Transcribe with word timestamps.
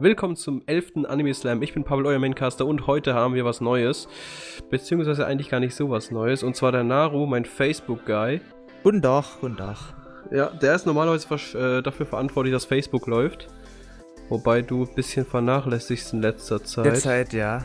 Willkommen 0.00 0.36
zum 0.36 0.62
11. 0.66 1.08
Anime 1.08 1.34
Slam. 1.34 1.60
Ich 1.60 1.74
bin 1.74 1.82
Pavel, 1.82 2.06
euer 2.06 2.20
Maincaster 2.20 2.64
und 2.64 2.86
heute 2.86 3.14
haben 3.14 3.34
wir 3.34 3.44
was 3.44 3.60
Neues. 3.60 4.06
Beziehungsweise 4.70 5.26
eigentlich 5.26 5.48
gar 5.48 5.58
nicht 5.58 5.74
so 5.74 5.90
was 5.90 6.12
Neues. 6.12 6.44
Und 6.44 6.54
zwar 6.54 6.70
der 6.70 6.84
Naru, 6.84 7.26
mein 7.26 7.44
Facebook-Guy. 7.44 8.40
Guten 8.84 9.02
Tag, 9.02 9.24
guten 9.40 9.56
Tag. 9.56 9.76
Ja, 10.30 10.50
der 10.50 10.76
ist 10.76 10.86
normalerweise 10.86 11.26
äh, 11.58 11.82
dafür 11.82 12.06
verantwortlich, 12.06 12.54
dass 12.54 12.64
Facebook 12.64 13.08
läuft. 13.08 13.48
Wobei 14.28 14.62
du 14.62 14.84
ein 14.84 14.94
bisschen 14.94 15.26
vernachlässigst 15.26 16.12
in 16.12 16.22
letzter 16.22 16.62
Zeit. 16.62 16.84
Der 16.84 16.94
Zeit, 16.94 17.32
ja. 17.32 17.64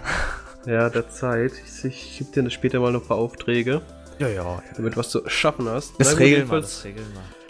Ja, 0.66 0.90
der 0.90 1.08
Zeit. 1.10 1.52
Ich, 1.64 1.86
ich 1.86 2.18
gebe 2.18 2.42
dir 2.42 2.50
später 2.50 2.80
mal 2.80 2.92
noch 2.92 3.04
ein 3.04 3.08
paar 3.08 3.18
Aufträge. 3.18 3.84
Ja, 4.18 4.28
ja. 4.28 4.44
ja 4.44 4.64
damit 4.76 4.98
was 4.98 5.12
zu 5.12 5.22
schaffen 5.30 5.70
hast. 5.70 6.00
Das 6.00 6.18
regeln 6.18 6.50
wir, 6.50 6.62
das 6.62 6.84
regeln 6.84 7.06
wir. 7.14 7.43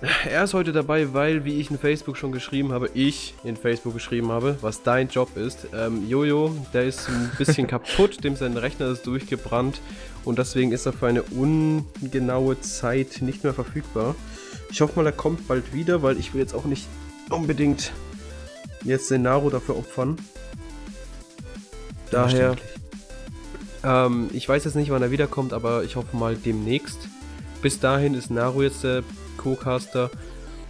Er 0.00 0.44
ist 0.44 0.54
heute 0.54 0.72
dabei, 0.72 1.12
weil, 1.12 1.44
wie 1.44 1.60
ich 1.60 1.72
in 1.72 1.78
Facebook 1.78 2.16
schon 2.16 2.30
geschrieben 2.30 2.70
habe, 2.70 2.88
ich 2.94 3.34
in 3.42 3.56
Facebook 3.56 3.94
geschrieben 3.94 4.30
habe, 4.30 4.56
was 4.60 4.84
dein 4.84 5.08
Job 5.08 5.36
ist. 5.36 5.68
Ähm, 5.74 6.08
Jojo, 6.08 6.54
der 6.72 6.84
ist 6.84 7.08
ein 7.08 7.32
bisschen 7.36 7.66
kaputt, 7.66 8.22
dem 8.22 8.36
sein 8.36 8.56
Rechner 8.56 8.86
ist 8.86 9.06
durchgebrannt 9.08 9.80
und 10.24 10.38
deswegen 10.38 10.70
ist 10.70 10.86
er 10.86 10.92
für 10.92 11.08
eine 11.08 11.24
ungenaue 11.24 12.60
Zeit 12.60 13.22
nicht 13.22 13.42
mehr 13.42 13.54
verfügbar. 13.54 14.14
Ich 14.70 14.80
hoffe 14.80 14.94
mal, 14.94 15.06
er 15.06 15.12
kommt 15.12 15.48
bald 15.48 15.74
wieder, 15.74 16.00
weil 16.00 16.16
ich 16.16 16.32
will 16.32 16.40
jetzt 16.42 16.54
auch 16.54 16.66
nicht 16.66 16.86
unbedingt 17.28 17.92
jetzt 18.84 19.10
den 19.10 19.22
Naru 19.22 19.50
dafür 19.50 19.76
opfern. 19.76 20.16
Daher, 22.12 22.54
ähm, 23.82 24.30
ich 24.32 24.48
weiß 24.48 24.64
jetzt 24.64 24.76
nicht, 24.76 24.90
wann 24.90 25.02
er 25.02 25.10
wiederkommt, 25.10 25.52
aber 25.52 25.82
ich 25.82 25.96
hoffe 25.96 26.16
mal 26.16 26.36
demnächst. 26.36 27.08
Bis 27.62 27.80
dahin 27.80 28.14
ist 28.14 28.30
Naru 28.30 28.62
jetzt 28.62 28.84
der 28.84 29.02
Co-Caster. 29.38 30.10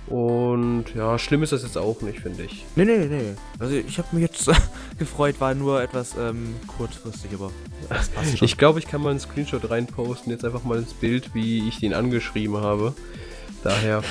Und 0.09 0.87
ja, 0.95 1.19
schlimm 1.19 1.43
ist 1.43 1.53
das 1.53 1.63
jetzt 1.63 1.77
auch 1.77 2.01
nicht, 2.01 2.21
finde 2.21 2.45
ich. 2.45 2.65
Nee, 2.77 2.87
nee, 2.87 3.07
nee. 3.07 3.35
Also 3.59 3.75
ich 3.75 3.99
habe 3.99 4.09
mich 4.13 4.23
jetzt 4.23 4.51
gefreut, 4.99 5.39
war 5.39 5.55
nur 5.55 5.83
etwas 5.83 6.17
ähm, 6.19 6.55
kurzfristig, 6.67 7.33
aber 7.35 7.51
das 7.91 8.09
passt 8.09 8.39
schon. 8.39 8.47
Ich 8.47 8.57
glaube, 8.57 8.79
ich 8.79 8.87
kann 8.87 9.03
mal 9.03 9.11
einen 9.11 9.21
Screenshot 9.21 9.69
reinposten, 9.69 10.33
jetzt 10.33 10.47
einfach 10.47 10.65
mal 10.65 10.79
ins 10.79 10.95
Bild, 10.95 11.35
wie 11.35 11.69
ich 11.69 11.83
ihn 11.83 11.93
angeschrieben 11.93 12.57
habe. 12.57 12.95
Daher, 13.63 14.03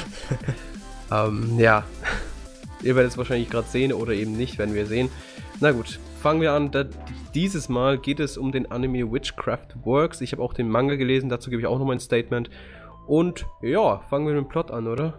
ähm, 1.12 1.58
ja. 1.58 1.84
Ihr 2.84 2.96
werdet 2.96 3.12
es 3.12 3.18
wahrscheinlich 3.18 3.50
gerade 3.50 3.68
sehen 3.68 3.92
oder 3.92 4.14
eben 4.14 4.34
nicht, 4.34 4.60
werden 4.60 4.76
wir 4.76 4.86
sehen. 4.86 5.10
Na 5.60 5.72
gut, 5.72 6.00
fangen 6.22 6.42
wir 6.42 6.52
an. 6.54 6.70
Da, 6.70 6.86
dieses 7.34 7.70
Mal 7.70 7.98
geht 7.98 8.20
es 8.20 8.38
um 8.38 8.52
den 8.52 8.72
Anime 8.72 9.12
Witchcraft 9.12 9.84
Works. 9.84 10.22
Ich 10.22 10.32
habe 10.32 10.44
auch 10.44 10.54
den 10.54 10.70
Manga 10.70 10.96
gelesen, 10.96 11.28
dazu 11.28 11.50
gebe 11.50 11.60
ich 11.60 11.68
auch 11.68 11.80
nochmal 11.80 11.96
ein 11.96 12.00
Statement. 12.00 12.52
Und 13.08 13.46
ja, 13.62 14.00
fangen 14.10 14.28
wir 14.28 14.34
mit 14.36 14.44
dem 14.44 14.50
Plot 14.50 14.72
an, 14.72 14.88
oder? 14.88 15.14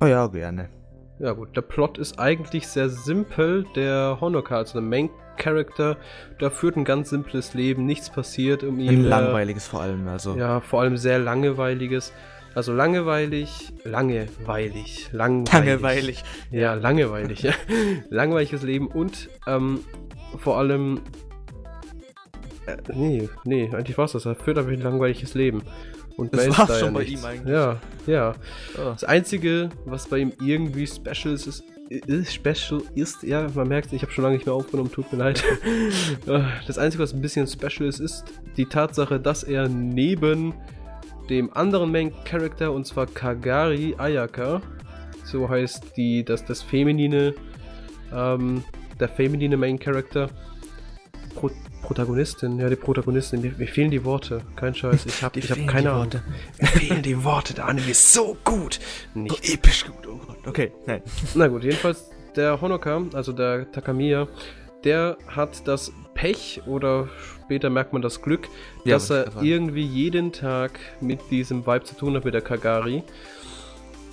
Oh 0.00 0.06
ja, 0.06 0.26
gerne. 0.26 0.70
Ja 1.18 1.32
gut, 1.32 1.54
der 1.56 1.62
Plot 1.62 1.98
ist 1.98 2.18
eigentlich 2.18 2.66
sehr 2.66 2.88
simpel. 2.88 3.64
Der 3.76 4.18
Honoka, 4.20 4.56
also 4.56 4.80
der 4.80 4.82
Main 4.82 5.10
Character, 5.36 5.96
der 6.40 6.50
führt 6.50 6.76
ein 6.76 6.84
ganz 6.84 7.10
simples 7.10 7.54
Leben, 7.54 7.86
nichts 7.86 8.10
passiert 8.10 8.64
um 8.64 8.80
ihn. 8.80 8.88
Ein 8.88 9.04
langweiliges 9.04 9.66
vor 9.68 9.82
allem, 9.82 10.08
also. 10.08 10.36
Ja, 10.36 10.60
vor 10.60 10.80
allem 10.80 10.96
sehr 10.96 11.18
langweiliges. 11.18 12.12
Also 12.54 12.72
langweilig, 12.72 13.72
langeweilig, 13.84 15.08
langweilig. 15.12 15.52
Langeweilig. 15.52 16.24
Ja, 16.50 16.74
langweilig. 16.74 17.42
Ja. 17.42 17.52
Langweiliges 18.10 18.62
Leben 18.62 18.88
und 18.88 19.30
ähm, 19.46 19.80
vor 20.38 20.58
allem. 20.58 21.00
Äh, 22.66 22.76
nee, 22.94 23.28
nee, 23.44 23.70
eigentlich 23.72 23.96
war 23.96 24.04
es 24.04 24.12
das. 24.12 24.26
Er 24.26 24.34
führt 24.34 24.58
einfach 24.58 24.72
ein 24.72 24.82
langweiliges 24.82 25.34
Leben. 25.34 25.62
Und 26.16 26.34
das 26.34 26.58
war 26.58 26.66
schon 26.68 26.88
ja 26.88 26.90
bei 26.90 27.04
ihm 27.04 27.24
eigentlich. 27.24 27.52
Ja, 27.52 27.80
ja. 28.06 28.34
Oh. 28.76 28.90
Das 28.92 29.04
Einzige, 29.04 29.70
was 29.84 30.08
bei 30.08 30.18
ihm 30.18 30.32
irgendwie 30.40 30.86
special 30.86 31.34
ist, 31.34 31.46
ist, 31.46 31.64
ist 31.88 32.32
special 32.32 32.82
ist, 32.94 33.22
ja, 33.22 33.48
man 33.54 33.68
merkt, 33.68 33.92
ich 33.92 34.02
habe 34.02 34.12
schon 34.12 34.24
lange 34.24 34.36
nicht 34.36 34.46
mehr 34.46 34.54
aufgenommen, 34.54 34.90
tut 34.90 35.12
mir 35.12 35.18
leid. 35.18 35.42
das 36.66 36.78
Einzige, 36.78 37.02
was 37.02 37.12
ein 37.12 37.20
bisschen 37.20 37.46
special 37.46 37.88
ist, 37.88 38.00
ist 38.00 38.24
die 38.56 38.66
Tatsache, 38.66 39.20
dass 39.20 39.42
er 39.42 39.68
neben 39.68 40.54
dem 41.28 41.52
anderen 41.54 41.92
Main 41.92 42.12
Character, 42.24 42.72
und 42.72 42.86
zwar 42.86 43.06
Kagari 43.06 43.94
Ayaka, 43.98 44.60
so 45.24 45.48
heißt 45.48 45.96
die, 45.96 46.24
das, 46.24 46.44
das 46.44 46.62
feminine, 46.62 47.34
ähm, 48.12 48.64
der 48.98 49.08
feminine 49.08 49.56
Main 49.56 49.78
Character, 49.78 50.28
Protagonistin, 51.82 52.58
ja, 52.58 52.68
die 52.68 52.76
Protagonistin. 52.76 53.40
Mir, 53.40 53.52
mir, 53.56 53.66
fehlen 53.66 53.90
die 53.90 54.04
Worte. 54.04 54.40
Kein 54.56 54.74
Scheiß. 54.74 55.06
Ich 55.06 55.22
habe 55.22 55.40
hab 55.40 55.66
keine 55.66 55.92
Ahnung. 55.92 56.22
Mir 56.60 56.66
fehlen 56.68 57.02
die 57.02 57.22
Worte. 57.24 57.54
Der 57.54 57.66
Anime 57.66 57.90
ist 57.90 58.12
so 58.12 58.36
gut. 58.44 58.80
Nicht 59.14 59.44
so 59.44 59.52
episch 59.52 59.84
gut. 59.86 60.06
Oh 60.06 60.18
Gott. 60.26 60.38
Okay, 60.46 60.72
nein. 60.86 61.02
Na 61.34 61.48
gut, 61.48 61.64
jedenfalls 61.64 62.10
der 62.36 62.60
Honoka, 62.60 63.02
also 63.12 63.32
der 63.32 63.70
Takamiya, 63.70 64.28
der 64.84 65.16
hat 65.26 65.66
das 65.68 65.92
Pech 66.14 66.62
oder 66.66 67.08
später 67.44 67.70
merkt 67.70 67.92
man 67.92 68.02
das 68.02 68.22
Glück, 68.22 68.48
ja, 68.84 68.94
dass 68.94 69.10
er 69.10 69.42
irgendwie 69.42 69.84
jeden 69.84 70.32
Tag 70.32 70.78
mit 71.00 71.20
diesem 71.30 71.66
Vibe 71.66 71.84
zu 71.84 71.96
tun 71.96 72.14
hat, 72.16 72.24
mit 72.24 72.34
der 72.34 72.40
Kagari. 72.40 73.02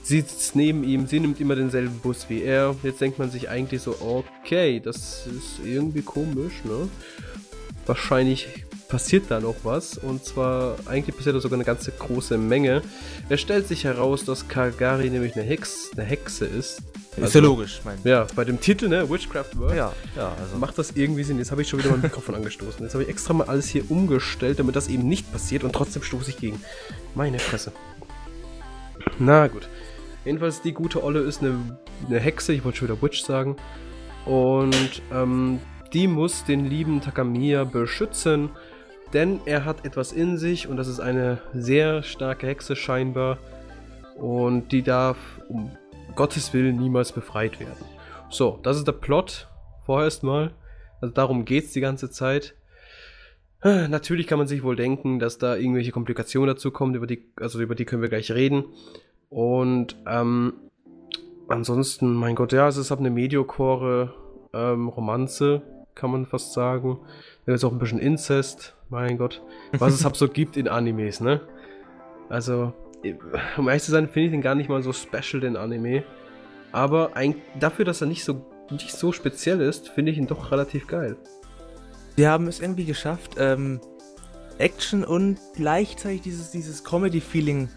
Sie 0.04 0.22
sitzt 0.22 0.56
neben 0.56 0.84
ihm, 0.84 1.06
sie 1.08 1.20
nimmt 1.20 1.40
immer 1.40 1.56
denselben 1.56 2.00
Bus 2.00 2.30
wie 2.30 2.42
er. 2.42 2.76
Jetzt 2.84 3.00
denkt 3.00 3.20
man 3.20 3.30
sich 3.30 3.50
eigentlich 3.50 3.82
so, 3.82 3.96
okay, 4.02 4.80
das 4.80 5.28
ist 5.28 5.60
irgendwie 5.64 6.02
komisch, 6.02 6.64
ne? 6.64 6.90
Wahrscheinlich 7.90 8.48
passiert 8.88 9.26
da 9.30 9.40
noch 9.40 9.56
was. 9.64 9.98
Und 9.98 10.24
zwar, 10.24 10.78
eigentlich 10.86 11.16
passiert 11.16 11.36
da 11.36 11.40
sogar 11.42 11.58
eine 11.58 11.66
ganze 11.66 11.92
große 11.92 12.38
Menge. 12.38 12.82
Es 13.28 13.42
stellt 13.42 13.68
sich 13.68 13.84
heraus, 13.84 14.24
dass 14.24 14.48
Kagari 14.48 15.10
nämlich 15.10 15.36
eine, 15.36 15.44
Hex, 15.44 15.92
eine 15.94 16.06
Hexe 16.06 16.46
ist. 16.46 16.82
Also, 17.16 17.28
ist 17.28 17.36
ja 17.36 17.42
logisch, 17.42 17.82
mein 17.84 17.98
Ja, 18.04 18.28
bei 18.36 18.46
dem 18.46 18.62
Titel, 18.62 18.88
ne, 18.88 19.10
Witchcraft 19.10 19.58
World, 19.58 19.76
ja, 19.76 19.92
ja, 20.16 20.32
also. 20.40 20.58
macht 20.58 20.78
das 20.78 20.92
irgendwie 20.92 21.24
Sinn. 21.24 21.38
Jetzt 21.38 21.52
habe 21.52 21.62
ich 21.62 21.68
schon 21.68 21.80
wieder 21.80 21.90
mein 21.90 22.02
Mikrofon 22.02 22.36
angestoßen. 22.36 22.82
Jetzt 22.82 22.94
habe 22.94 23.04
ich 23.04 23.10
extra 23.10 23.34
mal 23.34 23.48
alles 23.48 23.68
hier 23.68 23.90
umgestellt, 23.90 24.60
damit 24.60 24.76
das 24.76 24.88
eben 24.88 25.08
nicht 25.10 25.30
passiert 25.32 25.64
und 25.64 25.74
trotzdem 25.74 26.04
stoße 26.04 26.30
ich 26.30 26.38
gegen. 26.38 26.62
Meine 27.16 27.40
Fresse. 27.40 27.74
Na 29.18 29.48
gut. 29.48 29.68
Jedenfalls, 30.24 30.62
die 30.62 30.74
gute 30.74 31.04
Olle 31.04 31.22
ist 31.22 31.42
eine, 31.42 31.80
eine 32.08 32.20
Hexe, 32.20 32.54
ich 32.54 32.64
wollte 32.64 32.78
schon 32.78 32.88
wieder 32.88 33.02
Witch 33.02 33.24
sagen. 33.24 33.58
Und 34.26 35.02
ähm, 35.12 35.60
die 35.94 36.08
muss 36.08 36.46
den 36.46 36.66
lieben 36.66 37.02
Takamiya 37.02 37.64
beschützen, 37.64 38.50
denn 39.14 39.40
er 39.46 39.66
hat 39.66 39.86
etwas 39.86 40.12
in 40.12 40.38
sich 40.38 40.68
und 40.68 40.78
das 40.78 40.88
ist 40.88 41.00
eine 41.00 41.42
sehr 41.54 42.04
starke 42.04 42.48
Hexe 42.48 42.76
scheinbar 42.76 43.38
und 44.16 44.72
die 44.72 44.84
darf 44.84 45.18
um 45.48 45.72
Gottes 46.16 46.54
Willen 46.54 46.78
niemals 46.78 47.12
befreit 47.12 47.60
werden. 47.60 47.86
So, 48.30 48.60
das 48.62 48.78
ist 48.78 48.88
der 48.88 48.94
Plot 48.94 49.48
vorerst 49.86 50.24
mal. 50.24 50.54
Also 51.02 51.14
darum 51.14 51.46
geht 51.46 51.66
es 51.66 51.74
die 51.74 51.82
ganze 51.82 52.12
Zeit. 52.12 52.56
Natürlich 53.64 54.28
kann 54.28 54.38
man 54.38 54.48
sich 54.48 54.64
wohl 54.64 54.76
denken, 54.76 55.20
dass 55.20 55.38
da 55.38 55.56
irgendwelche 55.56 55.92
Komplikationen 55.92 56.56
dazu 56.56 56.72
kommen, 56.72 56.96
über 56.96 57.08
die, 57.08 57.30
also 57.38 57.60
über 57.60 57.76
die 57.76 57.86
können 57.86 58.02
wir 58.02 58.10
gleich 58.10 58.32
reden. 58.32 58.66
Und 59.30 59.98
ähm, 60.08 60.54
ansonsten, 61.48 62.14
mein 62.14 62.36
Gott, 62.36 62.54
ja, 62.54 62.68
es 62.68 62.78
ist 62.78 62.90
halt 62.90 63.02
eine 63.02 63.10
Mediocore 63.10 64.14
ähm, 64.54 64.88
Romanze, 64.88 65.62
kann 66.00 66.12
man 66.12 66.26
fast 66.26 66.54
sagen. 66.54 67.00
Da 67.46 67.54
ist 67.54 67.64
auch 67.64 67.72
ein 67.72 67.80
bisschen 67.80 68.00
Inzest, 68.00 68.76
mein 68.90 69.18
Gott. 69.18 69.42
Was 69.74 69.94
es 69.94 70.02
so 70.18 70.28
gibt 70.28 70.56
in 70.56 70.68
Animes, 70.68 71.20
ne? 71.20 71.42
Also, 72.30 72.74
um 73.58 73.68
ehrlich 73.68 73.84
zu 73.84 73.92
sein, 73.92 74.08
finde 74.08 74.28
ich 74.28 74.32
den 74.32 74.42
gar 74.42 74.56
nicht 74.56 74.70
mal 74.70 74.82
so 74.82 74.94
special, 74.94 75.42
den 75.42 75.58
Anime. 75.58 76.04
Aber 76.72 77.16
ein, 77.16 77.36
dafür, 77.60 77.86
dass 77.86 78.02
er 78.02 78.08
nicht 78.08 78.24
so, 78.24 78.46
nicht 78.70 78.92
so 78.92 79.12
speziell 79.12 79.62
ist, 79.62 79.90
finde 79.90 80.12
ich 80.12 80.18
ihn 80.18 80.28
doch 80.28 80.52
relativ 80.52 80.88
geil. 80.88 81.18
Sie 82.16 82.28
haben 82.28 82.48
es 82.48 82.60
irgendwie 82.60 82.86
geschafft, 82.86 83.36
ähm, 83.38 83.82
Action 84.58 85.04
und 85.04 85.40
gleichzeitig 85.56 86.22
dieses, 86.22 86.52
dieses 86.52 86.84
Comedy-Feeling 86.84 87.70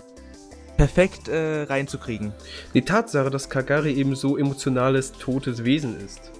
perfekt 0.76 1.28
äh, 1.28 1.62
reinzukriegen. 1.62 2.32
Die 2.74 2.82
Tatsache, 2.82 3.30
dass 3.30 3.48
Kagari 3.48 3.92
eben 3.92 4.14
so 4.16 4.36
emotionales, 4.36 5.12
totes 5.12 5.64
Wesen 5.64 5.98
ist. 6.04 6.32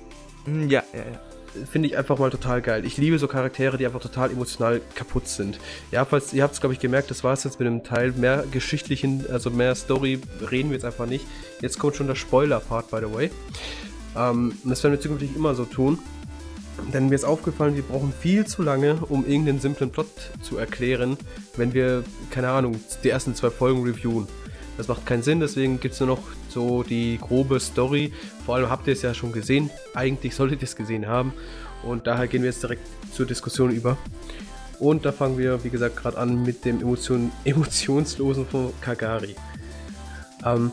Hm, 0.45 0.69
ja, 0.69 0.83
ja, 0.93 0.99
ja 0.99 1.32
finde 1.71 1.89
ich 1.89 1.97
einfach 1.97 2.19
mal 2.19 2.31
total 2.31 2.63
geil. 2.63 2.85
Ich 2.85 2.97
liebe 2.97 3.19
so 3.19 3.29
Charaktere, 3.29 3.79
die 3.79 3.87
einfach 3.87 4.01
total 4.01 4.31
emotional 4.31 4.81
kaputt 4.95 5.29
sind. 5.29 5.59
Ja, 5.91 6.05
falls 6.05 6.33
ihr 6.33 6.43
habt 6.43 6.55
es, 6.55 6.61
glaube 6.61 6.75
ich, 6.75 6.81
gemerkt, 6.81 7.11
das 7.11 7.25
war 7.25 7.33
es 7.33 7.45
jetzt 7.45 7.59
mit 7.59 7.67
dem 7.67 7.85
Teil. 7.85 8.13
Mehr 8.13 8.45
geschichtlichen, 8.51 9.25
also 9.31 9.51
mehr 9.51 9.75
Story 9.75 10.21
reden 10.51 10.71
wir 10.71 10.77
jetzt 10.77 10.85
einfach 10.85 11.07
nicht. 11.07 11.27
Jetzt 11.61 11.79
kommt 11.79 11.97
schon 11.97 12.07
der 12.07 12.15
Spoiler-Part, 12.15 12.91
by 12.91 12.99
the 12.99 13.15
way. 13.15 13.31
Ähm, 14.17 14.57
das 14.65 14.83
werden 14.83 14.95
wir 14.95 15.01
zukünftig 15.01 15.35
immer 15.37 15.55
so 15.55 15.65
tun. 15.65 15.99
Denn 16.93 17.09
mir 17.09 17.15
ist 17.15 17.25
aufgefallen, 17.25 17.77
wir 17.77 17.83
brauchen 17.83 18.13
viel 18.19 18.47
zu 18.47 18.63
lange, 18.63 18.97
um 19.09 19.27
irgendeinen 19.27 19.61
simplen 19.61 19.91
Plot 19.91 20.09
zu 20.43 20.57
erklären, 20.57 21.17
wenn 21.57 21.75
wir, 21.75 22.03
keine 22.31 22.51
Ahnung, 22.51 22.81
die 23.05 23.11
ersten 23.11 23.35
zwei 23.35 23.51
Folgen 23.51 23.85
reviewen. 23.85 24.27
Das 24.77 24.89
macht 24.89 25.05
keinen 25.05 25.23
Sinn, 25.23 25.41
deswegen 25.41 25.81
gibt 25.81 25.95
es 25.95 26.01
nur 26.01 26.09
noch 26.09 26.23
so 26.49 26.83
die 26.83 27.19
grobe 27.19 27.61
Story. 27.61 28.13
Vor 28.47 28.57
allem 28.57 28.71
habt 28.71 28.87
ihr 28.87 28.95
es 28.95 29.03
ja 29.03 29.13
schon 29.13 29.33
gesehen. 29.33 29.71
Eigentlich 29.95 30.35
solltet 30.35 30.63
ihr 30.63 30.67
es 30.67 30.77
gesehen 30.77 31.07
haben. 31.07 31.33
Und 31.83 32.07
daher 32.07 32.27
gehen 32.29 32.43
wir 32.43 32.51
jetzt 32.51 32.63
direkt 32.63 32.87
zur 33.13 33.27
Diskussion 33.27 33.71
über. 33.71 33.99
Und 34.79 35.05
da 35.05 35.13
fangen 35.13 35.39
wir, 35.39 35.63
wie 35.63 35.71
gesagt, 35.71 35.97
gerade 35.97 36.19
an 36.19 36.43
mit 36.43 36.65
dem 36.65 36.81
Emotion 36.81 37.31
Emotionslosen 37.45 38.47
von 38.47 38.73
Kagari. 38.81 39.37
Ähm, 40.45 40.73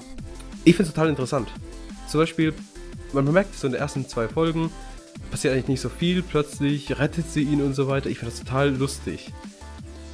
ich 0.64 0.76
finde 0.76 0.90
es 0.90 0.96
total 0.96 1.10
interessant. 1.10 1.50
Zum 2.08 2.22
Beispiel, 2.22 2.54
man 3.14 3.32
merkt 3.32 3.56
so 3.56 3.68
in 3.68 3.74
den 3.74 3.82
ersten 3.82 4.08
zwei 4.08 4.28
Folgen, 4.28 4.72
passiert 5.30 5.54
eigentlich 5.54 5.68
nicht 5.68 5.82
so 5.82 5.90
viel, 5.90 6.24
plötzlich 6.24 6.98
rettet 6.98 7.30
sie 7.30 7.44
ihn 7.44 7.62
und 7.62 7.74
so 7.74 7.88
weiter. 7.88 8.10
Ich 8.10 8.20
finde 8.20 8.32
das 8.32 8.40
total 8.40 8.70
lustig. 8.70 9.32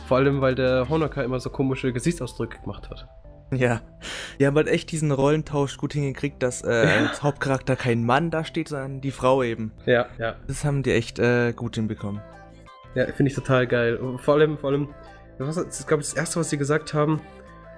Vor 0.07 0.17
allem, 0.17 0.41
weil 0.41 0.55
der 0.55 0.89
Honoka 0.89 1.23
immer 1.23 1.39
so 1.39 1.49
komische 1.49 1.93
Gesichtsausdrücke 1.93 2.59
gemacht 2.61 2.89
hat. 2.89 3.07
Ja. 3.55 3.81
Die 4.39 4.45
haben 4.47 4.55
halt 4.55 4.67
echt 4.67 4.91
diesen 4.91 5.11
Rollentausch 5.11 5.77
gut 5.77 5.93
hingekriegt, 5.93 6.41
dass 6.43 6.63
äh, 6.63 6.67
als 7.07 7.23
Hauptcharakter 7.23 7.75
kein 7.75 8.03
Mann 8.05 8.31
da 8.31 8.43
steht, 8.43 8.67
sondern 8.69 9.01
die 9.01 9.11
Frau 9.11 9.43
eben. 9.43 9.71
Ja, 9.85 10.07
ja. 10.17 10.35
Das 10.47 10.65
haben 10.65 10.83
die 10.83 10.91
echt 10.91 11.19
äh, 11.19 11.53
gut 11.53 11.75
hinbekommen. 11.75 12.21
Ja, 12.95 13.05
finde 13.07 13.29
ich 13.29 13.35
total 13.35 13.67
geil. 13.67 13.99
Vor 14.17 14.33
allem, 14.35 14.57
vor 14.57 14.71
allem, 14.71 14.89
was, 15.37 15.55
das 15.55 15.79
ist, 15.81 15.87
glaube 15.87 16.01
ich, 16.01 16.09
das 16.09 16.17
erste, 16.17 16.39
was 16.39 16.49
sie 16.49 16.57
gesagt 16.57 16.93
haben, 16.93 17.21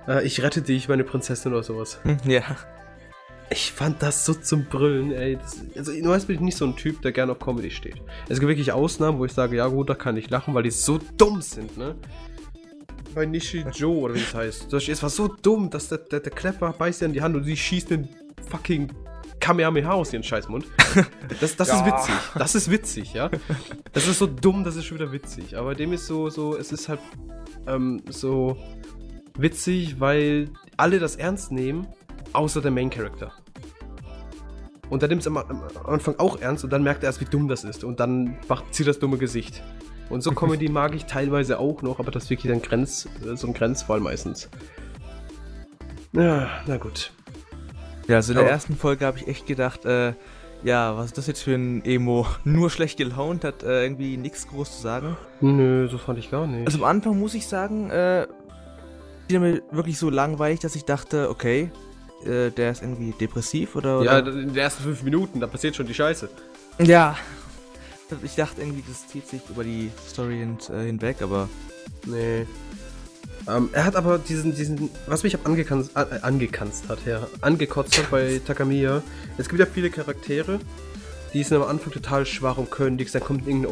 äh, 0.08 0.26
ich 0.26 0.42
rette 0.42 0.62
dich, 0.62 0.88
meine 0.90 1.04
Prinzessin 1.04 1.52
oder 1.54 1.64
sowas. 1.64 2.00
Hm, 2.04 2.18
Ja. 2.26 2.44
Ich 3.50 3.72
fand 3.72 4.04
das 4.04 4.26
so 4.26 4.34
zum 4.34 4.66
Brüllen, 4.66 5.14
ey. 5.14 5.38
Das, 5.38 5.62
also, 5.78 5.94
du 5.94 6.10
weißt, 6.10 6.28
bin 6.28 6.36
ich 6.36 6.42
nicht 6.42 6.58
so 6.58 6.66
ein 6.66 6.76
Typ, 6.76 7.02
der 7.02 7.14
gerne 7.14 7.32
auf 7.32 7.40
Comedy 7.40 7.72
steht. 7.72 7.96
Es 8.28 8.40
gibt 8.40 8.50
wirklich 8.50 8.74
Ausnahmen, 8.74 9.20
wo 9.20 9.26
ich 9.26 9.32
sage, 9.34 9.56
ja 9.56 9.68
gut, 9.68 9.90
da 9.90 9.96
kann 9.96 10.18
ich 10.18 10.30
lachen, 10.30 10.54
weil 10.54 10.64
die 10.64 10.72
so 10.72 11.00
dumm 11.18 11.42
sind, 11.42 11.78
ne? 11.78 11.96
Bei 13.18 13.26
Nishi 13.26 13.66
Joe, 13.74 13.98
oder 13.98 14.14
wie 14.14 14.20
das 14.20 14.36
heißt. 14.36 14.72
Das 14.72 14.88
ist 14.88 15.02
was 15.02 15.16
so 15.16 15.28
dumm, 15.28 15.72
dass 15.72 15.90
der, 15.90 15.98
der, 15.98 16.20
der 16.20 16.32
Klepper 16.32 16.72
beißt 16.72 17.02
ihr 17.02 17.08
in 17.08 17.14
die 17.14 17.22
Hand 17.24 17.36
und 17.36 17.46
sie 17.46 17.58
schießt 17.58 17.90
den 17.90 18.08
fucking 18.48 18.92
Kamehameha 19.40 19.92
aus 19.92 20.14
ihren 20.14 20.22
Scheißmund. 20.22 20.66
Das, 21.42 21.56
das 21.56 21.70
ist 21.70 21.74
Ja. 21.80 21.86
witzig. 21.88 22.14
Das 22.36 22.54
ist 22.54 22.70
witzig, 22.70 23.14
ja. 23.16 23.32
Das 23.92 24.08
ist 24.08 24.20
so 24.20 24.28
dumm, 24.28 24.64
das 24.64 24.76
ist 24.76 24.86
schon 24.86 25.00
wieder 25.00 25.12
witzig. 25.12 25.58
Aber 25.58 25.74
dem 25.74 25.94
ist 25.94 26.06
so, 26.06 26.30
so, 26.30 26.56
es 26.56 26.72
ist 26.72 26.90
halt 26.90 27.00
ähm, 27.66 28.04
so 28.08 28.56
witzig, 29.36 30.00
weil 30.00 30.52
alle 30.78 31.00
das 31.00 31.16
ernst 31.16 31.52
nehmen, 31.52 31.88
außer 32.34 32.62
der 32.62 32.70
Main 32.70 32.92
Character. 32.92 33.32
Und 34.92 35.02
der 35.02 35.10
nimmt 35.10 35.22
es 35.22 35.28
am, 35.28 35.38
am 35.38 35.64
Anfang 35.88 36.20
auch 36.20 36.40
ernst 36.40 36.64
und 36.64 36.70
dann 36.72 36.84
merkt 36.84 37.02
er 37.04 37.08
erst, 37.08 37.20
wie 37.22 37.26
dumm 37.26 37.48
das 37.48 37.64
ist. 37.64 37.84
Und 37.84 38.00
dann 38.00 38.38
macht 38.48 38.76
sie 38.76 38.84
das 38.84 39.00
dumme 39.00 39.18
Gesicht. 39.18 39.64
Und 40.10 40.22
so 40.22 40.32
Comedy 40.32 40.70
mag 40.70 40.96
ich 40.96 41.06
teilweise 41.06 41.60
auch 41.60 41.82
noch, 41.82 42.00
aber 42.00 42.12
das 42.12 42.26
ist 42.26 42.30
wirklich 42.30 42.52
ein 42.52 42.62
Grenz, 42.62 43.08
so 43.36 43.48
ein 43.48 43.54
Grenzfall 43.54 44.00
meistens. 44.00 44.50
Ja, 46.14 46.50
na 46.66 46.78
gut. 46.78 47.12
Ja, 48.08 48.16
also 48.18 48.32
in 48.32 48.40
der 48.40 48.50
ersten 48.50 48.76
Folge 48.76 49.06
habe 49.06 49.18
ich 49.20 49.28
echt 49.28 49.46
gedacht, 49.46 49.86
äh, 49.86 50.14
ja, 50.64 50.98
was 50.98 51.08
ist 51.08 51.18
das 51.18 51.28
jetzt 51.28 51.42
für 51.42 51.54
ein 51.54 51.84
Emo? 51.84 52.26
Nur 52.46 52.70
schlecht 52.70 52.98
gelaunt, 52.98 53.44
hat 53.44 53.64
äh, 53.64 53.84
irgendwie 53.84 54.18
nichts 54.18 54.48
groß 54.48 54.78
zu 54.78 54.82
sagen. 54.82 55.18
Nö, 55.42 55.88
so 55.90 55.98
fand 55.98 56.18
ich 56.20 56.32
gar 56.32 56.48
nicht. 56.48 56.66
Also 56.66 56.80
am 56.80 56.86
Anfang 56.86 57.20
muss 57.20 57.34
ich 57.34 57.48
sagen, 57.48 57.90
äh, 57.90 58.28
wieder 59.28 59.40
mir 59.42 59.62
wirklich 59.72 60.00
so 60.00 60.10
langweilig, 60.10 60.62
dass 60.62 60.76
ich 60.76 60.86
dachte, 60.86 61.30
okay, 61.30 61.70
äh, 62.26 62.50
der 62.50 62.72
ist 62.72 62.82
irgendwie 62.82 63.12
depressiv 63.12 63.76
oder. 63.76 64.02
ja, 64.04 64.20
oder? 64.20 64.32
in 64.32 64.48
den 64.48 64.58
ersten 64.58 64.84
fünf 64.84 65.04
Minuten, 65.04 65.40
da 65.40 65.48
passiert 65.48 65.76
schon 65.76 65.86
die 65.86 65.94
Scheiße. 65.94 66.30
ja. 66.80 67.16
Ich 68.24 68.36
dachte 68.36 68.62
irgendwie, 68.62 68.84
das 68.88 69.08
zieht 69.08 69.28
sich 69.28 69.42
über 69.50 69.64
die 69.64 69.92
Story 70.10 70.38
hin, 70.38 70.58
äh, 70.70 70.86
hinweg, 70.86 71.22
aber 71.22 71.50
Nee. 72.06 72.46
Ähm, 73.48 73.70
er 73.72 73.86
hat 73.86 73.96
aber 73.96 74.18
diesen, 74.18 74.54
diesen, 74.56 74.90
was 75.06 75.24
mich 75.24 75.38
angekanzt, 75.46 75.92
äh, 75.96 76.20
angekanzt 76.22 76.90
hat, 76.90 77.06
ja, 77.06 77.28
angekotzt 77.42 77.98
hat 77.98 78.12
bei 78.12 78.42
Takamiya. 78.46 79.02
Es 79.38 79.48
gibt 79.48 79.60
ja 79.60 79.66
viele 79.66 79.90
Charaktere, 79.90 80.60
die 81.34 81.44
sind 81.44 81.58
am 81.58 81.64
Anfang 81.64 81.94
total 81.94 82.26
schwach 82.26 82.58
und 82.58 82.72
können 82.72 82.98
nichts. 82.98 83.14
Dann 83.14 83.24
kommt 83.24 83.48
irgendein 83.48 83.72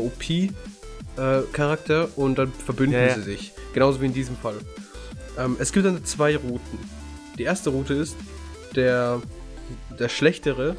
OP-Charakter 1.17 2.03
äh, 2.05 2.07
und 2.19 2.37
dann 2.37 2.53
verbünden 2.53 2.93
Ja, 2.99 3.07
ja. 3.07 3.15
sie 3.15 3.23
sich. 3.23 3.53
Genauso 3.73 4.01
wie 4.01 4.05
in 4.05 4.13
diesem 4.13 4.37
Fall. 4.37 4.55
Ähm, 5.37 5.57
es 5.59 5.73
gibt 5.73 5.85
dann 5.85 6.05
zwei 6.05 6.37
Routen. 6.37 6.79
Die 7.37 7.43
erste 7.43 7.69
Route 7.69 7.93
ist, 7.93 8.15
der, 8.75 9.21
der 9.99 10.07
Schlechtere, 10.07 10.77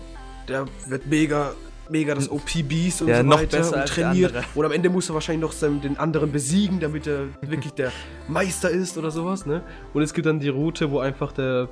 der 0.48 0.66
wird 0.86 1.06
mega, 1.06 1.54
mega 1.90 2.14
das 2.14 2.30
OP-Beast 2.30 3.02
und 3.02 3.08
Ja, 3.08 3.18
so 3.18 3.22
noch 3.24 3.40
weiter 3.40 3.58
besser 3.58 3.76
und 3.76 3.86
trainiert. 3.86 4.34
Und 4.54 4.64
am 4.64 4.72
Ende 4.72 4.88
muss 4.90 5.08
er 5.08 5.14
wahrscheinlich 5.14 5.42
noch 5.42 5.52
seinen, 5.52 5.80
den 5.80 5.98
anderen 5.98 6.32
besiegen, 6.32 6.80
damit 6.80 7.06
er 7.06 7.28
wirklich 7.40 7.72
der 7.72 7.92
Meister 8.28 8.70
ist 8.70 8.96
oder 8.98 9.10
sowas, 9.10 9.46
ne? 9.46 9.62
Und 9.94 10.02
es 10.02 10.12
gibt 10.14 10.26
dann 10.26 10.40
die 10.40 10.48
Route, 10.48 10.90
wo 10.90 10.98
einfach 10.98 11.32
der 11.32 11.68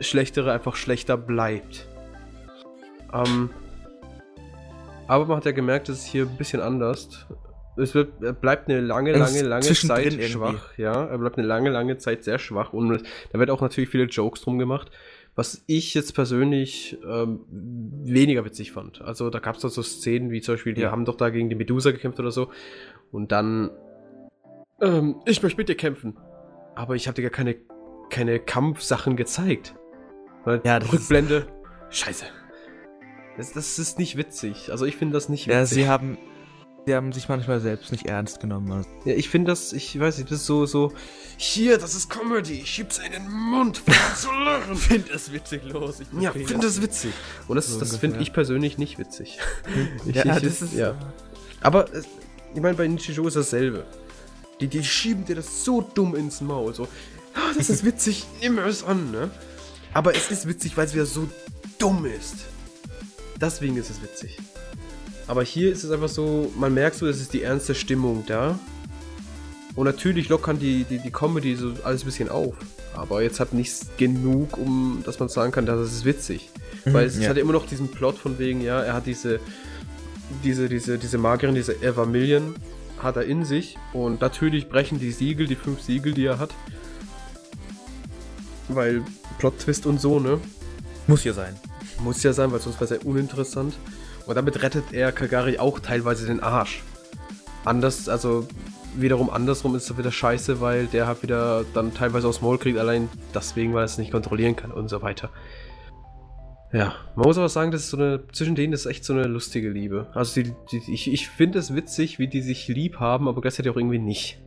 Schlechtere 0.00 0.52
einfach 0.52 0.76
schlechter 0.76 1.16
bleibt. 1.16 1.88
Ähm, 3.12 3.50
aber 5.06 5.26
man 5.26 5.36
hat 5.38 5.44
ja 5.44 5.52
gemerkt, 5.52 5.88
es 5.88 5.98
ist 6.00 6.06
hier 6.06 6.26
ein 6.26 6.36
bisschen 6.36 6.60
anders. 6.60 7.26
Es 7.76 7.94
wird, 7.94 8.22
er 8.22 8.32
bleibt 8.32 8.68
eine 8.68 8.80
lange, 8.80 9.12
Es 9.12 9.18
lange, 9.18 9.42
lange 9.42 9.62
Zeit 9.62 10.06
irgendwie. 10.06 10.28
schwach. 10.28 10.76
Ja, 10.78 11.04
er 11.04 11.18
bleibt 11.18 11.38
eine 11.38 11.46
lange, 11.46 11.70
lange 11.70 11.98
Zeit 11.98 12.24
sehr 12.24 12.38
schwach. 12.38 12.72
Und 12.72 13.02
da 13.32 13.38
wird 13.38 13.50
auch 13.50 13.60
natürlich 13.60 13.90
viele 13.90 14.04
Jokes 14.04 14.40
drum 14.42 14.58
gemacht. 14.58 14.90
Was 15.36 15.62
ich 15.66 15.92
jetzt 15.94 16.14
persönlich 16.14 16.96
ähm, 17.06 17.40
weniger 17.50 18.44
witzig 18.44 18.72
fand. 18.72 19.02
Also 19.02 19.28
da 19.30 19.38
gab 19.38 19.56
es 19.56 19.62
doch 19.62 19.68
so 19.68 19.82
Szenen 19.82 20.30
wie 20.30 20.40
zum 20.40 20.54
Beispiel, 20.54 20.72
die 20.74 20.80
Ja. 20.80 20.90
haben 20.90 21.04
doch 21.04 21.14
da 21.16 21.28
gegen 21.30 21.48
die 21.50 21.54
Medusa 21.56 21.90
gekämpft 21.92 22.18
oder 22.18 22.30
so. 22.30 22.50
Und 23.12 23.32
dann, 23.32 23.70
ähm, 24.80 25.16
ich 25.26 25.42
möchte 25.42 25.58
mit 25.58 25.68
dir 25.68 25.74
kämpfen. 25.76 26.16
Aber 26.74 26.94
ich 26.96 27.06
habe 27.06 27.14
dir 27.16 27.22
gar 27.22 27.30
keine, 27.30 27.56
keine 28.10 28.38
Kampfsachen 28.40 29.14
gezeigt. 29.16 29.74
Weil 30.44 30.62
Ja, 30.64 30.78
das 30.78 30.90
Rückblende. 30.92 31.46
Scheiße. 31.90 32.24
Das, 33.36 33.52
das 33.52 33.78
ist 33.78 33.98
nicht 33.98 34.16
witzig. 34.16 34.70
Also 34.70 34.86
ich 34.86 34.96
finde 34.96 35.12
das 35.14 35.28
nicht 35.28 35.46
witzig. 35.48 35.54
ja, 35.54 35.66
sie 35.66 35.86
haben, 35.88 36.16
sie 36.86 36.94
haben 36.94 37.12
sich 37.12 37.28
manchmal 37.28 37.60
selbst 37.60 37.90
nicht 37.90 38.06
ernst 38.06 38.40
genommen. 38.40 38.70
Also, 38.70 38.88
Ja, 39.04 39.14
ich 39.14 39.28
finde 39.28 39.50
das, 39.50 39.72
ich 39.72 39.98
weiß 39.98 40.18
nicht, 40.18 40.30
das 40.30 40.40
ist 40.40 40.46
so, 40.46 40.66
so, 40.66 40.92
hier, 41.36 41.78
das 41.78 41.94
ist 41.96 42.08
Comedy, 42.08 42.64
schieb's 42.64 42.98
in 42.98 43.12
den 43.12 43.28
Mund, 43.28 43.82
zu 44.16 44.30
lachen. 44.30 44.76
find 44.76 45.10
es 45.10 45.32
witzig 45.32 45.64
los. 45.64 46.00
Ich 46.00 46.06
Ja, 46.20 46.30
finde 46.30 46.60
das 46.66 46.80
witzig. 46.80 47.12
Und 47.48 47.56
das, 47.56 47.66
So 47.66 47.80
das 47.80 47.96
finde 47.96 48.20
ich 48.20 48.32
persönlich 48.32 48.78
nicht 48.78 48.98
witzig. 48.98 49.38
Ich, 50.06 50.14
Ja, 50.14 50.36
ich, 50.36 50.42
das 50.42 50.62
ist. 50.62 50.74
ja. 50.74 50.94
Aber, 51.60 51.92
es, 51.92 52.06
ich 52.54 52.60
meine, 52.60 52.76
bei 52.76 52.86
Nichijou 52.86 53.26
ist 53.26 53.36
dasselbe. 53.36 53.84
Die, 54.60 54.68
die 54.68 54.84
schieben 54.84 55.24
dir 55.24 55.34
das 55.34 55.64
so 55.64 55.82
dumm 55.82 56.14
ins 56.14 56.40
Maul, 56.40 56.72
so, 56.72 56.84
ah, 57.34 57.52
das 57.56 57.68
ist 57.68 57.84
witzig, 57.84 58.24
nimm 58.40 58.58
es 58.58 58.84
an, 58.84 59.10
ne? 59.10 59.28
Aber 59.92 60.14
es 60.14 60.30
ist 60.30 60.46
witzig, 60.46 60.76
weil 60.76 60.86
es 60.86 60.94
wieder 60.94 61.04
so 61.04 61.28
dumm 61.78 62.06
ist. 62.06 62.36
Deswegen 63.40 63.76
ist 63.76 63.90
es 63.90 64.00
witzig. 64.00 64.38
Aber 65.28 65.42
hier 65.42 65.72
ist 65.72 65.84
es 65.84 65.90
einfach 65.90 66.08
so, 66.08 66.52
man 66.56 66.72
merkt 66.72 66.96
so, 66.96 67.06
es 67.06 67.20
ist 67.20 67.32
die 67.32 67.42
ernste 67.42 67.74
Stimmung 67.74 68.24
da. 68.26 68.58
Und 69.74 69.84
natürlich 69.84 70.28
lockern 70.28 70.58
die, 70.58 70.84
die, 70.84 70.98
die 70.98 71.10
Comedy 71.10 71.56
so 71.56 71.72
alles 71.84 72.02
ein 72.02 72.06
bisschen 72.06 72.28
auf. 72.28 72.54
Aber 72.94 73.22
jetzt 73.22 73.40
hat 73.40 73.52
nichts 73.52 73.88
genug, 73.98 74.56
um 74.56 75.02
dass 75.04 75.18
man 75.18 75.28
sagen 75.28 75.52
kann, 75.52 75.66
das 75.66 75.92
ist 75.92 76.04
witzig. 76.04 76.50
Weil 76.86 77.06
es 77.06 77.18
ja. 77.18 77.28
hat 77.28 77.36
immer 77.36 77.52
noch 77.52 77.66
diesen 77.66 77.88
Plot 77.88 78.16
von 78.16 78.38
wegen, 78.38 78.62
ja, 78.62 78.80
er 78.80 78.94
hat 78.94 79.06
diese, 79.06 79.40
diese, 80.44 80.68
diese, 80.68 80.98
diese 80.98 81.18
Magierin, 81.18 81.54
diese 81.54 81.74
Eva 81.74 82.06
Million, 82.06 82.54
hat 83.02 83.16
er 83.16 83.24
in 83.24 83.44
sich. 83.44 83.76
Und 83.92 84.20
natürlich 84.20 84.68
brechen 84.68 84.98
die 84.98 85.12
Siegel, 85.12 85.46
die 85.46 85.56
fünf 85.56 85.82
Siegel, 85.82 86.14
die 86.14 86.24
er 86.24 86.38
hat. 86.38 86.54
Weil 88.68 89.02
Plot-Twist 89.38 89.84
und 89.86 90.00
so, 90.00 90.20
ne? 90.20 90.40
Muss 91.06 91.24
ja 91.24 91.34
sein. 91.34 91.54
Muss 92.02 92.22
ja 92.22 92.32
sein, 92.32 92.50
weil 92.52 92.60
sonst 92.60 92.76
wäre 92.80 92.84
es 92.94 93.02
ja 93.02 93.08
uninteressant. 93.08 93.74
Und 94.26 94.34
damit 94.34 94.62
rettet 94.62 94.92
er 94.92 95.12
Kagari 95.12 95.58
auch 95.58 95.78
teilweise 95.78 96.26
den 96.26 96.40
Arsch. 96.40 96.82
Anders, 97.64 98.08
also 98.08 98.46
wiederum 98.96 99.30
andersrum 99.30 99.74
ist 99.74 99.90
es 99.90 99.98
wieder 99.98 100.10
scheiße, 100.12 100.60
weil 100.60 100.86
der 100.86 101.06
halt 101.06 101.22
wieder 101.22 101.64
dann 101.74 101.94
teilweise 101.94 102.28
aufs 102.28 102.40
Maul 102.40 102.58
kriegt, 102.58 102.78
allein 102.78 103.08
deswegen, 103.34 103.72
weil 103.74 103.82
er 103.82 103.86
es 103.86 103.98
nicht 103.98 104.10
kontrollieren 104.10 104.56
kann 104.56 104.72
und 104.72 104.88
so 104.88 105.02
weiter. 105.02 105.30
Ja, 106.72 106.94
man 107.14 107.26
muss 107.26 107.38
aber 107.38 107.48
sagen, 107.48 107.70
das 107.70 107.82
ist 107.82 107.90
so 107.90 107.96
eine, 107.96 108.24
zwischen 108.32 108.54
denen 108.54 108.72
ist 108.72 108.86
echt 108.86 109.04
so 109.04 109.12
eine 109.12 109.24
lustige 109.24 109.70
Liebe. 109.70 110.08
Also 110.14 110.42
die, 110.42 110.52
die, 110.70 110.92
ich, 110.92 111.12
ich 111.12 111.28
finde 111.28 111.58
es 111.58 111.74
witzig, 111.74 112.18
wie 112.18 112.28
die 112.28 112.42
sich 112.42 112.66
lieb 112.68 112.98
haben, 112.98 113.28
aber 113.28 113.40
gleichzeitig 113.40 113.70
auch 113.72 113.76
irgendwie 113.76 113.98
nicht. 113.98 114.42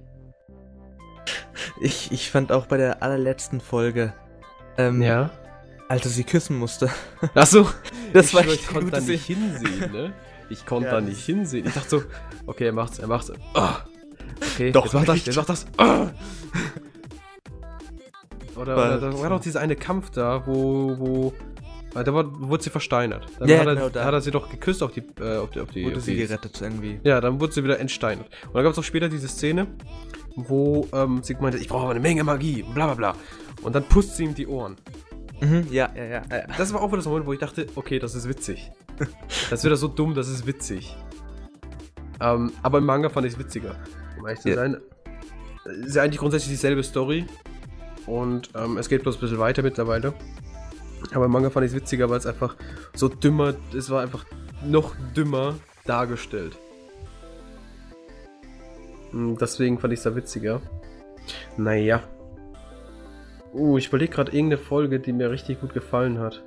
Ich, 1.82 2.12
ich 2.12 2.30
fand 2.30 2.52
auch 2.52 2.66
bei 2.66 2.78
der 2.78 3.02
allerletzten 3.02 3.62
Folge, 3.62 4.14
ähm, 4.78 5.02
Ja. 5.02 5.32
Als 5.90 6.06
er 6.06 6.12
sie 6.12 6.24
küssen 6.24 6.58
musste. 6.58 6.90
Achso, 7.36 7.68
Das 8.14 8.28
ich, 8.28 8.34
war 8.34 8.44
schwör, 8.44 8.54
ich 8.54 8.68
konnte 8.68 8.92
da 8.92 9.02
nicht 9.02 9.26
hinsehen, 9.26 9.92
ne? 9.92 10.14
Ich 10.50 10.66
konnte 10.66 10.88
Ja, 10.88 10.96
da 10.96 11.02
nicht 11.02 11.24
hinsehen. 11.26 11.68
Ich 11.68 11.74
dachte 11.74 11.90
so, 11.90 12.04
okay, 12.46 12.66
er 12.68 12.72
macht's, 12.74 13.00
er 13.00 13.08
macht's. 13.08 13.32
Ah. 13.54 13.80
Okay, 14.54 14.72
Doch 14.72 14.86
jetzt 14.86 14.94
macht 14.94 15.10
das, 15.10 15.26
jetzt 15.26 15.36
macht 15.36 15.50
das. 15.50 15.66
Ah. 15.78 16.08
Oder, 18.56 18.74
oder 18.76 18.98
da 19.00 19.20
war 19.20 19.30
doch 19.30 19.40
dieser 19.42 19.60
eine 19.62 19.76
Kampf 19.76 20.10
da, 20.12 20.46
wo, 20.46 20.96
wo, 20.98 21.34
ah, 21.94 22.04
da 22.04 22.14
war, 22.14 22.26
wurde 22.42 22.64
sie 22.64 22.70
versteinert. 22.70 23.26
Dann 23.40 23.48
Ja, 23.48 23.60
hat, 23.60 23.68
er, 23.68 23.76
genau, 23.76 23.90
da. 23.90 24.06
hat 24.06 24.14
er 24.14 24.22
sie 24.22 24.32
doch 24.32 24.50
geküsst 24.50 24.84
auf 24.84 24.92
die, 24.92 25.04
äh, 25.22 25.38
auf 25.38 25.50
die, 25.52 25.60
auf 25.62 25.70
die, 25.72 25.86
Wurde 25.86 25.98
auf 25.98 26.04
sie 26.04 26.16
die 26.16 26.22
gerettet 26.28 26.60
irgendwie. 26.62 27.00
Ja, 27.04 27.22
dann 27.22 27.40
wurde 27.40 27.54
sie 27.54 27.64
wieder 27.64 27.80
entsteinert. 27.80 28.28
Und 28.48 28.56
dann 28.56 28.64
gab 28.64 28.74
es 28.74 28.80
auch 28.80 28.84
später 28.84 29.08
diese 29.08 29.28
Szene, 29.28 29.68
wo 30.36 30.88
ähm, 30.94 31.22
sie 31.24 31.36
meinte, 31.40 31.58
ich 31.58 31.68
brauche 31.68 31.84
aber 31.84 31.92
eine 31.92 32.00
Menge 32.00 32.24
Magie, 32.24 32.64
bla 32.74 32.86
bla 32.88 32.96
bla. 32.96 33.16
Und 33.62 33.76
dann 33.76 33.84
pusst 33.84 34.18
sie 34.18 34.24
ihm 34.26 34.36
die 34.36 34.48
Ohren. 34.48 34.76
Mhm, 35.42 35.68
ja, 35.72 35.90
ja, 35.96 36.04
ja. 36.06 36.22
Das 36.58 36.74
war 36.74 36.82
auch 36.82 36.88
wieder 36.88 36.98
das 36.98 37.06
Moment, 37.06 37.26
wo 37.26 37.34
ich 37.34 37.40
dachte, 37.40 37.68
okay, 37.76 38.00
das 38.00 38.16
ist 38.16 38.28
witzig. 38.28 38.72
Das 39.50 39.60
ist 39.60 39.66
wieder 39.66 39.78
so 39.78 39.88
dumm, 39.88 40.14
das 40.14 40.28
ist 40.28 40.46
witzig. 40.46 40.96
Ähm, 42.20 42.52
aber 42.62 42.80
im 42.80 42.86
Manga 42.86 43.10
fand 43.10 43.26
ich 43.26 43.34
es 43.34 43.40
witziger. 43.40 43.76
Um 44.20 44.26
ehrlich 44.28 44.42
zu 44.42 44.50
Ja. 44.50 44.56
sein. 44.56 44.78
Es 45.66 45.88
ist 45.88 45.96
ja 45.96 46.04
eigentlich 46.04 46.20
grundsätzlich 46.20 46.52
dieselbe 46.52 46.84
Story. 46.84 47.26
Und 48.06 48.50
ähm, 48.56 48.78
es 48.78 48.90
geht 48.90 49.04
bloß 49.04 49.16
ein 49.18 49.22
bisschen 49.22 49.40
weiter 49.40 49.62
mittlerweile. 49.62 50.14
Aber 51.14 51.26
im 51.26 51.32
Manga 51.32 51.50
fand 51.50 51.66
ich 51.66 51.72
es 51.72 51.76
witziger, 51.78 52.10
weil 52.10 52.18
es 52.18 52.26
einfach 52.26 52.56
so 52.94 53.08
dümmer, 53.08 53.54
es 53.74 53.90
war 53.90 54.02
einfach 54.02 54.26
noch 54.66 54.94
dümmer 55.16 55.56
dargestellt. 55.86 56.58
Hm, 59.12 59.38
Deswegen 59.40 59.80
fand 59.80 59.94
ich 59.94 60.00
es 60.00 60.04
da 60.04 60.16
witziger. 60.16 60.62
Naja. 61.58 62.04
Uh, 63.54 63.78
ich 63.78 63.88
überlege 63.88 64.14
gerade 64.14 64.32
irgendeine 64.32 64.62
Folge, 64.62 65.00
die 65.00 65.14
mir 65.14 65.32
richtig 65.32 65.62
gut 65.62 65.74
gefallen 65.74 66.20
hat. 66.20 66.44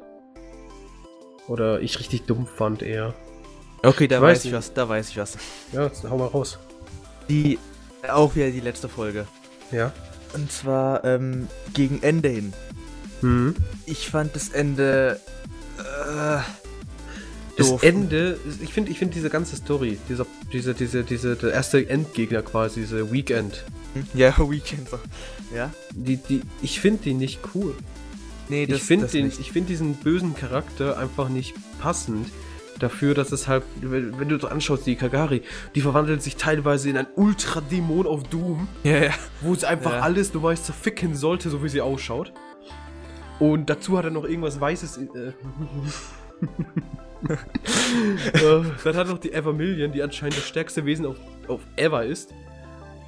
Oder 1.49 1.81
ich 1.81 1.99
richtig 1.99 2.23
dumm 2.27 2.47
fand 2.47 2.83
eher. 2.83 3.15
Okay, 3.83 4.07
da 4.07 4.17
Ich 4.17 4.23
weiß, 4.23 4.39
weiß 4.39 4.45
ich 4.45 4.53
was, 4.53 4.73
da 4.73 4.89
weiß 4.89 5.09
ich 5.11 5.17
was. 5.17 5.37
Ja, 5.73 5.85
jetzt 5.85 6.09
hau 6.09 6.17
mal 6.17 6.27
raus. 6.27 6.59
Die, 7.29 7.59
auch 8.09 8.35
wieder 8.37 8.51
die 8.51 8.61
letzte 8.61 8.89
Folge. 8.89 9.27
Ja. 9.73 9.93
Und 10.35 10.51
zwar, 10.53 11.05
ähm, 11.05 11.49
gegen 11.75 12.01
Ende 12.03 12.29
hin. 12.29 12.53
Mhm. 13.23 13.57
Ich 13.87 14.09
fand 14.09 14.37
das 14.37 14.51
Ende, 14.51 15.21
äh, 15.79 16.41
Das 17.57 17.69
doof. 17.71 17.83
Ende, 17.83 18.39
ich 18.63 18.73
finde 18.73 18.93
ich 18.93 18.99
find 18.99 19.15
diese 19.15 19.31
ganze 19.31 19.57
Story, 19.57 19.99
dieser, 20.09 20.27
diese, 20.53 20.75
diese, 20.75 21.03
diese, 21.03 21.37
der 21.37 21.53
erste 21.53 21.89
Endgegner 21.89 22.43
quasi, 22.43 22.81
diese 22.81 23.13
Weekend, 23.13 23.65
Hm? 23.65 23.82
Ja, 24.15 24.35
Weekend 24.51 24.89
so. 24.89 24.99
Ja? 25.55 25.71
die, 25.95 26.17
die, 26.17 26.43
ich 26.63 26.81
finde 26.81 27.03
die 27.05 27.15
nicht 27.15 27.41
cool. 27.55 27.75
Nee, 28.49 28.65
ich 28.65 28.83
finde 28.83 29.05
das 29.05 29.13
den, 29.13 29.27
nicht. 29.27 29.41
ich 29.41 29.53
finde 29.53 29.69
diesen 29.69 29.95
bösen 29.95 30.35
Charakter 30.35 30.99
einfach 30.99 31.29
nicht 31.29 31.55
passend 31.81 32.29
dafür, 32.79 33.15
dass 33.15 33.31
es 33.33 33.47
halt, 33.49 33.63
wenn, 33.81 34.29
du 34.29 34.39
so 34.41 34.49
anschaust, 34.49 34.85
die 34.87 34.97
Kagari, 34.97 35.43
die 35.75 35.81
verwandelt 35.81 36.23
sich 36.23 36.37
teilweise 36.37 36.91
in 36.91 36.97
ein 36.97 37.07
Ultradämon 37.15 38.07
auf 38.07 38.25
Doom, 38.25 38.67
Ja, 38.83 39.05
ja. 39.05 39.11
wo 39.41 39.53
es 39.53 39.63
einfach 39.65 39.93
Ja. 39.93 40.01
alles, 40.01 40.33
du 40.33 40.43
weißt, 40.43 40.67
zerficken 40.67 41.15
sollte, 41.15 41.49
so 41.49 41.63
wie 41.63 41.69
sie 41.69 41.81
ausschaut. 41.81 42.33
Und 43.39 43.71
dazu 43.71 43.97
hat 43.99 44.05
er 44.07 44.11
noch 44.11 44.25
irgendwas 44.25 44.61
Weißes. 44.61 44.97
in- 44.97 45.09
Äh, 45.15 45.29
äh, 45.29 45.33
dann 48.85 48.97
hat 48.97 49.07
er 49.07 49.13
noch 49.13 49.19
die 49.19 49.33
Evermillion, 49.33 49.93
die 49.93 50.03
anscheinend 50.03 50.37
das 50.37 50.45
stärkste 50.49 50.85
Wesen 50.85 51.07
auf, 51.07 51.17
auf 51.49 51.61
Ever 51.77 52.05
ist. 52.05 52.35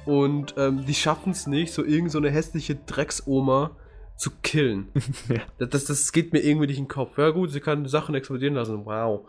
Und 0.05 0.53
ähm, 0.57 0.85
die 0.85 0.93
schaffen 0.93 1.31
es 1.31 1.47
nicht, 1.47 1.73
so 1.73 1.83
irgend 1.83 2.11
so 2.11 2.17
eine 2.19 2.29
hässliche 2.29 2.75
Drecksoma 2.75 3.71
zu 4.17 4.29
killen. 4.43 4.87
Ja. 5.29 5.41
das, 5.57 5.69
das, 5.69 5.85
das 5.85 6.11
geht 6.11 6.31
mir 6.33 6.39
irgendwie 6.39 6.67
nicht 6.67 6.77
in 6.77 6.83
den 6.85 6.89
Kopf. 6.89 7.17
Ja 7.17 7.31
gut, 7.31 7.51
sie 7.51 7.59
kann 7.59 7.85
Sachen 7.87 8.13
explodieren 8.15 8.53
lassen. 8.55 8.85
Wow. 8.85 9.27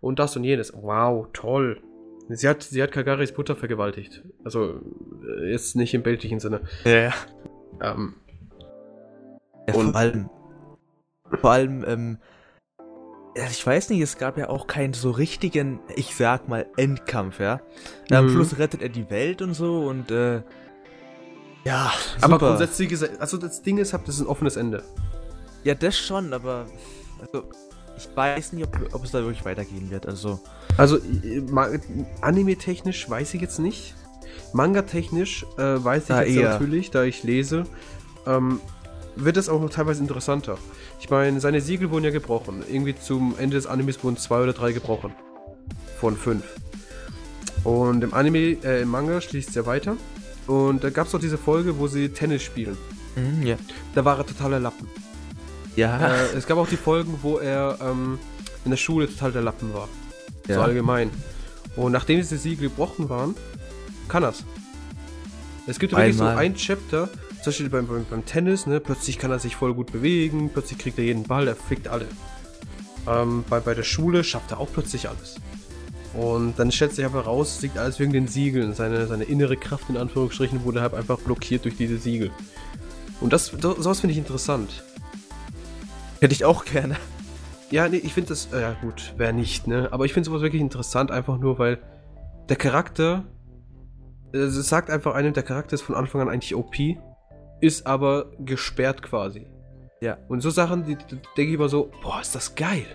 Und 0.00 0.18
das 0.18 0.36
und 0.36 0.44
jenes. 0.44 0.72
Wow, 0.74 1.26
toll. 1.32 1.80
Sie 2.28 2.46
hat, 2.48 2.62
sie 2.62 2.82
hat 2.82 2.92
Kagaris 2.92 3.34
Mutter 3.36 3.56
vergewaltigt. 3.56 4.22
Also, 4.44 4.80
äh, 5.40 5.50
jetzt 5.50 5.74
nicht 5.76 5.94
im 5.94 6.02
bildlichen 6.02 6.40
Sinne. 6.40 6.60
Ja, 6.84 6.90
ja. 7.04 7.12
Ähm, 7.80 8.14
Ja, 9.66 9.74
Und- 9.74 9.92
vor 9.92 9.96
allem, 9.96 10.30
vor 11.40 11.50
allem, 11.50 11.84
ähm, 11.86 12.18
ich 13.50 13.64
weiß 13.66 13.90
nicht, 13.90 14.00
es 14.00 14.18
gab 14.18 14.36
ja 14.38 14.48
auch 14.48 14.66
keinen 14.66 14.94
so 14.94 15.10
richtigen, 15.10 15.80
ich 15.96 16.14
sag 16.16 16.48
mal, 16.48 16.66
Endkampf, 16.76 17.40
ja. 17.40 17.60
Am 18.10 18.26
Mhm. 18.26 18.30
Schluss 18.30 18.58
rettet 18.58 18.82
er 18.82 18.88
die 18.88 19.08
Welt 19.10 19.42
und 19.42 19.54
so 19.54 19.86
und, 19.86 20.10
äh, 20.10 20.42
ja, 21.64 21.92
aber 22.20 22.34
super. 22.34 22.48
grundsätzlich 22.48 22.92
ist, 22.92 23.20
also 23.20 23.36
das 23.36 23.62
Ding 23.62 23.78
ist, 23.78 23.92
das 23.92 24.08
ist 24.08 24.20
ein 24.20 24.26
offenes 24.26 24.56
Ende. 24.56 24.82
Ja, 25.64 25.74
das 25.74 25.98
schon, 25.98 26.32
aber, 26.32 26.66
also, 27.20 27.48
ich 27.96 28.08
weiß 28.14 28.52
nicht, 28.52 28.66
ob, 28.66 28.94
ob 28.94 29.04
es 29.04 29.10
da 29.10 29.18
wirklich 29.20 29.44
weitergehen 29.44 29.90
wird, 29.90 30.06
also. 30.06 30.40
Also, 30.76 30.96
äh, 30.96 31.42
anime-technisch 32.22 33.08
weiß 33.10 33.34
ich 33.34 33.40
jetzt 33.42 33.58
nicht. 33.58 33.94
Manga-technisch 34.52 35.44
äh, 35.58 35.82
weiß 35.84 36.02
ich 36.04 36.08
Da 36.08 36.22
jetzt 36.22 36.36
eher. 36.36 36.50
natürlich, 36.50 36.90
da 36.90 37.02
ich 37.04 37.22
lese. 37.24 37.64
Ähm, 38.26 38.60
wird 39.24 39.36
es 39.36 39.48
auch 39.48 39.60
noch 39.60 39.70
teilweise 39.70 40.00
interessanter. 40.00 40.58
Ich 41.00 41.10
meine, 41.10 41.40
seine 41.40 41.60
Siegel 41.60 41.90
wurden 41.90 42.04
ja 42.04 42.10
gebrochen. 42.10 42.62
Irgendwie 42.70 42.94
zum 42.98 43.34
Ende 43.38 43.56
des 43.56 43.66
Animes 43.66 44.02
wurden 44.04 44.16
zwei 44.16 44.42
oder 44.42 44.52
drei 44.52 44.72
gebrochen. 44.72 45.12
Von 46.00 46.16
fünf. 46.16 46.44
Und 47.64 48.02
im 48.04 48.14
Anime, 48.14 48.56
äh, 48.64 48.82
im 48.82 48.88
Manga 48.88 49.20
schließt 49.20 49.48
es 49.50 49.54
ja 49.54 49.66
weiter. 49.66 49.96
Und 50.46 50.84
da 50.84 50.90
gab 50.90 51.08
es 51.08 51.14
auch 51.14 51.20
diese 51.20 51.36
Folge, 51.38 51.78
wo 51.78 51.88
sie 51.88 52.08
Tennis 52.10 52.42
spielen. 52.42 52.76
Mhm, 53.16 53.46
ja. 53.46 53.56
Da 53.94 54.04
war 54.04 54.18
er 54.18 54.26
totaler 54.26 54.60
Lappen. 54.60 54.88
Ja, 55.76 56.08
äh, 56.08 56.36
es 56.36 56.46
gab 56.46 56.58
auch 56.58 56.68
die 56.68 56.76
Folgen, 56.76 57.18
wo 57.22 57.38
er 57.38 57.78
ähm, 57.82 58.18
in 58.64 58.70
der 58.70 58.78
Schule 58.78 59.08
total 59.08 59.32
der 59.32 59.42
Lappen 59.42 59.72
war. 59.74 59.88
So 60.46 60.54
Ja. 60.54 60.62
allgemein. 60.62 61.10
Und 61.76 61.92
nachdem 61.92 62.16
diese 62.18 62.38
Siegel 62.38 62.68
gebrochen 62.68 63.08
waren, 63.08 63.34
kann 64.08 64.22
er's. 64.22 64.44
Es 65.66 65.78
gibt 65.78 65.92
wirklich 65.92 66.16
so 66.16 66.24
ein 66.24 66.54
Chapter, 66.54 67.08
zum 67.56 67.64
Beispiel 67.66 67.80
beim, 67.82 67.86
beim, 67.86 68.04
beim 68.08 68.24
Tennis, 68.24 68.66
ne, 68.66 68.80
plötzlich 68.80 69.18
kann 69.18 69.30
er 69.30 69.38
sich 69.38 69.56
voll 69.56 69.74
gut 69.74 69.92
bewegen, 69.92 70.50
plötzlich 70.52 70.78
kriegt 70.78 70.98
er 70.98 71.04
jeden 71.04 71.24
Ball, 71.24 71.48
er 71.48 71.56
fickt 71.56 71.88
alle. 71.88 72.06
Ähm, 73.06 73.44
bei, 73.48 73.60
bei 73.60 73.74
der 73.74 73.82
Schule 73.84 74.24
schafft 74.24 74.50
er 74.50 74.60
auch 74.60 74.68
plötzlich 74.72 75.08
alles. 75.08 75.36
Und 76.14 76.58
dann 76.58 76.72
stellt 76.72 76.94
sich 76.94 77.04
aber 77.04 77.22
raus, 77.22 77.56
es 77.56 77.62
liegt 77.62 77.78
alles 77.78 77.98
wegen 78.00 78.12
den 78.12 78.28
Siegeln. 78.28 78.74
Seine, 78.74 79.06
seine 79.06 79.24
innere 79.24 79.56
Kraft 79.56 79.88
in 79.88 79.96
Anführungsstrichen 79.96 80.64
wurde 80.64 80.80
halt 80.80 80.94
einfach 80.94 81.18
blockiert 81.18 81.64
durch 81.64 81.76
diese 81.76 81.98
Siegel. 81.98 82.30
Und 83.20 83.32
das, 83.32 83.46
so- 83.46 83.80
sowas 83.80 84.00
finde 84.00 84.12
ich 84.12 84.18
interessant. 84.18 84.82
hätte 86.20 86.32
ich 86.34 86.44
auch 86.44 86.64
gerne. 86.64 86.96
Ja, 87.70 87.88
nee, 87.88 87.98
ich 87.98 88.14
finde 88.14 88.30
das, 88.30 88.48
äh, 88.52 88.60
ja 88.62 88.72
gut, 88.80 89.12
wer 89.18 89.32
nicht, 89.32 89.66
ne? 89.66 89.88
Aber 89.90 90.06
ich 90.06 90.12
finde 90.14 90.26
sowas 90.28 90.40
wirklich 90.42 90.62
interessant, 90.62 91.10
einfach 91.10 91.38
nur, 91.38 91.58
weil 91.58 91.78
der 92.48 92.56
Charakter, 92.56 93.24
äh, 94.32 94.38
es 94.38 94.54
sagt 94.68 94.88
einfach 94.90 95.14
einem, 95.14 95.34
der 95.34 95.42
Charakter 95.42 95.74
ist 95.74 95.82
von 95.82 95.94
Anfang 95.94 96.22
an 96.22 96.28
eigentlich 96.30 96.54
OP, 96.54 96.74
ist 97.60 97.86
aber 97.86 98.30
gesperrt 98.38 99.02
quasi. 99.02 99.46
Ja. 100.00 100.18
Und 100.28 100.40
so 100.40 100.50
Sachen, 100.50 100.84
die, 100.84 100.96
die 100.96 101.16
denke 101.36 101.42
ich 101.50 101.54
immer 101.54 101.68
so, 101.68 101.90
boah, 102.02 102.20
ist 102.20 102.34
das 102.34 102.54
geil. 102.54 102.86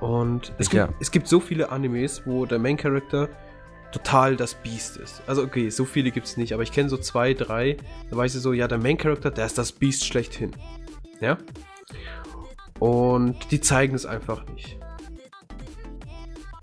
Und 0.00 0.52
es 0.58 0.68
gibt, 0.70 0.74
Ja. 0.88 0.94
es 1.00 1.10
gibt 1.10 1.26
so 1.26 1.40
viele 1.40 1.70
Animes, 1.70 2.22
wo 2.26 2.44
der 2.46 2.58
Main 2.58 2.76
Character 2.76 3.28
total 3.92 4.36
das 4.36 4.54
Biest 4.54 4.98
ist. 4.98 5.22
Also 5.26 5.42
okay, 5.42 5.70
so 5.70 5.84
viele 5.84 6.10
gibt 6.10 6.26
es 6.26 6.36
nicht, 6.36 6.52
aber 6.52 6.62
ich 6.62 6.72
kenne 6.72 6.88
so 6.88 6.98
zwei, 6.98 7.32
drei, 7.34 7.76
da 8.10 8.16
weiß 8.16 8.34
ich 8.34 8.42
so, 8.42 8.52
ja, 8.52 8.68
der 8.68 8.78
Main 8.78 8.98
Character, 8.98 9.30
der 9.30 9.46
ist 9.46 9.56
das 9.58 9.72
Biest 9.72 10.04
schlechthin. 10.04 10.52
Ja? 11.20 11.38
Und 12.78 13.50
die 13.52 13.60
zeigen 13.60 13.94
es 13.94 14.04
einfach 14.04 14.44
nicht. 14.48 14.78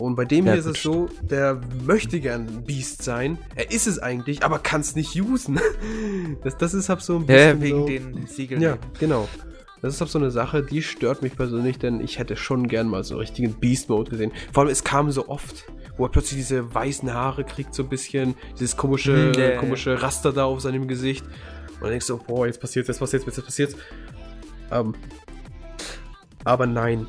Und 0.04 0.16
bei 0.16 0.26
dem 0.26 0.44
Ja, 0.44 0.52
hier 0.52 0.60
ist 0.60 0.66
es 0.66 0.82
so, 0.82 1.08
der 1.22 1.60
möchte 1.86 2.20
gern 2.20 2.46
ein 2.46 2.64
Biest 2.64 3.02
sein. 3.02 3.38
Er 3.54 3.70
ist 3.70 3.86
es 3.86 3.98
eigentlich, 3.98 4.42
aber 4.42 4.58
kann 4.58 4.82
es 4.82 4.94
nicht 4.94 5.18
usen. 5.20 5.58
Das, 6.42 6.58
das 6.58 6.74
ist 6.74 6.90
halt 6.90 7.00
so 7.00 7.16
ein 7.16 7.20
Ja, 7.22 7.54
bisschen 7.54 7.60
wegen 7.62 7.78
so, 7.78 7.86
den 7.86 8.26
Siegeln. 8.26 8.60
Ja, 8.60 8.76
genau. 8.98 9.26
Das 9.80 9.94
ist 9.94 10.00
halt 10.02 10.10
so 10.10 10.18
eine 10.18 10.30
Sache, 10.30 10.62
die 10.62 10.82
stört 10.82 11.22
mich 11.22 11.36
persönlich, 11.36 11.78
denn 11.78 12.00
ich 12.00 12.18
hätte 12.18 12.36
schon 12.36 12.68
gern 12.68 12.86
mal 12.86 13.02
so 13.02 13.14
einen 13.14 13.20
richtigen 13.20 13.54
Beast-Mode 13.54 14.10
gesehen. 14.10 14.30
Vor 14.52 14.62
allem, 14.64 14.72
es 14.72 14.84
kam 14.84 15.10
so 15.10 15.28
oft, 15.28 15.64
wo 15.96 16.04
er 16.04 16.10
plötzlich 16.10 16.38
diese 16.38 16.74
weißen 16.74 17.12
Haare 17.14 17.44
kriegt, 17.44 17.74
so 17.74 17.82
ein 17.82 17.88
bisschen, 17.88 18.34
dieses 18.58 18.76
komische, 18.76 19.32
Mhm, 19.34 19.40
ja, 19.40 19.50
ja, 19.52 19.56
komische 19.56 20.02
Raster 20.02 20.32
da 20.34 20.44
auf 20.44 20.60
seinem 20.60 20.86
Gesicht. 20.86 21.24
Und 21.74 21.82
dann 21.82 21.90
denkst 21.90 22.06
du, 22.08 22.18
boah, 22.18 22.46
jetzt 22.46 22.60
passiert's, 22.60 22.88
jetzt 22.88 22.98
passiert's, 22.98 23.24
jetzt 23.24 23.42
passiert's. 23.44 23.76
Ähm, 24.70 24.94
aber 26.44 26.66
nein. 26.66 27.06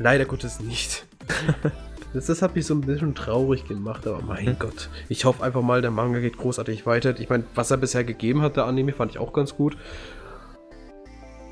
Leider 0.00 0.24
Gottes 0.24 0.58
nicht. 0.60 1.06
Das, 2.12 2.26
das 2.26 2.42
hat 2.42 2.56
mich 2.56 2.66
so 2.66 2.74
ein 2.74 2.80
bisschen 2.80 3.14
traurig 3.14 3.66
gemacht, 3.68 4.06
aber 4.06 4.20
mein 4.22 4.44
Mhm. 4.46 4.56
Gott. 4.58 4.88
Ich 5.08 5.24
hoffe 5.24 5.44
einfach 5.44 5.62
mal, 5.62 5.80
der 5.82 5.90
Manga 5.92 6.18
geht 6.18 6.36
großartig 6.36 6.84
weiter. 6.86 7.18
Ich 7.20 7.28
meine, 7.28 7.44
was 7.54 7.70
er 7.70 7.76
bisher 7.76 8.02
gegeben 8.04 8.42
hat, 8.42 8.56
der 8.56 8.64
Anime, 8.66 8.92
fand 8.92 9.12
ich 9.12 9.18
auch 9.18 9.32
ganz 9.32 9.54
gut. 9.56 9.76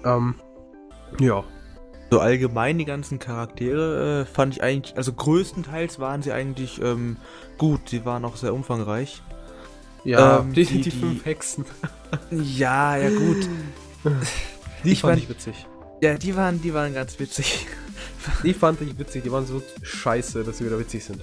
Ähm, 0.04 0.34
ja. 1.20 1.44
So 2.10 2.20
allgemein 2.20 2.78
die 2.78 2.86
ganzen 2.86 3.18
Charaktere 3.18 4.22
äh, 4.22 4.24
fand 4.24 4.54
ich 4.54 4.62
eigentlich, 4.62 4.96
also 4.96 5.12
größtenteils 5.12 5.98
waren 6.00 6.22
sie 6.22 6.32
eigentlich 6.32 6.80
ähm, 6.80 7.18
gut, 7.58 7.90
sie 7.90 8.04
waren 8.06 8.24
auch 8.24 8.36
sehr 8.36 8.54
umfangreich. 8.54 9.22
Ja, 10.04 10.38
Ähm, 10.40 10.54
die, 10.54 10.64
die- 10.64 10.80
die, 10.80 10.90
die- 10.90 10.98
fünf 10.98 11.24
Hexen. 11.24 11.64
Ja, 12.30 12.96
ja 12.96 13.10
gut. 13.10 13.46
Die 14.82 14.92
Ich 14.92 15.02
fand 15.02 15.12
fand- 15.14 15.22
ich 15.24 15.28
witzig. 15.28 15.66
Ja, 16.00 16.14
die 16.14 16.34
waren, 16.36 16.62
die 16.62 16.72
waren 16.72 16.94
ganz 16.94 17.18
witzig. 17.20 17.66
Die 18.42 18.54
fand 18.54 18.80
ich 18.80 18.98
witzig. 18.98 19.22
Die 19.24 19.32
waren 19.32 19.46
so 19.46 19.62
scheiße, 19.82 20.44
dass 20.44 20.58
sie 20.58 20.66
wieder 20.66 20.78
witzig 20.78 21.04
sind. 21.04 21.20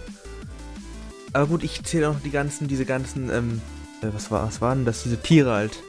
Aber 1.34 1.48
gut, 1.48 1.64
ich 1.64 1.84
zähle 1.84 2.10
auch 2.10 2.14
noch 2.14 2.22
die 2.22 2.32
ganzen, 2.32 2.68
diese 2.68 2.86
ganzen, 2.86 3.30
ähm, 3.30 3.62
äh, 4.02 4.08
was 4.14 4.32
war, 4.32 4.48
was 4.48 4.62
waren 4.62 4.86
das? 4.86 5.04
Diese 5.04 5.18
Tiere 5.18 5.52
halt. 5.52 5.80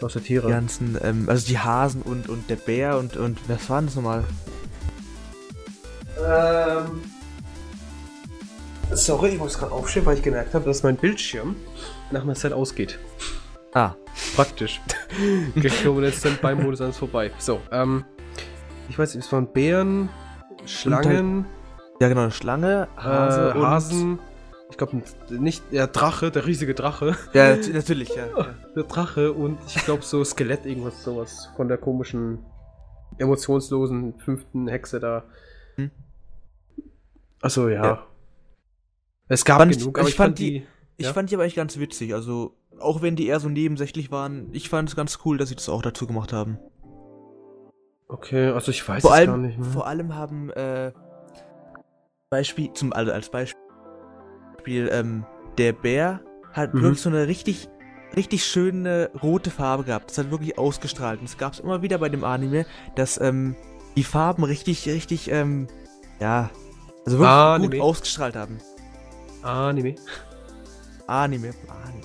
Der 0.00 0.08
Die 0.08 0.20
Tiere. 0.20 0.48
ganzen, 0.48 0.96
ähm, 1.02 1.28
also 1.28 1.46
die 1.46 1.58
Hasen 1.58 2.02
und, 2.02 2.28
und 2.28 2.48
der 2.48 2.56
Bär 2.56 2.98
und, 2.98 3.16
und 3.16 3.38
was 3.48 3.68
waren 3.68 3.86
das 3.86 3.96
nochmal? 3.96 4.24
Ähm. 6.18 7.02
Sorry, 8.92 9.30
ich 9.30 9.38
muss 9.38 9.58
gerade 9.58 9.72
aufstehen, 9.72 10.04
weil 10.06 10.16
ich 10.16 10.22
gemerkt 10.22 10.54
habe, 10.54 10.64
dass 10.64 10.82
mein 10.82 10.96
Bildschirm 10.96 11.54
nach 12.10 12.22
einer 12.22 12.34
Zeit 12.34 12.52
ausgeht. 12.52 12.98
Ah, 13.72 13.94
Praktisch. 14.36 14.80
Gleich 15.54 15.82
kommen 15.84 16.00
wir 16.02 16.08
jetzt 16.08 16.24
dann 16.24 16.38
beim 16.40 16.62
Modus 16.62 16.80
alles 16.80 16.96
vorbei. 16.96 17.30
So, 17.38 17.60
ähm. 17.70 18.04
Ich 18.90 18.98
weiß 18.98 19.14
nicht, 19.14 19.24
es 19.24 19.32
waren 19.32 19.52
Bären, 19.52 20.08
Schlangen, 20.66 21.46
ja 22.00 22.08
genau, 22.08 22.22
eine 22.22 22.30
Schlange, 22.32 22.88
Hase 22.96 23.50
äh, 23.50 23.60
Hasen 23.60 24.18
Ich 24.70 24.76
glaube, 24.76 25.02
nicht 25.30 25.62
der 25.72 25.86
Drache, 25.86 26.30
der 26.30 26.44
riesige 26.46 26.74
Drache. 26.74 27.16
Ja, 27.32 27.56
nat- 27.56 27.72
natürlich, 27.72 28.08
ja. 28.10 28.26
ja. 28.36 28.54
Der 28.76 28.82
Drache 28.84 29.32
und 29.32 29.58
ich 29.66 29.84
glaube 29.84 30.02
so 30.02 30.22
Skelett, 30.24 30.66
irgendwas 30.66 31.02
sowas 31.02 31.50
von 31.56 31.68
der 31.68 31.78
komischen, 31.78 32.38
emotionslosen 33.18 34.18
fünften 34.18 34.68
Hexe 34.68 35.00
da. 35.00 35.24
Hm. 35.76 35.90
Achso, 37.40 37.68
ja. 37.68 37.84
Ja. 37.84 38.06
Es 39.28 39.44
gab 39.44 39.58
Fand 39.58 39.72
ich- 39.72 39.78
genug, 39.78 39.98
aber 39.98 40.08
ich 40.08 40.12
ich, 40.14 40.16
fand 40.16 40.28
fand 40.30 40.38
die. 40.40 40.66
Ich 40.96 41.06
Ja? 41.06 41.12
fand 41.12 41.30
die 41.30 41.34
aber 41.36 41.44
echt 41.44 41.56
ganz 41.56 41.78
witzig. 41.78 42.12
Also, 42.14 42.54
auch 42.78 43.02
wenn 43.02 43.16
die 43.16 43.26
eher 43.28 43.40
so 43.40 43.48
nebensächlich 43.48 44.10
waren, 44.10 44.48
ich 44.52 44.68
fand 44.68 44.88
es 44.88 44.96
ganz 44.96 45.20
cool, 45.24 45.38
dass 45.38 45.48
sie 45.48 45.54
das 45.56 45.68
auch 45.68 45.82
dazu 45.82 46.06
gemacht 46.06 46.32
haben. 46.32 46.58
Okay, 48.12 48.48
also 48.50 48.70
ich 48.70 48.86
weiß 48.88 49.02
Vor 49.02 49.12
es 49.12 49.16
allem, 49.18 49.26
gar 49.30 49.36
nicht 49.38 49.58
mehr. 49.58 49.68
vor 49.70 49.86
allem 49.86 50.14
haben, 50.14 50.50
äh, 50.50 50.92
Beispiel, 52.30 52.72
zum, 52.72 52.92
also 52.92 53.12
als 53.12 53.30
Beispiel, 53.30 53.56
ähm, 54.92 55.24
der 55.58 55.72
Bär 55.72 56.20
hat 56.52 56.74
Mhm. 56.74 56.82
wirklich 56.82 57.00
so 57.00 57.08
eine 57.10 57.26
richtig, 57.28 57.68
richtig 58.16 58.44
schöne 58.44 59.10
rote 59.22 59.50
Farbe 59.50 59.84
gehabt. 59.84 60.10
Das 60.10 60.18
hat 60.18 60.30
wirklich 60.30 60.58
ausgestrahlt. 60.58 61.20
Und 61.20 61.26
es 61.26 61.38
gab 61.38 61.52
es 61.52 61.60
immer 61.60 61.82
wieder 61.82 61.98
bei 61.98 62.08
dem 62.08 62.24
Anime, 62.24 62.66
dass, 62.96 63.20
ähm, 63.20 63.54
die 63.96 64.04
Farben 64.04 64.44
richtig, 64.44 64.86
richtig, 64.88 65.30
ähm, 65.30 65.66
ja, 66.20 66.50
also 67.04 67.18
wirklich 67.18 67.30
Anime. 67.36 67.76
gut 67.76 67.80
ausgestrahlt 67.80 68.36
haben. 68.36 68.58
Anime. 69.42 69.94
Anime, 71.06 71.52
Anime. 71.84 72.04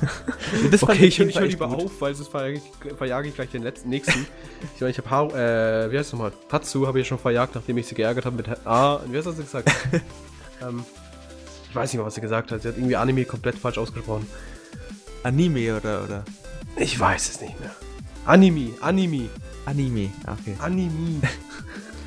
das 0.70 0.82
Okay, 0.82 1.06
ich, 1.06 1.18
ich 1.20 1.38
höre 1.38 1.46
lieber 1.46 1.68
gut. 1.68 1.84
auf, 1.84 2.00
weil 2.00 2.14
sonst 2.14 2.28
verjage 2.28 2.60
ich, 2.60 2.96
verjage 2.96 3.28
ich 3.28 3.34
gleich 3.34 3.50
den 3.50 3.62
letzten, 3.62 3.88
nächsten. 3.88 4.26
ich 4.74 4.80
meine, 4.80 4.90
ich 4.90 4.98
habe 4.98 5.10
Haru, 5.10 5.30
äh, 5.30 5.90
wie 5.90 5.98
heißt 5.98 6.08
es 6.08 6.12
nochmal? 6.12 6.32
Tatsu 6.48 6.86
habe 6.86 6.98
ich 7.00 7.06
ja 7.06 7.08
schon 7.10 7.18
verjagt, 7.18 7.54
nachdem 7.54 7.78
ich 7.78 7.86
sie 7.86 7.94
geärgert 7.94 8.24
habe 8.24 8.36
mit, 8.36 8.48
ah, 8.66 9.00
wie 9.06 9.16
hast 9.16 9.26
du 9.26 9.32
das 9.32 9.40
gesagt? 9.40 9.70
ähm, 10.62 10.84
ich 11.68 11.74
weiß 11.74 11.92
nicht 11.92 11.98
mehr, 11.98 12.06
was 12.06 12.14
sie 12.14 12.20
gesagt 12.20 12.50
hat. 12.50 12.62
Sie 12.62 12.68
hat 12.68 12.76
irgendwie 12.76 12.96
Anime 12.96 13.24
komplett 13.24 13.56
falsch 13.56 13.78
ausgesprochen. 13.78 14.26
Anime 15.22 15.76
oder, 15.76 16.04
oder? 16.04 16.24
Ich 16.76 16.98
weiß 16.98 17.30
es 17.30 17.40
nicht 17.40 17.58
mehr. 17.60 17.70
Anime, 18.24 18.72
Anime, 18.80 19.28
Anime, 19.66 20.10
ah, 20.26 20.36
okay. 20.38 20.56
Anime. 20.58 21.20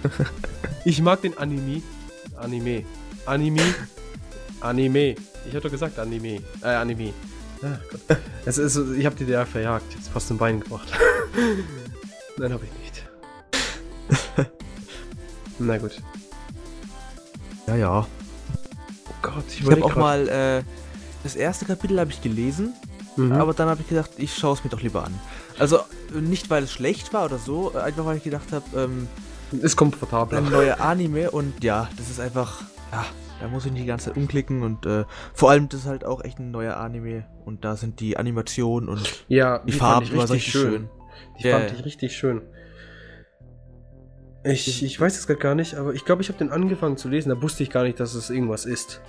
ich 0.86 1.02
mag 1.02 1.22
den 1.22 1.38
Anime. 1.38 1.82
Anime. 2.36 2.84
Anime. 3.26 3.62
Anime. 4.60 5.16
Ich 5.46 5.54
doch 5.54 5.72
gesagt 5.72 6.00
Anime. 6.00 6.42
Äh, 6.62 6.68
Anime. 6.68 7.14
Ah, 7.64 7.80
Gott. 7.90 8.18
Es 8.46 8.58
ist, 8.58 8.78
ich 8.98 9.06
hab 9.06 9.16
die 9.16 9.26
da 9.26 9.46
verjagt. 9.46 9.94
Jetzt 9.96 10.10
fast 10.10 10.30
ein 10.32 10.38
Bein 10.38 10.60
gebracht. 10.60 10.88
Nein, 12.38 12.54
hab 12.54 12.62
ich 12.64 12.70
nicht. 12.84 13.04
Na 15.60 15.78
gut. 15.78 15.98
Ja, 17.68 17.76
ja. 17.76 18.00
Oh 18.02 19.14
Gott, 19.22 19.44
ich 19.50 19.62
Ich 19.62 19.72
habe 19.72 19.84
auch 19.86 19.96
mal, 19.96 20.28
äh, 20.28 20.64
das 21.24 21.36
erste 21.36 21.66
Kapitel 21.66 22.00
habe 22.00 22.12
ich 22.12 22.22
gelesen, 22.22 22.74
Mhm. 23.16 23.32
aber 23.34 23.54
dann 23.54 23.70
habe 23.70 23.80
ich 23.82 23.88
gedacht, 23.88 24.10
ich 24.18 24.36
schaue 24.36 24.56
es 24.56 24.64
mir 24.64 24.72
doch 24.72 24.82
lieber 24.82 25.04
an. 25.06 25.14
Also 25.60 25.82
nicht, 26.12 26.50
weil 26.50 26.64
es 26.64 26.72
schlecht 26.72 27.14
war 27.14 27.26
oder 27.26 27.38
so, 27.38 27.74
einfach 27.76 28.06
weil 28.06 28.18
ich 28.18 28.24
gedacht 28.24 28.52
habe, 28.52 28.66
ähm, 28.76 29.08
ist 29.62 29.76
komfortabler. 29.76 30.40
ein 30.40 30.50
neuer 30.50 30.82
Anime 30.82 31.30
und 31.30 31.64
ja, 31.64 31.88
das 31.96 32.10
ist 32.10 32.20
einfach, 32.20 32.64
ja, 32.92 33.06
da 33.44 33.50
muss 33.50 33.66
ich 33.66 33.74
nicht 33.74 33.84
die 33.84 33.88
ganze 33.88 34.06
Zeit 34.06 34.16
umklicken 34.16 34.64
und 34.64 34.86
äh, 34.86 35.04
vor 35.34 35.50
allem 35.50 35.68
das 35.68 35.82
ist 35.82 35.86
halt 35.86 36.06
auch 36.06 36.24
echt 36.24 36.40
ein 36.40 36.52
neuer 36.52 36.78
Anime 36.78 37.26
und 37.44 37.66
da 37.66 37.76
sind 37.76 38.00
die 38.00 38.16
Animationen 38.16 38.88
und 38.88 39.26
Ja, 39.28 39.58
die, 39.60 39.74
fand 39.74 39.82
Farben 39.82 40.08
immer 40.08 40.22
richtig 40.22 40.36
richtig 40.38 40.54
schön. 40.54 40.90
Die 41.38 41.44
Ja, 41.44 41.60
fand 41.60 41.74
ich 41.74 41.84
richtig 41.84 42.16
schön. 42.16 42.42
Ich, 44.46 44.82
ich 44.82 44.98
weiß 44.98 45.20
es 45.20 45.28
gerade 45.28 45.42
gar 45.42 45.56
nicht, 45.56 45.76
aber 45.76 45.94
ich 45.94 46.06
glaube, 46.06 46.22
ich 46.22 46.30
habe 46.30 46.40
den 46.40 46.52
angefangen 46.52 46.96
zu 46.96 47.10
lesen, 47.10 47.32
da 47.32 47.42
wusste 47.42 47.64
ich 47.64 47.70
gar 47.70 47.84
nicht, 47.84 48.00
dass 48.00 48.14
es 48.14 48.30
irgendwas 48.30 48.66
ist. 48.66 49.02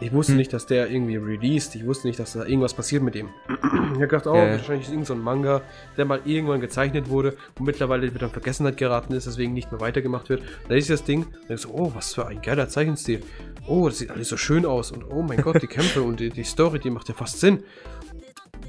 Ich 0.00 0.12
wusste 0.12 0.32
Hm. 0.32 0.38
nicht, 0.38 0.52
dass 0.52 0.66
der 0.66 0.90
irgendwie 0.90 1.16
released, 1.16 1.74
ich 1.74 1.84
wusste 1.84 2.06
nicht, 2.06 2.20
dass 2.20 2.32
da 2.34 2.44
irgendwas 2.44 2.72
passiert 2.72 3.02
mit 3.02 3.16
ihm. 3.16 3.30
ich 3.48 3.54
habe 3.64 3.98
gedacht, 3.98 4.26
oh, 4.28 4.34
ja. 4.34 4.52
wahrscheinlich 4.52 4.86
ist 4.86 4.92
irgend 4.92 5.06
so 5.06 5.14
ein 5.14 5.20
Manga, 5.20 5.62
der 5.96 6.04
mal 6.04 6.20
irgendwann 6.24 6.60
gezeichnet 6.60 7.08
wurde 7.08 7.36
und 7.58 7.66
mittlerweile 7.66 8.14
wieder 8.14 8.26
in 8.26 8.32
Vergessenheit 8.32 8.76
geraten 8.76 9.12
ist, 9.12 9.26
deswegen 9.26 9.54
nicht 9.54 9.72
mehr 9.72 9.80
weitergemacht 9.80 10.28
wird. 10.28 10.42
Da 10.68 10.74
ist 10.76 10.88
das 10.88 11.02
Ding, 11.02 11.24
und 11.24 11.54
ich 11.54 11.60
so, 11.60 11.70
oh, 11.70 11.92
was 11.94 12.14
für 12.14 12.26
ein 12.26 12.40
geiler 12.40 12.68
Zeichenstil. 12.68 13.22
Oh, 13.66 13.88
das 13.88 13.98
sieht 13.98 14.10
alles 14.10 14.28
so 14.28 14.36
schön 14.36 14.64
aus 14.64 14.92
und 14.92 15.04
oh 15.10 15.22
mein 15.22 15.42
Gott, 15.42 15.60
die 15.62 15.66
Kämpfe 15.66 16.02
und 16.02 16.20
die, 16.20 16.30
die 16.30 16.44
Story, 16.44 16.78
die 16.78 16.90
macht 16.90 17.08
ja 17.08 17.14
fast 17.14 17.40
Sinn. 17.40 17.64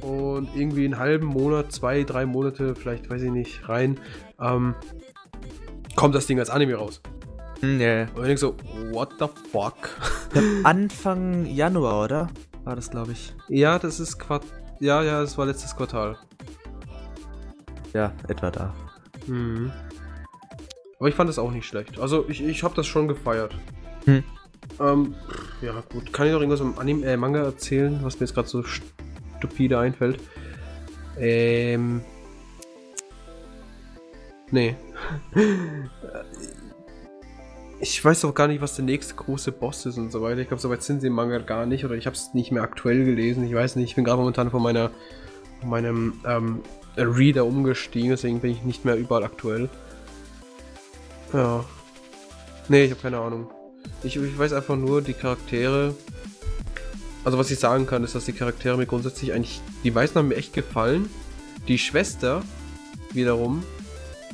Und 0.01 0.49
irgendwie 0.55 0.85
einen 0.85 0.97
halben 0.97 1.27
Monat, 1.27 1.71
zwei, 1.71 2.03
drei 2.03 2.25
Monate, 2.25 2.73
vielleicht 2.73 3.09
weiß 3.09 3.21
ich 3.21 3.31
nicht, 3.31 3.67
rein, 3.69 3.99
ähm, 4.41 4.73
kommt 5.95 6.15
das 6.15 6.25
Ding 6.25 6.39
als 6.39 6.49
Anime 6.49 6.75
raus. 6.75 7.01
Hm, 7.61 7.79
ja, 7.79 7.87
ja. 7.87 8.01
Und 8.15 8.21
ich 8.21 8.27
denke 8.27 8.37
so, 8.37 8.55
what 8.91 9.09
the 9.19 9.25
fuck? 9.51 9.89
Anfang 10.63 11.45
Januar, 11.45 12.05
oder? 12.05 12.29
War 12.63 12.75
das, 12.75 12.89
glaube 12.91 13.13
ich. 13.13 13.33
ja, 13.47 13.79
das 13.79 13.99
ist 13.99 14.19
Quart 14.19 14.43
ja, 14.79 15.03
ja, 15.03 15.21
das 15.21 15.37
war 15.37 15.45
letztes 15.45 15.75
Quartal. 15.75 16.17
Ja, 17.93 18.13
etwa 18.27 18.49
da. 18.49 18.73
Mhm. 19.27 19.71
Aber 20.99 21.09
ich 21.09 21.15
fand 21.15 21.29
das 21.29 21.37
auch 21.37 21.51
nicht 21.51 21.65
schlecht. 21.65 21.99
Also 21.99 22.25
ich, 22.29 22.41
ich 22.41 22.63
habe 22.63 22.75
das 22.75 22.87
schon 22.87 23.07
gefeiert. 23.07 23.55
Hm. 24.05 24.23
Ähm, 24.79 25.15
ja 25.61 25.83
gut, 25.91 26.13
kann 26.13 26.27
ich 26.27 26.33
noch 26.33 26.39
irgendwas 26.39 26.61
im 26.61 26.77
Anime, 26.79 27.05
äh, 27.05 27.17
Manga 27.17 27.43
erzählen, 27.43 27.99
was 28.03 28.19
mir 28.19 28.25
jetzt 28.25 28.35
gerade 28.35 28.47
so 28.47 28.63
stupide 28.63 29.79
einfällt? 29.79 30.21
Ähm. 31.17 32.01
Nee. 34.51 34.75
Ich 37.81 38.03
weiß 38.03 38.25
auch 38.25 38.33
gar 38.33 38.47
nicht, 38.47 38.61
was 38.61 38.75
der 38.75 38.85
nächste 38.85 39.15
große 39.15 39.51
Boss 39.51 39.85
ist 39.85 39.97
und 39.97 40.11
so 40.11 40.21
weiter. 40.21 40.41
Ich 40.41 40.47
glaube, 40.49 40.61
soweit 40.61 40.83
sind 40.83 41.01
sie 41.01 41.07
im 41.07 41.13
Manga 41.13 41.37
gar 41.39 41.65
nicht. 41.65 41.85
Oder 41.85 41.95
ich 41.95 42.05
habe 42.05 42.15
es 42.15 42.33
nicht 42.33 42.51
mehr 42.51 42.63
aktuell 42.63 43.05
gelesen. 43.05 43.45
Ich 43.45 43.53
weiß 43.53 43.77
nicht. 43.77 43.89
Ich 43.89 43.95
bin 43.95 44.03
gerade 44.03 44.17
momentan 44.17 44.51
von 44.51 44.61
meiner 44.61 44.91
von 45.59 45.69
meinem 45.69 46.13
ähm, 46.25 46.61
Reader 46.97 47.45
umgestiegen, 47.45 48.09
deswegen 48.09 48.39
bin 48.39 48.51
ich 48.51 48.63
nicht 48.63 48.85
mehr 48.85 48.95
überall 48.95 49.23
aktuell. 49.23 49.69
Ja. 51.33 51.63
Nee, 52.67 52.85
ich 52.85 52.91
habe 52.91 53.01
keine 53.01 53.19
Ahnung. 53.19 53.49
Ich, 54.03 54.15
ich 54.15 54.37
weiß 54.37 54.53
einfach 54.53 54.75
nur, 54.75 55.01
die 55.01 55.13
Charaktere. 55.13 55.95
Also 57.23 57.37
was 57.37 57.51
ich 57.51 57.59
sagen 57.59 57.85
kann, 57.85 58.03
ist, 58.03 58.15
dass 58.15 58.25
die 58.25 58.33
Charaktere 58.33 58.77
mir 58.77 58.85
grundsätzlich 58.85 59.33
eigentlich. 59.33 59.61
Die 59.83 59.93
Weißen 59.93 60.15
haben 60.15 60.29
mir 60.29 60.35
echt 60.35 60.53
gefallen. 60.53 61.09
Die 61.67 61.77
Schwester 61.77 62.41
wiederum. 63.11 63.63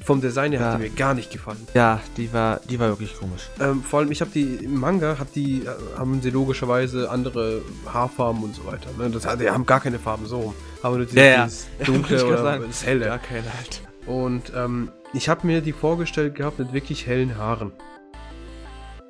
Vom 0.06 0.22
Design 0.22 0.52
her 0.52 0.62
Ja. 0.62 0.68
hat 0.74 0.78
die 0.80 0.84
mir 0.84 0.90
gar 0.92 1.14
nicht 1.16 1.32
gefallen. 1.32 1.68
Ja, 1.74 2.00
die 2.16 2.32
war, 2.32 2.60
die 2.70 2.80
war 2.80 2.90
wirklich 2.90 3.18
komisch. 3.18 3.50
Ähm, 3.60 3.82
vor 3.84 4.00
allem, 4.00 4.12
ich 4.12 4.22
habe 4.22 4.30
die 4.32 4.44
im 4.64 4.80
Manga, 4.80 5.18
hat 5.18 5.30
die, 5.36 5.64
äh, 5.66 5.70
haben 5.98 6.22
sie 6.22 6.30
logischerweise 6.30 7.10
andere 7.10 7.62
Haarfarben 7.92 8.44
und 8.44 8.56
so 8.56 8.66
weiter. 8.68 8.90
Ne? 9.00 9.10
Das, 9.10 9.24
die 9.38 9.50
haben 9.50 9.66
gar 9.66 9.80
keine 9.80 9.98
Farben 9.98 10.28
so 10.28 10.40
rum. 10.40 10.54
Aber 10.84 10.98
nur 10.98 11.06
dieses, 11.08 11.18
Ja, 11.20 11.26
ja. 11.26 11.44
dieses 11.46 11.66
dunkle 11.84 12.24
oder 12.28 12.42
sagen. 12.44 12.64
das 12.68 12.86
helle. 12.86 13.08
Ja, 13.08 13.18
keine 13.18 13.52
halt. 13.52 13.82
Und 14.06 14.52
ähm, 14.56 14.92
ich 15.14 15.28
habe 15.28 15.48
mir 15.48 15.62
die 15.62 15.72
vorgestellt 15.74 16.36
gehabt 16.36 16.60
mit 16.60 16.72
wirklich 16.72 17.08
hellen 17.08 17.38
Haaren. 17.38 17.72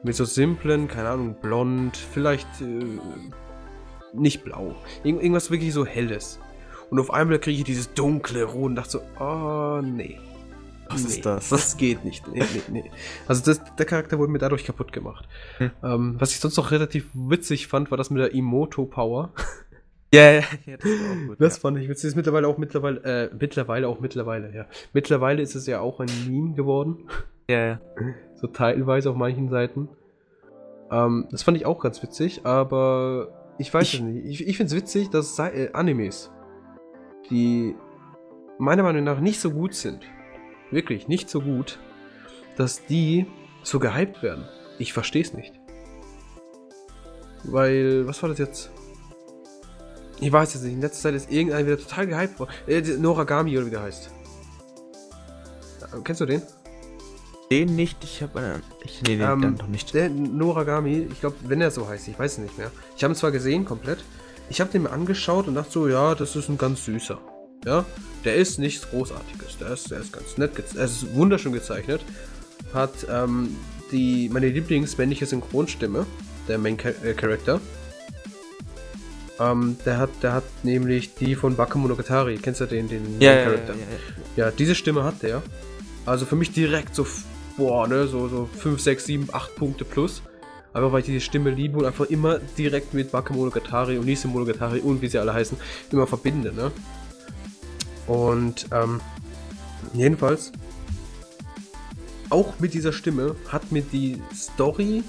Mit 0.04 0.16
so 0.16 0.24
simplen, 0.24 0.88
keine 0.88 1.10
Ahnung, 1.10 1.36
blond, 1.42 1.98
vielleicht 1.98 2.48
äh, 2.62 3.00
nicht 4.14 4.44
blau. 4.46 4.76
Irgend, 5.04 5.22
irgendwas 5.24 5.52
wirklich 5.52 5.74
so 5.74 5.86
helles. 5.86 6.40
Und 6.90 7.00
auf 7.00 7.12
einmal 7.12 7.40
kriege 7.40 7.58
ich 7.58 7.64
dieses 7.66 7.94
dunkle 7.94 8.44
Rot 8.46 8.66
und 8.70 8.76
dachte 8.76 8.92
so, 8.92 9.02
oh 9.20 9.82
nee. 9.84 10.18
Was 10.90 11.04
nee, 11.04 11.10
ist 11.10 11.26
das? 11.26 11.50
Das 11.50 11.78
geht 11.78 12.06
nicht. 12.06 12.28
Nee, 12.28 12.44
nee, 12.70 12.82
nee. 12.84 12.92
Also 13.28 13.44
das, 13.44 13.62
der 13.76 13.86
Charakter 13.86 14.20
wurde 14.20 14.32
mir 14.32 14.40
dadurch 14.40 14.66
kaputt 14.66 14.94
gemacht. 14.94 15.28
Hm. 15.58 15.72
Ähm, 15.84 16.16
was 16.20 16.32
ich 16.32 16.40
sonst 16.40 16.58
noch 16.58 16.72
relativ 16.72 17.10
witzig 17.14 17.68
fand, 17.68 17.92
war 17.92 17.98
das 17.98 18.10
mit 18.10 18.22
der 18.22 18.34
Emoto-Power. 18.36 19.32
Ja, 20.14 20.32
ja, 20.32 20.44
ja, 20.66 20.78
das 20.78 20.90
gut. 21.28 21.42
Das 21.42 21.56
ja. 21.58 21.62
fand 21.62 21.78
ich 21.80 21.90
witzig. 21.90 22.10
Ist 22.10 22.16
mittlerweile 22.16 22.48
auch 22.48 22.58
mittlerweile, 22.58 23.04
äh, 23.04 23.30
mittlerweile 23.38 23.88
auch 23.88 24.00
mittlerweile, 24.00 24.54
ja. 24.56 24.66
Mittlerweile 24.94 25.42
ist 25.42 25.56
es 25.56 25.66
ja 25.68 25.80
auch 25.80 26.00
ein 26.00 26.10
Meme 26.28 26.54
geworden. 26.54 27.08
ja, 27.50 27.66
ja. 27.66 27.80
So 28.36 28.48
teilweise 28.48 29.10
auf 29.10 29.16
manchen 29.16 29.50
Seiten. 29.50 29.88
Ähm, 30.92 31.28
das 31.32 31.44
fand 31.44 31.58
ich 31.58 31.66
auch 31.66 31.80
ganz 31.80 32.04
witzig, 32.04 32.46
aber 32.46 33.54
ich 33.58 33.74
weiß 33.74 33.84
Ich- 33.84 33.94
es 33.96 34.02
nicht. 34.02 34.26
Ich, 34.26 34.48
ich 34.48 34.58
finde 34.58 34.76
es 34.76 34.82
witzig, 34.82 35.10
dass 35.10 35.40
äh, 35.40 35.70
Animes, 35.74 36.32
die 37.30 37.76
meiner 38.60 38.84
Meinung 38.84 39.04
nach 39.04 39.20
nicht 39.20 39.40
so 39.40 39.52
gut 39.52 39.74
sind, 39.74 40.02
wirklich 40.72 41.08
nicht 41.08 41.30
so 41.30 41.42
gut, 41.42 41.80
dass 42.58 42.86
die 42.86 43.26
so 43.64 43.80
gehypt 43.80 44.24
werden. 44.24 44.46
Ich 44.80 44.94
verstehe 44.94 45.22
es 45.22 45.34
nicht. 45.34 45.54
Weil, 47.44 48.08
was 48.08 48.22
war 48.22 48.30
das 48.30 48.40
jetzt? 48.40 48.72
Ich 50.20 50.32
weiß 50.32 50.54
jetzt 50.54 50.64
nicht. 50.64 50.74
In 50.74 50.82
letzter 50.82 51.04
Zeit 51.10 51.16
ist 51.16 51.32
irgendein 51.32 51.66
wieder 51.66 51.78
total 51.78 52.08
gehypt 52.08 52.40
worden. 52.40 52.52
Äh, 52.68 52.82
Noragami 52.82 53.58
oder 53.58 53.68
wie 53.68 53.72
der 53.72 53.82
heißt. 53.82 54.10
Äh, 55.82 56.02
Kennst 56.04 56.22
du 56.22 56.26
den? 56.26 56.42
Den 57.52 57.76
nicht, 57.76 58.04
ich 58.04 58.24
habe 58.24 58.40
einen. 58.40 58.64
Ich, 58.84 59.04
nee, 59.04 59.18
nee, 59.18 59.24
Ähm, 59.24 59.42
dann 59.42 59.54
noch 59.56 59.68
nicht. 59.68 59.94
Der 59.94 60.10
Noragami, 60.10 61.08
ich 61.12 61.20
glaube, 61.20 61.36
wenn 61.44 61.62
er 61.62 61.70
so 61.70 61.88
heißt, 61.88 62.08
ich 62.08 62.18
weiß 62.18 62.34
es 62.34 62.38
nicht 62.40 62.58
mehr. 62.58 62.72
Ich 62.98 63.04
habe 63.04 63.14
ihn 63.14 63.18
zwar 63.18 63.32
gesehen, 63.32 63.66
komplett. 63.66 64.04
Ich 64.50 64.62
habe 64.62 64.72
den 64.72 64.84
mir 64.84 64.92
angeschaut 64.92 65.48
und 65.48 65.56
dachte 65.56 65.72
so, 65.72 65.88
ja, 65.88 66.16
das 66.16 66.36
ist 66.36 66.50
ein 66.50 66.58
ganz 66.58 66.86
süßer. 66.86 67.20
Ja, 67.66 67.86
der 68.26 68.36
ist 68.36 68.60
nichts 68.60 68.90
Großartiges. 68.90 69.58
Der 69.60 69.72
ist, 69.72 69.92
der 69.92 70.00
ist 70.02 70.12
ganz 70.12 70.38
nett, 70.38 70.52
er 70.76 70.86
ist 70.86 71.14
wunderschön 71.16 71.54
gezeichnet. 71.54 72.02
Hat 72.74 72.92
ähm, 73.10 73.56
die, 73.92 74.30
meine 74.30 74.50
Lieblingsmännliche 74.50 75.26
Synchronstimme, 75.26 76.06
der 76.48 76.58
Main 76.58 76.78
äh, 76.80 77.14
Character. 77.14 77.62
Ähm, 79.40 79.78
der 79.86 79.98
hat, 79.98 80.10
der 80.22 80.34
hat 80.34 80.44
nämlich 80.64 81.14
die 81.16 81.36
von 81.36 81.56
Bakemonogatari. 81.56 82.38
Kennst 82.42 82.62
du 82.62 82.66
den, 82.66 82.88
den 82.88 83.04
Ja, 83.04 83.10
den 83.10 83.22
ja, 83.22 83.34
ja, 83.36 83.44
Charakter? 83.46 83.74
ja, 83.74 84.46
Ja, 84.46 84.52
diese 84.52 84.76
Stimme 84.76 85.04
hat 85.04 85.22
der. 85.24 85.42
Also 86.06 86.26
für 86.26 86.36
mich 86.36 86.52
direkt 86.52 86.96
so, 86.96 87.06
boah, 87.58 87.88
ne, 87.88 88.08
so, 88.08 88.28
so 88.28 88.50
5, 88.58 88.80
6, 88.80 89.06
7, 89.06 89.28
8 89.32 89.56
Punkte 89.56 89.84
plus. 89.86 90.22
Einfach 90.74 90.92
weil 90.92 91.00
ich 91.00 91.06
diese 91.06 91.22
Stimme 91.22 91.52
liebe 91.52 91.78
und 91.78 91.86
einfach 91.86 92.06
immer 92.06 92.40
direkt 92.58 92.94
mit 92.94 93.12
Bakemonogatari 93.12 93.98
und 93.98 94.06
Nise 94.06 94.28
Monogatari 94.28 94.80
und 94.80 95.02
wie 95.02 95.08
sie 95.08 95.18
alle 95.18 95.34
heißen, 95.34 95.58
immer 95.92 96.06
verbinde, 96.06 96.54
ne? 96.54 96.72
Und, 98.08 98.68
ähm, 98.72 99.02
jedenfalls, 99.94 100.52
auch 102.30 102.60
mit 102.60 102.74
dieser 102.74 102.94
Stimme 102.94 103.36
hat 103.50 103.72
mir 103.72 103.82
die 103.82 104.22
Story, 104.34 105.04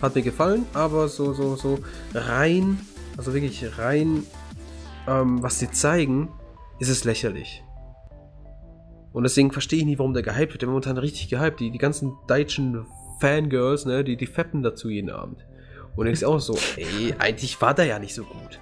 hat 0.00 0.14
mir 0.14 0.22
gefallen, 0.22 0.66
aber 0.74 1.08
so, 1.08 1.32
so, 1.32 1.56
so 1.56 1.78
rein, 2.14 2.80
also 3.16 3.34
wirklich 3.34 3.78
rein, 3.78 4.24
ähm, 5.06 5.42
was 5.42 5.58
sie 5.58 5.70
zeigen, 5.70 6.28
ist 6.78 6.88
es 6.88 7.04
lächerlich. 7.04 7.62
Und 9.12 9.24
deswegen 9.24 9.52
verstehe 9.52 9.80
ich 9.80 9.84
nicht, 9.84 9.98
warum 9.98 10.14
der 10.14 10.22
gehypt 10.22 10.52
wird. 10.52 10.62
Der 10.62 10.68
momentan 10.68 10.96
richtig 10.96 11.28
gehypt. 11.28 11.60
Die, 11.60 11.70
die 11.70 11.78
ganzen 11.78 12.16
deutschen 12.26 12.86
Fangirls, 13.20 13.84
ne, 13.84 14.02
die, 14.04 14.16
die 14.16 14.26
feppen 14.26 14.62
dazu 14.62 14.88
jeden 14.88 15.10
Abend. 15.10 15.46
Und 15.96 16.06
denkst 16.06 16.24
auch 16.24 16.40
so, 16.40 16.56
ey, 16.76 17.14
eigentlich 17.18 17.60
war 17.60 17.74
der 17.74 17.84
ja 17.84 17.98
nicht 17.98 18.14
so 18.14 18.24
gut. 18.24 18.58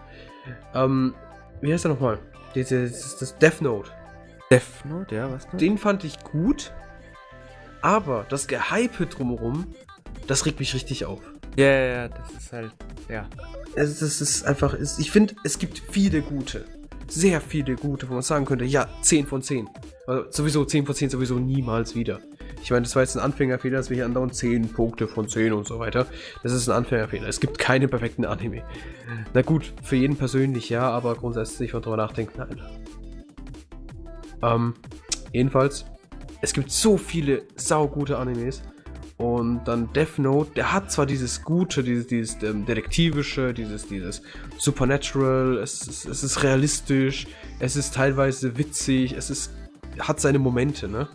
Ähm, 0.75 1.15
wie 1.61 1.73
heißt 1.73 1.85
er 1.85 1.91
nochmal? 1.91 2.19
Dieses, 2.55 3.17
das 3.19 3.39
Death 3.39 3.61
Note. 3.61 3.91
Death 4.51 4.85
Note, 4.85 5.15
ja, 5.15 5.31
was? 5.31 5.47
Den 5.53 5.79
fand 5.79 6.05
ich 6.05 6.19
gut, 6.25 6.73
aber 7.83 8.27
das 8.29 8.49
Gehype 8.49 9.07
drumherum, 9.07 9.75
das 10.27 10.47
regt 10.47 10.59
mich 10.59 10.75
richtig 10.75 11.05
auf. 11.05 11.21
Ja, 11.57 11.67
ja, 11.67 11.87
ja, 11.87 12.09
das 12.09 12.31
ist 12.33 12.53
halt, 12.53 12.73
ja. 13.09 13.29
Es, 13.75 14.01
das 14.01 14.21
ist 14.21 14.45
einfach, 14.45 14.75
ich 14.75 15.11
finde, 15.11 15.35
es 15.45 15.59
gibt 15.59 15.83
viele 15.91 16.23
gute. 16.23 16.65
Sehr 17.09 17.41
viele 17.41 17.75
gute, 17.75 18.09
wo 18.09 18.15
man 18.15 18.23
sagen 18.23 18.45
könnte, 18.45 18.65
ja, 18.65 18.89
10 19.03 19.27
von 19.27 19.43
10. 19.43 19.69
Also 20.07 20.31
sowieso 20.31 20.65
10 20.65 20.87
von 20.87 20.95
10, 20.95 21.11
sowieso 21.11 21.39
niemals 21.39 21.95
wieder. 21.95 22.21
Ich 22.63 22.71
meine, 22.71 22.83
das 22.83 22.95
war 22.95 23.03
jetzt 23.03 23.17
ein 23.17 23.23
Anfängerfehler, 23.23 23.79
dass 23.79 23.91
wir 23.91 23.97
hier 23.97 24.05
andauernd 24.05 24.35
10 24.35 24.69
Punkte 24.73 25.09
von 25.09 25.29
10 25.29 25.53
und 25.53 25.67
so 25.67 25.79
weiter. 25.79 26.07
Das 26.43 26.53
ist 26.53 26.69
ein 26.69 26.77
Anfängerfehler. 26.77 27.27
Es 27.27 27.41
gibt 27.41 27.59
keine 27.59 27.89
perfekten 27.89 28.25
Anime. 28.25 28.63
Na 29.35 29.43
gut, 29.43 29.73
für 29.83 29.97
jeden 29.97 30.17
persönlich 30.17 30.69
ja, 30.69 30.89
aber 30.89 31.15
grundsätzlich, 31.15 31.73
wenn 31.73 31.79
man 31.79 31.83
drüber 31.83 31.97
nachdenkt, 31.97 32.37
nein. 32.39 32.61
Ähm, 34.43 34.75
jedenfalls, 35.33 35.85
es 36.43 36.53
gibt 36.53 36.71
so 36.71 36.97
viele 36.97 37.43
saugute 37.57 38.19
Animes. 38.19 38.63
Und 39.17 39.65
dann 39.65 39.93
Death 39.93 40.19
Note, 40.19 40.51
der 40.57 40.73
hat 40.73 40.91
zwar 40.91 41.05
dieses 41.05 41.43
Gute, 41.43 41.83
dieses, 41.83 42.07
dieses 42.07 42.43
ähm, 42.43 42.65
Detektivische, 42.65 43.53
dieses, 43.53 43.87
dieses 43.87 44.23
Supernatural, 44.57 45.59
es, 45.59 45.87
ist- 45.87 46.07
es 46.07 46.23
ist 46.23 46.43
realistisch, 46.43 47.27
es 47.59 47.77
ist 47.77 47.95
teilweise 47.95 48.57
witzig, 48.57 49.13
es 49.13 49.29
ist, 49.29 49.53
hat 49.99 50.21
seine 50.21 50.39
Momente, 50.39 50.89
ne? 50.89 51.07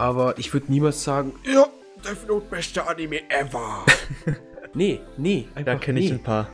Aber 0.00 0.38
ich 0.38 0.50
würde 0.54 0.72
niemals 0.72 1.04
sagen, 1.04 1.34
ja, 1.44 1.66
Death 2.02 2.26
Note 2.26 2.46
beste 2.48 2.88
Anime 2.88 3.20
ever. 3.30 3.84
nee, 4.74 4.98
nee, 5.18 5.46
einfach 5.54 5.74
Da 5.74 5.78
kenne 5.78 6.00
ich 6.00 6.08
nee. 6.08 6.16
ein 6.16 6.22
paar. 6.22 6.48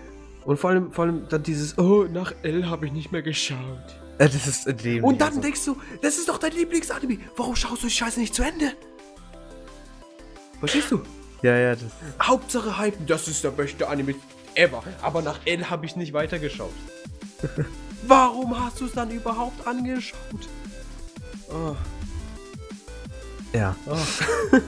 Und 0.45 0.57
vor 0.59 0.71
allem, 0.71 0.91
vor 0.91 1.05
allem 1.05 1.29
dann 1.29 1.45
dieses, 1.45 1.79
oh, 1.79 2.09
nach 2.13 2.33
L 2.43 2.69
habe 2.69 2.87
ich 2.87 2.93
nicht 2.93 3.13
mehr 3.13 3.23
geschaut. 3.23 4.01
Äh, 4.19 4.29
das 4.29 4.49
ist 4.49 4.67
in 4.67 4.77
dem. 4.79 5.05
Und 5.05 5.21
dann 5.21 5.29
also. 5.29 5.41
denkst 5.43 5.65
du, 5.65 5.77
das 6.03 6.19
ist 6.19 6.29
doch 6.29 6.39
dein 6.39 6.55
Lieblingsanime. 6.55 7.19
Warum 7.37 7.55
schaust 7.55 7.85
du 7.85 7.87
die 7.87 7.93
Scheiße 7.93 8.19
nicht 8.19 8.35
zu 8.35 8.43
Ende? 8.43 8.73
Verstehst 10.59 10.91
du? 10.91 11.03
Ja, 11.43 11.57
ja, 11.57 11.77
das. 11.77 11.85
Hauptsache 12.21 12.81
hypen, 12.81 13.07
das 13.07 13.29
ist 13.29 13.45
der 13.45 13.51
beste 13.51 13.87
Anime 13.87 14.17
ever. 14.57 14.83
Aber 15.03 15.23
nach 15.23 15.39
L 15.45 15.71
habe 15.71 15.87
ich 15.87 15.95
nicht 15.95 16.13
weitergeschaut. 16.13 16.75
Warum 18.09 18.59
hast 18.59 18.81
du 18.81 18.87
es 18.87 18.93
dann 18.93 19.13
überhaupt 19.13 19.65
angeschaut? 19.69 20.49
Oh, 21.49 21.77
Ja. 23.57 23.75
oh. 23.87 23.97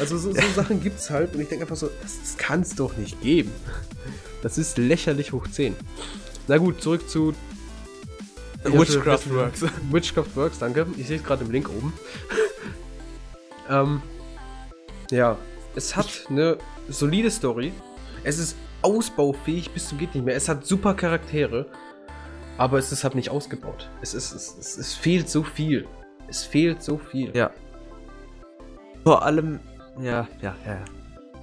also 0.00 0.16
so, 0.16 0.32
so 0.32 0.40
Sachen 0.54 0.80
gibt's 0.80 1.10
halt 1.10 1.34
und 1.34 1.42
ich 1.42 1.48
denke 1.48 1.64
einfach 1.64 1.76
so, 1.76 1.90
das, 2.02 2.18
das 2.20 2.38
kann 2.38 2.62
es 2.62 2.74
doch 2.74 2.96
nicht 2.96 3.20
geben. 3.20 3.52
Das 4.42 4.56
ist 4.56 4.78
lächerlich 4.78 5.32
hoch 5.32 5.46
10. 5.46 5.76
Na 6.46 6.56
gut, 6.56 6.80
zurück 6.80 7.08
zu 7.08 7.34
Witchcraft 8.64 9.30
Works. 9.30 9.64
Witchcraft 9.90 10.36
Works, 10.36 10.58
danke. 10.58 10.86
Ich 10.96 11.06
sehe 11.06 11.18
es 11.18 11.22
gerade 11.22 11.44
im 11.44 11.50
Link 11.50 11.68
oben. 11.68 11.92
ähm, 13.68 14.02
ja, 15.10 15.36
es 15.74 15.94
hat 15.94 16.08
eine 16.30 16.56
solide 16.88 17.30
Story. 17.30 17.72
Es 18.24 18.38
ist 18.38 18.56
ausbaufähig 18.80 19.70
bis 19.70 19.88
zum 19.88 19.98
geht 19.98 20.14
nicht 20.14 20.24
mehr. 20.24 20.34
Es 20.34 20.48
hat 20.48 20.66
super 20.66 20.94
Charaktere, 20.94 21.66
aber 22.56 22.78
es 22.78 22.90
ist 22.90 23.04
halt 23.04 23.14
nicht 23.14 23.28
ausgebaut. 23.28 23.90
Es 24.00 24.14
ist 24.14 24.32
es, 24.32 24.56
es, 24.58 24.78
es 24.78 24.94
fehlt 24.94 25.28
so 25.28 25.42
viel. 25.42 25.86
Es 26.26 26.44
fehlt 26.44 26.82
so 26.82 26.96
viel. 26.96 27.36
Ja. 27.36 27.50
Vor 29.04 29.24
allem, 29.24 29.60
ja, 30.00 30.28
ja, 30.42 30.56
ja. 30.66 30.84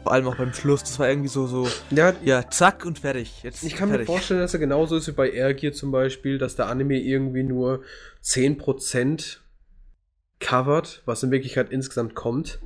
Vor 0.03 0.11
allem 0.11 0.27
auch 0.27 0.35
beim 0.35 0.53
Schluss, 0.53 0.81
das 0.81 0.99
war 0.99 1.09
irgendwie 1.09 1.29
so, 1.29 1.47
so, 1.47 1.67
Ja, 1.89 2.13
ja, 2.23 2.47
zack 2.49 2.85
und 2.85 2.99
fertig. 2.99 3.41
Jetzt 3.41 3.63
Ich 3.63 3.75
kann 3.75 3.89
fertig. 3.89 4.07
mir 4.07 4.13
vorstellen, 4.13 4.39
dass 4.39 4.53
er 4.53 4.59
genauso 4.59 4.97
ist 4.97 5.07
wie 5.07 5.13
bei 5.13 5.31
Airgear 5.31 5.73
zum 5.73 5.91
Beispiel, 5.91 6.37
dass 6.37 6.55
der 6.55 6.67
Anime 6.67 6.99
irgendwie 6.99 7.41
nur 7.41 7.81
10% 8.23 9.37
covert, 10.39 11.01
was 11.05 11.23
in 11.23 11.31
Wirklichkeit 11.31 11.71
insgesamt 11.71 12.13
kommt. 12.13 12.59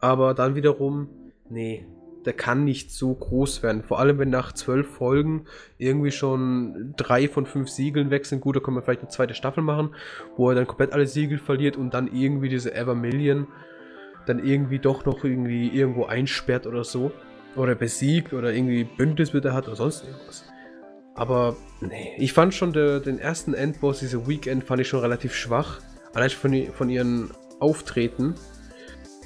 Aber 0.00 0.34
dann 0.34 0.56
wiederum, 0.56 1.08
nee, 1.48 1.86
der 2.24 2.32
kann 2.32 2.64
nicht 2.64 2.90
so 2.90 3.14
groß 3.14 3.62
werden. 3.62 3.84
Vor 3.84 4.00
allem, 4.00 4.18
wenn 4.18 4.30
nach 4.30 4.52
zwölf 4.52 4.88
Folgen 4.88 5.46
irgendwie 5.78 6.10
schon 6.10 6.94
drei 6.96 7.28
von 7.28 7.46
fünf 7.46 7.68
Siegeln 7.68 8.10
weg 8.10 8.26
sind. 8.26 8.40
Gut, 8.40 8.56
da 8.56 8.60
können 8.60 8.76
wir 8.76 8.82
vielleicht 8.82 9.02
eine 9.02 9.10
zweite 9.10 9.34
Staffel 9.34 9.62
machen, 9.62 9.94
wo 10.36 10.50
er 10.50 10.56
dann 10.56 10.66
komplett 10.66 10.92
alle 10.92 11.06
Siegel 11.06 11.38
verliert 11.38 11.76
und 11.76 11.94
dann 11.94 12.12
irgendwie 12.12 12.48
diese 12.48 12.74
Evermillion 12.74 13.46
dann 14.26 14.44
irgendwie 14.44 14.78
doch 14.78 15.04
noch 15.04 15.24
irgendwie 15.24 15.68
irgendwo 15.68 16.06
einsperrt 16.06 16.66
oder 16.66 16.84
so. 16.84 17.12
Oder 17.54 17.74
besiegt 17.74 18.34
oder 18.34 18.52
irgendwie 18.52 18.84
Bündnis 18.84 19.32
mit 19.32 19.44
er 19.46 19.54
hat 19.54 19.66
oder 19.66 19.76
sonst 19.76 20.04
irgendwas. 20.04 20.44
Aber 21.14 21.56
nee, 21.80 22.12
ich 22.18 22.34
fand 22.34 22.52
schon 22.52 22.74
der, 22.74 23.00
den 23.00 23.18
ersten 23.18 23.54
Endboss, 23.54 24.00
diese 24.00 24.28
Weekend, 24.28 24.64
fand 24.64 24.82
ich 24.82 24.88
schon 24.88 25.00
relativ 25.00 25.34
schwach. 25.34 25.80
Allein 26.12 26.28
schon 26.28 26.52
von, 26.52 26.74
von 26.74 26.90
ihren 26.90 27.30
Auftreten. 27.58 28.34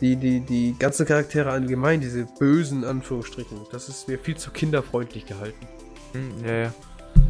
Die, 0.01 0.17
die, 0.17 0.41
die 0.41 0.77
ganzen 0.79 1.05
Charaktere 1.05 1.51
allgemein, 1.51 2.01
diese 2.01 2.27
bösen 2.39 2.85
Anführungsstrichen, 2.85 3.59
das 3.71 3.91
ist 3.91 4.09
mir 4.09 4.19
viel 4.19 4.37
zu 4.37 4.51
kinderfreundlich 4.51 5.27
gehalten. 5.27 5.67
Hm, 6.13 6.45
ja, 6.47 6.55
ja. 6.55 6.75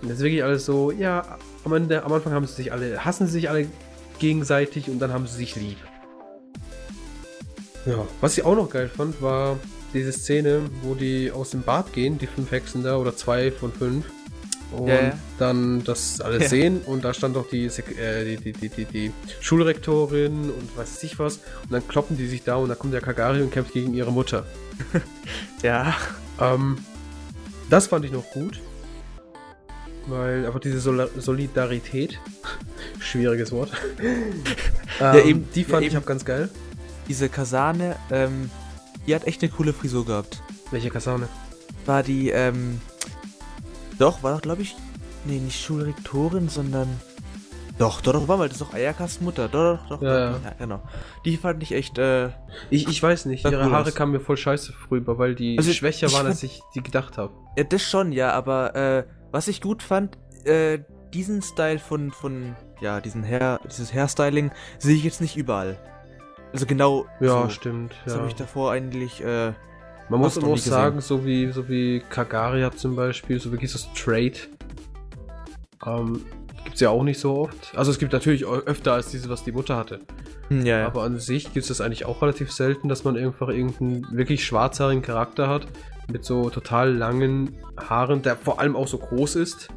Das 0.02 0.12
ist 0.12 0.20
wirklich 0.20 0.44
alles 0.44 0.66
so, 0.66 0.92
ja, 0.92 1.38
am, 1.64 1.72
Ende, 1.72 2.04
am 2.04 2.12
Anfang 2.12 2.32
haben 2.32 2.46
sie 2.46 2.54
sich 2.54 2.72
alle, 2.72 3.04
hassen 3.04 3.26
sie 3.26 3.32
sich 3.32 3.50
alle 3.50 3.66
gegenseitig 4.20 4.88
und 4.88 5.00
dann 5.00 5.12
haben 5.12 5.26
sie 5.26 5.36
sich 5.36 5.56
lieb. 5.56 5.78
Ja, 7.86 8.06
was 8.20 8.36
ich 8.38 8.44
auch 8.44 8.54
noch 8.56 8.70
geil 8.70 8.90
fand, 8.94 9.20
war 9.22 9.58
diese 9.94 10.12
Szene, 10.12 10.60
wo 10.82 10.94
die 10.94 11.30
aus 11.32 11.50
dem 11.50 11.62
Bad 11.62 11.92
gehen, 11.92 12.18
die 12.18 12.26
fünf 12.26 12.50
Hexen 12.50 12.82
da, 12.82 12.96
oder 12.96 13.16
zwei 13.16 13.50
von 13.50 13.72
fünf. 13.72 14.04
Und 14.72 14.86
Ja, 14.86 15.02
ja. 15.02 15.18
dann 15.38 15.82
das 15.82 16.20
alles 16.20 16.44
Ja. 16.44 16.48
sehen 16.48 16.80
und 16.86 17.04
da 17.04 17.12
stand 17.12 17.34
doch 17.34 17.48
die, 17.48 17.66
äh, 17.66 18.36
die, 18.36 18.36
die, 18.36 18.52
die, 18.52 18.68
die, 18.68 18.84
die 18.84 19.12
Schulrektorin 19.40 20.50
und 20.50 20.76
weiß 20.76 21.02
ich 21.02 21.18
was. 21.18 21.36
Und 21.64 21.72
dann 21.72 21.86
kloppen 21.88 22.16
die 22.16 22.28
sich 22.28 22.44
da 22.44 22.54
und 22.56 22.68
dann 22.68 22.78
kommt 22.78 22.92
der 22.94 23.00
Kagari 23.00 23.42
und 23.42 23.50
kämpft 23.50 23.72
gegen 23.72 23.94
ihre 23.94 24.12
Mutter. 24.12 24.44
Ja. 25.62 25.94
Ähm, 26.40 26.78
das 27.68 27.88
fand 27.88 28.04
ich 28.04 28.12
noch 28.12 28.30
gut. 28.30 28.60
Weil 30.06 30.46
einfach 30.46 30.60
diese 30.60 30.80
Sola 30.80 31.08
Solidarität, 31.18 32.18
schwieriges 33.00 33.52
Wort. 33.52 33.70
ähm, 35.00 35.28
eben, 35.28 35.48
die 35.54 35.62
ja, 35.62 35.68
fand 35.68 35.84
ich 35.86 35.92
eben. 35.92 36.02
auch 36.02 36.06
ganz 36.06 36.24
geil. 36.24 36.48
Diese 37.10 37.28
Kasane, 37.28 37.96
ähm, 38.12 38.48
die 39.04 39.16
hat 39.16 39.26
echt 39.26 39.42
eine 39.42 39.50
coole 39.50 39.72
Frisur 39.72 40.06
gehabt. 40.06 40.40
Welche 40.70 40.90
Kasane? 40.90 41.28
War 41.84 42.04
die, 42.04 42.30
ähm, 42.30 42.80
doch, 43.98 44.22
war 44.22 44.32
doch, 44.34 44.42
glaube 44.42 44.62
ich, 44.62 44.76
nee, 45.24 45.40
nicht 45.40 45.60
Schulrektorin, 45.60 46.48
sondern, 46.48 46.86
doch, 47.78 48.00
doch, 48.00 48.12
doch, 48.12 48.28
war 48.28 48.36
mal, 48.36 48.46
das 48.48 48.60
ist 48.60 48.62
doch 48.62 48.74
Ayakas 48.74 49.20
Mutter, 49.20 49.48
doch, 49.48 49.80
doch, 49.88 49.98
doch, 49.98 50.02
Ja, 50.02 50.30
doch, 50.34 50.44
ja. 50.44 50.50
genau. 50.56 50.82
Die 51.24 51.36
fand 51.36 51.60
ich 51.64 51.72
echt, 51.72 51.98
äh, 51.98 52.28
Ich, 52.70 52.86
ich 52.86 53.02
weiß 53.02 53.24
nicht, 53.24 53.44
ihre 53.44 53.64
cool 53.66 53.72
Haare 53.72 53.88
aus. 53.88 53.94
kamen 53.96 54.12
mir 54.12 54.20
voll 54.20 54.36
scheiße 54.36 54.72
rüber, 54.92 55.18
weil 55.18 55.34
die 55.34 55.58
Also, 55.58 55.72
schwächer 55.72 56.06
waren, 56.12 56.18
fand- 56.18 56.28
als 56.28 56.44
ich 56.44 56.60
die 56.76 56.82
gedacht 56.84 57.18
habe. 57.18 57.32
ja, 57.56 57.64
das 57.64 57.82
schon, 57.82 58.12
ja, 58.12 58.30
aber, 58.34 58.76
äh, 58.76 59.04
was 59.32 59.48
ich 59.48 59.60
gut 59.60 59.82
fand, 59.82 60.16
äh, 60.44 60.78
diesen 61.12 61.42
Style 61.42 61.80
von, 61.80 62.12
von, 62.12 62.54
ja, 62.80 63.00
diesen 63.00 63.24
Hair, 63.24 63.58
dieses 63.68 63.92
Hairstyling 63.92 64.52
sehe 64.78 64.94
ich 64.94 65.02
jetzt 65.02 65.20
nicht 65.20 65.36
überall. 65.36 65.76
Also 66.52 66.66
genau 66.66 67.06
Ja, 67.20 67.42
so. 67.44 67.48
stimmt. 67.50 67.94
Das 68.04 68.14
Ja. 68.14 68.18
habe 68.20 68.28
ich 68.28 68.34
davor 68.34 68.72
eigentlich, 68.72 69.22
äh, 69.24 69.52
Man 70.08 70.20
muss 70.20 70.36
auch 70.38 70.42
nie 70.42 70.54
gesehen. 70.54 70.70
sagen, 70.72 71.00
so 71.00 71.24
wie, 71.24 71.50
so 71.52 71.68
wie 71.68 72.02
Kagari 72.10 72.62
hat 72.62 72.78
zum 72.78 72.96
Beispiel, 72.96 73.38
so 73.40 73.52
wie 73.52 73.58
dieses 73.58 73.88
Trade. 73.94 74.32
Ähm, 75.86 76.24
gibt's 76.64 76.80
ja 76.80 76.90
auch 76.90 77.02
nicht 77.02 77.18
so 77.20 77.38
oft. 77.38 77.72
Also 77.76 77.90
es 77.90 77.98
gibt 77.98 78.12
natürlich 78.12 78.44
öfter 78.46 78.92
als 78.94 79.10
diese, 79.10 79.28
was 79.28 79.44
die 79.44 79.52
Mutter 79.52 79.76
hatte. 79.76 80.00
Hm, 80.48 80.66
Ja, 80.66 80.80
ja. 80.80 80.86
Aber 80.86 81.04
an 81.04 81.18
sich 81.18 81.44
gibt 81.44 81.58
es 81.58 81.68
das 81.68 81.80
eigentlich 81.80 82.04
auch 82.04 82.20
relativ 82.22 82.52
selten, 82.52 82.88
dass 82.88 83.04
man 83.04 83.16
einfach 83.16 83.48
irgendeinen 83.48 84.06
wirklich 84.10 84.44
schwarzhaarigen 84.44 85.02
Charakter 85.02 85.48
hat. 85.48 85.66
Mit 86.12 86.24
so 86.24 86.50
total 86.50 86.92
langen 86.92 87.56
Haaren, 87.78 88.22
der 88.22 88.36
vor 88.36 88.58
allem 88.58 88.74
auch 88.74 88.88
so 88.88 88.98
groß 88.98 89.36
ist. 89.36 89.68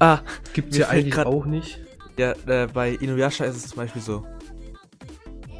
ah, 0.00 0.20
Gibt 0.54 0.72
es 0.72 0.78
ja 0.78 0.88
eigentlich 0.88 1.14
grad- 1.14 1.26
auch 1.26 1.44
nicht. 1.44 1.78
ja, 2.16 2.32
äh, 2.46 2.66
bei 2.72 2.90
Inuyasha 2.92 3.44
ist 3.44 3.56
es 3.56 3.66
zum 3.68 3.76
Beispiel 3.76 4.00
so. 4.02 4.24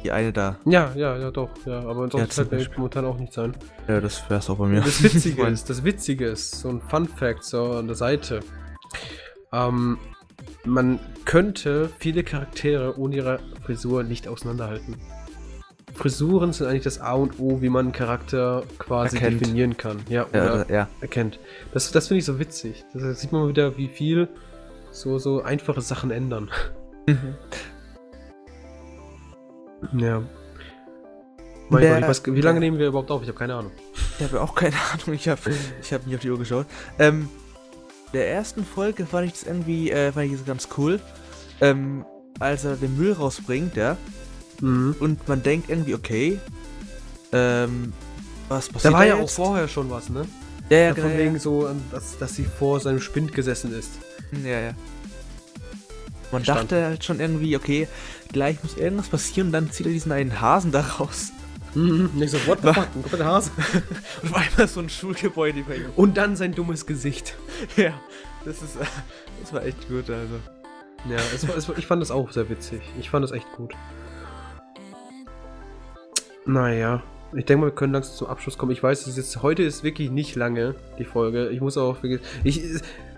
Die 0.05 0.11
eine 0.11 0.31
da. 0.31 0.59
Ja, 0.65 0.91
ja, 0.95 1.17
ja, 1.17 1.31
doch. 1.31 1.49
Ja, 1.65 1.79
aber 1.79 2.03
ansonsten 2.03 2.45
fällt 2.45 2.51
mir 2.51 2.77
momentan 2.77 3.05
auch 3.05 3.17
nicht 3.17 3.33
sein. 3.33 3.57
Ja, 3.87 3.99
das 3.99 4.29
wär's 4.29 4.47
auch 4.51 4.59
bei 4.59 4.67
mir. 4.67 4.81
Das 4.81 5.01
Witzige 5.01 5.41
ist, 5.47 5.67
das 5.67 5.83
Witzige 5.83 6.27
ist, 6.27 6.51
so 6.59 6.69
ein 6.69 6.79
Fun 6.79 7.07
Fact 7.07 7.43
so 7.43 7.71
an 7.71 7.87
der 7.87 7.95
Seite. 7.95 8.41
Ähm, 9.51 9.97
man 10.63 10.99
könnte 11.25 11.89
viele 11.97 12.23
Charaktere 12.23 12.99
ohne 12.99 13.15
ihre 13.15 13.39
Frisur 13.63 14.03
nicht 14.03 14.27
auseinanderhalten. 14.27 14.95
Frisuren 15.95 16.53
sind 16.53 16.67
eigentlich 16.67 16.83
das 16.83 17.01
A 17.01 17.13
und 17.13 17.39
O, 17.39 17.63
wie 17.63 17.69
man 17.69 17.85
einen 17.85 17.91
Charakter 17.91 18.61
quasi 18.77 19.17
Erkennt. 19.17 19.41
definieren 19.41 19.75
kann. 19.75 20.01
Ja, 20.07 20.27
Ja, 20.33 20.53
oder 20.53 20.71
ja. 20.71 20.87
erkennt. 21.01 21.39
Das, 21.73 21.91
das 21.91 22.09
finde 22.09 22.19
ich 22.19 22.25
so 22.25 22.37
witzig. 22.37 22.85
Da 22.93 23.11
sieht 23.15 23.31
man 23.31 23.47
wieder, 23.47 23.75
wie 23.75 23.87
viel 23.87 24.27
so, 24.91 25.17
so 25.17 25.41
einfache 25.41 25.81
Sachen 25.81 26.11
ändern. 26.11 26.51
Ja. 29.93 30.21
Mein 31.69 31.81
Der- 31.81 31.99
Gott, 32.01 32.09
weiß, 32.09 32.21
wie 32.27 32.41
lange 32.41 32.59
nehmen 32.59 32.77
wir 32.77 32.87
überhaupt 32.87 33.09
auf? 33.11 33.21
Ich 33.23 33.27
habe 33.27 33.37
keine 33.37 33.55
Ahnung. 33.55 33.71
Ich 34.19 34.23
habe 34.23 34.41
auch 34.41 34.53
keine 34.55 34.75
Ahnung, 34.93 35.15
ich 35.15 35.27
habe 35.27 35.41
ich 35.81 35.93
hab 35.93 36.05
nicht 36.05 36.15
auf 36.15 36.21
die 36.21 36.29
Uhr 36.29 36.37
geschaut. 36.39 36.65
Ähm, 36.99 37.27
der 38.13 38.29
ersten 38.31 38.63
Folge 38.63 39.05
fand 39.05 39.25
ich 39.27 39.33
das 39.33 39.43
irgendwie, 39.43 39.91
äh, 39.91 40.11
fand 40.11 40.27
ich 40.27 40.33
das 40.33 40.45
ganz 40.45 40.67
cool. 40.77 40.99
Ähm, 41.61 42.05
als 42.39 42.65
er 42.65 42.75
den 42.75 42.97
Müll 42.97 43.13
rausbringt, 43.13 43.75
ja, 43.75 43.97
Mhm. 44.61 44.95
und 44.99 45.27
man 45.27 45.41
denkt 45.43 45.69
irgendwie, 45.69 45.95
okay, 45.95 46.39
ähm, 47.33 47.91
was 48.47 48.67
Da 48.67 48.73
passiert 48.73 48.93
war 48.93 49.05
ja 49.05 49.15
auch 49.15 49.29
vorher 49.29 49.67
schon 49.67 49.89
was, 49.89 50.09
ne? 50.09 50.25
Ja, 50.69 50.77
ja, 50.77 50.83
Ja, 50.87 50.93
genau, 50.93 51.07
von 51.07 51.17
ja. 51.17 51.25
wegen 51.25 51.39
so, 51.39 51.67
ähm, 51.67 51.81
dass, 51.91 52.17
dass 52.17 52.35
sie 52.35 52.43
vor 52.45 52.79
seinem 52.79 52.99
Spind 53.01 53.33
gesessen 53.33 53.73
ist. 53.77 53.91
Ja, 54.43 54.59
ja. 54.59 54.71
Man 56.31 56.43
Verstanden. 56.43 56.69
dachte 56.69 56.85
halt 56.85 57.03
schon 57.03 57.19
irgendwie, 57.19 57.55
okay, 57.55 57.87
gleich 58.31 58.61
muss 58.63 58.77
irgendwas 58.77 59.09
passieren 59.09 59.47
und 59.47 59.53
dann 59.53 59.71
zieht 59.71 59.85
er 59.85 59.91
diesen 59.91 60.11
einen 60.11 60.41
Hasen 60.41 60.71
da 60.71 60.81
raus. 60.81 61.31
Mhm. 61.75 62.09
Und 62.15 62.21
ich 62.21 62.31
so, 62.31 62.37
what 62.47 62.59
the 62.61 62.73
fuck, 62.73 62.87
ein 62.95 63.01
kompletter 63.01 63.25
Hase. 63.25 63.51
Und 64.21 64.31
auf 64.31 64.35
einmal 64.35 64.67
so 64.67 64.79
ein 64.79 64.89
Schulgebäude 64.89 65.63
bei 65.63 65.75
ihm. 65.75 65.89
Und 65.95 66.17
dann 66.17 66.35
sein 66.35 66.53
dummes 66.53 66.85
Gesicht. 66.85 67.35
Ja, 67.75 67.93
das 68.45 68.61
ist, 68.61 68.77
das 69.41 69.53
war 69.53 69.63
echt 69.63 69.87
gut, 69.87 70.09
also. 70.09 70.35
Ja, 71.09 71.17
es 71.35 71.47
war, 71.47 71.55
es 71.55 71.67
war, 71.69 71.77
ich 71.77 71.85
fand 71.85 72.01
das 72.01 72.11
auch 72.11 72.31
sehr 72.31 72.49
witzig. 72.49 72.81
Ich 72.99 73.09
fand 73.09 73.23
das 73.23 73.31
echt 73.31 73.51
gut. 73.53 73.73
Naja, 76.45 77.03
ich 77.33 77.45
denke 77.45 77.61
mal, 77.61 77.67
wir 77.67 77.75
können 77.75 77.93
langsam 77.93 78.15
zum 78.15 78.27
Abschluss 78.27 78.57
kommen. 78.57 78.71
Ich 78.71 78.81
weiß, 78.81 79.01
es 79.01 79.07
ist 79.09 79.17
jetzt, 79.17 79.41
heute 79.43 79.63
ist 79.63 79.83
wirklich 79.83 80.09
nicht 80.09 80.35
lange, 80.35 80.75
die 80.97 81.05
Folge. 81.05 81.49
Ich 81.49 81.59
muss 81.59 81.77
auch 81.77 82.01
wirklich. 82.01 82.21
Ich, 82.43 82.61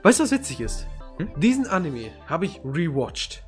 weißt 0.02 0.20
du, 0.20 0.24
was 0.24 0.32
witzig 0.32 0.62
ist? 0.62 0.88
Hm? 1.18 1.30
Diesen 1.38 1.68
Anime 1.68 2.12
habe 2.28 2.46
ich 2.46 2.62
rewatcht. 2.64 3.44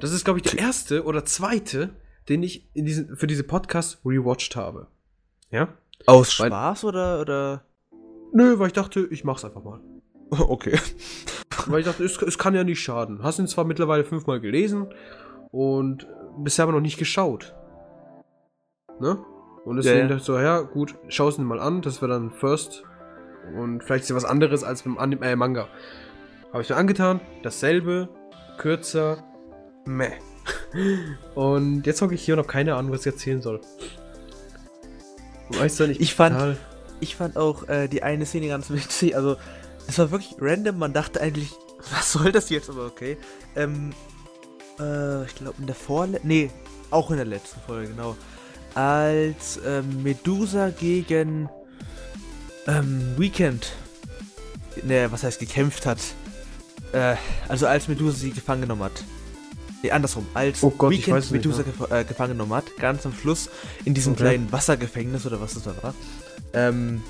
Das 0.00 0.12
ist, 0.12 0.24
glaube 0.24 0.38
ich, 0.38 0.44
der 0.44 0.58
erste 0.60 1.04
oder 1.04 1.24
zweite, 1.24 1.90
den 2.28 2.42
ich 2.42 2.68
in 2.74 2.84
diesen, 2.84 3.16
für 3.16 3.26
diese 3.26 3.42
Podcast 3.42 4.00
rewatcht 4.04 4.54
habe. 4.54 4.86
Ja? 5.50 5.68
Aus 6.06 6.38
Weil- 6.38 6.48
Spaß 6.48 6.84
oder, 6.84 7.20
oder? 7.20 7.64
Nö, 8.32 8.58
weil 8.58 8.68
ich 8.68 8.72
dachte, 8.74 9.08
ich 9.10 9.24
mach's 9.24 9.44
einfach 9.44 9.62
mal. 9.64 9.80
Okay. 10.30 10.78
Weil 11.66 11.80
ich 11.80 11.86
dachte, 11.86 12.04
es, 12.04 12.20
es 12.20 12.36
kann 12.38 12.54
ja 12.54 12.62
nicht 12.62 12.80
schaden. 12.82 13.22
Hast 13.22 13.38
ihn 13.38 13.46
zwar 13.48 13.64
mittlerweile 13.64 14.04
fünfmal 14.04 14.40
gelesen 14.40 14.86
und 15.50 16.06
bisher 16.38 16.64
aber 16.64 16.72
noch 16.72 16.80
nicht 16.82 16.98
geschaut. 16.98 17.54
Ne? 19.00 19.18
Und 19.64 19.76
deswegen 19.76 19.96
Ja, 19.96 20.02
ja. 20.02 20.08
dachte 20.08 20.18
ich 20.20 20.24
so, 20.24 20.38
ja, 20.38 20.60
gut, 20.60 20.94
schau 21.08 21.28
es 21.28 21.38
ihn 21.38 21.44
mal 21.44 21.58
an, 21.60 21.80
das 21.82 22.00
wäre 22.02 22.12
dann 22.12 22.30
First. 22.30 22.84
Und 23.56 23.82
vielleicht 23.82 24.02
ist 24.04 24.10
ja 24.10 24.16
was 24.16 24.24
anderes 24.26 24.62
als 24.62 24.82
beim 24.82 24.98
Anim 24.98 25.22
äh, 25.22 25.34
Manga. 25.34 25.68
Habe 26.52 26.62
ich 26.62 26.68
mir 26.70 26.76
angetan, 26.76 27.20
dasselbe, 27.42 28.08
kürzer, 28.56 29.22
meh. 29.84 30.12
Und 31.34 31.86
jetzt 31.86 32.00
hocke 32.00 32.14
ich 32.14 32.24
hier 32.24 32.34
und 32.34 32.38
habe 32.38 32.48
keine 32.48 32.74
Ahnung, 32.74 32.92
was 32.92 33.00
ich 33.06 33.12
erzählen 33.12 33.42
soll. 33.42 33.60
Weißt 35.50 35.80
du 35.80 35.86
nicht? 35.86 36.00
Ich 36.00 36.14
fand- 36.14 36.36
total- 36.36 36.56
Ich 37.00 37.16
fand 37.16 37.36
auch 37.36 37.68
äh, 37.68 37.86
die 37.88 38.02
eine 38.02 38.26
Szene 38.26 38.48
ganz 38.48 38.70
witzig. 38.70 39.14
Also, 39.14 39.36
es 39.86 39.98
war 39.98 40.10
wirklich 40.10 40.36
random. 40.40 40.78
Man 40.78 40.92
dachte 40.92 41.20
eigentlich, 41.20 41.52
was 41.92 42.12
soll 42.12 42.32
das 42.32 42.50
jetzt? 42.50 42.68
Aber 42.70 42.86
okay. 42.86 43.16
Ähm, 43.56 43.90
äh, 44.80 45.24
ich 45.24 45.34
glaube 45.34 45.54
in 45.58 45.66
der 45.66 45.74
vorletzten. 45.76 46.28
Nee, 46.28 46.50
auch 46.90 47.10
in 47.10 47.16
der 47.18 47.26
letzten 47.26 47.60
Folge, 47.60 47.88
genau. 47.88 48.16
Als 48.74 49.60
ähm, 49.66 50.02
Medusa 50.02 50.70
gegen 50.70 51.48
ähm, 52.66 53.14
Weekend. 53.16 53.72
Ne, 54.82 55.10
was 55.10 55.22
heißt 55.24 55.40
gekämpft 55.40 55.86
hat. 55.86 55.98
Äh, 56.92 57.16
also 57.48 57.66
als 57.66 57.88
Medusa 57.88 58.16
sie 58.16 58.30
gefangen 58.30 58.62
genommen 58.62 58.82
hat. 58.84 59.04
Nee, 59.82 59.90
andersrum. 59.92 60.26
Als 60.34 60.62
Oh 60.62 60.70
Gott, 60.70 60.90
Weekend 60.90 61.16
nicht 61.18 61.30
Medusa 61.30 61.62
mehr. 61.62 61.66
gefa- 61.72 61.94
äh, 62.00 62.04
gefangen 62.04 62.32
genommen 62.32 62.54
hat, 62.54 62.64
ganz 62.78 63.06
am 63.06 63.12
Schluss 63.12 63.48
in 63.84 63.94
diesem 63.94 64.14
Okay. 64.14 64.22
kleinen 64.22 64.50
Wassergefängnis 64.52 65.24
oder 65.26 65.40
was 65.40 65.54
das 65.54 65.64
da 65.64 65.74
war. 65.82 65.94
Ähm, 66.52 67.02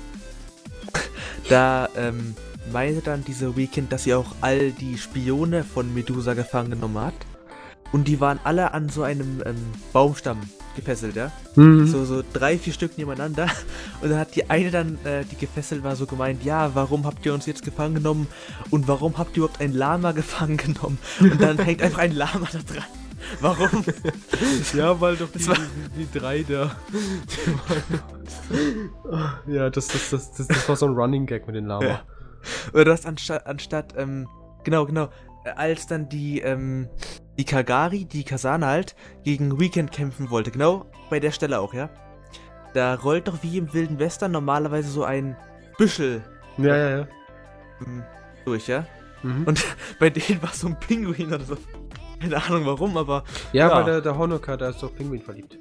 da 1.49 1.89
ähm, 1.95 2.35
meinte 2.71 3.01
dann 3.01 3.23
diese 3.25 3.55
Weekend, 3.55 3.91
dass 3.91 4.03
sie 4.03 4.13
auch 4.13 4.35
all 4.41 4.71
die 4.71 4.97
Spione 4.97 5.63
von 5.63 5.93
Medusa 5.93 6.33
gefangen 6.33 6.71
genommen 6.71 6.99
hat. 6.99 7.13
Und 7.91 8.07
die 8.07 8.19
waren 8.21 8.39
alle 8.43 8.73
an 8.73 8.89
so 8.89 9.01
einem 9.03 9.41
ähm, 9.45 9.55
Baumstamm 9.93 10.39
gefesselt, 10.79 11.15
ja. 11.15 11.31
Mhm. 11.55 11.87
So, 11.87 12.05
so 12.05 12.23
drei, 12.33 12.57
vier 12.57 12.73
Stück 12.73 12.97
nebeneinander. 12.97 13.47
Und 14.01 14.09
dann 14.09 14.19
hat 14.19 14.35
die 14.35 14.49
eine 14.49 14.71
dann, 14.71 14.97
äh, 15.05 15.23
die 15.25 15.35
gefesselt 15.35 15.83
war, 15.83 15.95
so 15.95 16.05
gemeint, 16.05 16.43
ja, 16.43 16.71
warum 16.73 17.05
habt 17.05 17.25
ihr 17.25 17.33
uns 17.33 17.45
jetzt 17.45 17.63
gefangen 17.63 17.95
genommen? 17.95 18.27
Und 18.69 18.87
warum 18.87 19.17
habt 19.17 19.31
ihr 19.37 19.43
überhaupt 19.43 19.61
ein 19.61 19.73
Lama 19.73 20.11
gefangen 20.13 20.57
genommen? 20.57 20.97
Und 21.19 21.41
dann 21.41 21.57
hängt 21.63 21.81
einfach 21.81 21.99
ein 21.99 22.13
Lama 22.13 22.47
da 22.51 22.59
dran. 22.59 22.85
Warum? 23.41 23.83
Ja, 24.73 24.99
weil 25.01 25.17
doch 25.17 25.29
die, 25.29 25.39
die, 25.39 26.05
die 26.05 26.19
drei 26.19 26.41
da. 26.43 26.71
Die 29.45 29.53
ja, 29.53 29.69
das, 29.69 29.87
das, 29.87 30.09
das, 30.09 30.47
das, 30.47 30.69
war 30.69 30.75
so 30.75 30.85
ein 30.85 30.93
Running 30.93 31.25
Gag 31.25 31.45
mit 31.45 31.55
den 31.55 31.65
Lama. 31.65 31.85
Ja. 31.85 32.01
Oder 32.73 32.85
das 32.85 33.05
anstatt, 33.05 33.45
anstatt, 33.45 33.93
ähm, 33.97 34.27
genau, 34.63 34.85
genau, 34.85 35.09
als 35.57 35.87
dann 35.87 36.09
die, 36.09 36.41
ähm, 36.41 36.89
die 37.37 37.45
Kagari, 37.45 38.05
die 38.05 38.23
Kasane 38.23 38.65
halt, 38.65 38.95
gegen 39.23 39.59
Weekend 39.59 39.91
kämpfen 39.91 40.29
wollte, 40.29 40.51
genau 40.51 40.85
bei 41.09 41.19
der 41.19 41.31
Stelle 41.31 41.59
auch, 41.59 41.73
ja. 41.73 41.89
Da 42.73 42.95
rollt 42.95 43.27
doch 43.27 43.41
wie 43.41 43.57
im 43.57 43.73
Wilden 43.73 43.99
Western 43.99 44.31
normalerweise 44.31 44.89
so 44.89 45.03
ein 45.03 45.35
Büschel 45.77 46.23
Ja, 46.57 46.75
ja, 46.75 46.89
ja. 46.99 47.07
ähm, 47.85 48.03
durch, 48.45 48.67
ja. 48.67 48.85
Mhm. 49.23 49.45
Und 49.45 49.65
bei 49.99 50.09
denen 50.09 50.41
war 50.41 50.53
so 50.53 50.67
ein 50.67 50.79
Pinguin 50.79 51.33
oder 51.33 51.43
so. 51.43 51.57
Keine 52.19 52.43
Ahnung 52.43 52.65
warum, 52.65 52.97
aber. 52.97 53.23
ja, 53.53 53.69
ja. 53.69 53.75
weil 53.75 53.85
der, 53.85 54.01
der 54.01 54.17
Honoka, 54.17 54.57
der 54.57 54.69
ist 54.69 54.83
doch 54.83 54.93
Pinguin 54.93 55.21
verliebt. 55.21 55.57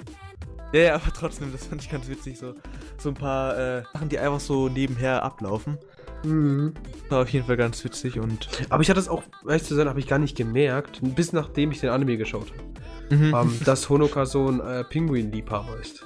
Ja, 0.72 0.80
ja, 0.80 0.94
aber 0.96 1.12
trotzdem, 1.14 1.50
das 1.52 1.66
fand 1.66 1.82
ich 1.82 1.90
ganz 1.90 2.08
witzig. 2.08 2.38
So, 2.38 2.54
so 2.98 3.08
ein 3.08 3.14
paar 3.14 3.56
äh, 3.56 3.82
Sachen, 3.92 4.08
die 4.08 4.18
einfach 4.18 4.40
so 4.40 4.68
nebenher 4.68 5.22
ablaufen. 5.22 5.78
Mhm. 6.24 6.72
War 7.08 7.22
auf 7.22 7.28
jeden 7.30 7.46
Fall 7.46 7.56
ganz 7.56 7.82
witzig 7.84 8.18
und. 8.18 8.48
Aber 8.70 8.82
ich 8.82 8.90
hatte 8.90 9.00
es 9.00 9.08
auch, 9.08 9.22
ehrlich 9.46 9.64
zu 9.64 9.74
sein, 9.74 9.88
habe 9.88 10.00
ich 10.00 10.06
gar 10.06 10.18
nicht 10.18 10.36
gemerkt, 10.36 11.00
bis 11.02 11.32
nachdem 11.32 11.70
ich 11.70 11.80
den 11.80 11.90
Anime 11.90 12.16
geschaut 12.16 12.48
habe, 12.50 13.16
Mhm. 13.16 13.34
ähm, 13.34 13.60
dass 13.64 13.88
Honoka 13.88 14.26
so 14.26 14.48
ein 14.48 14.60
äh, 14.60 14.84
Pinguin-Liebhaber 14.84 15.78
ist. 15.80 16.04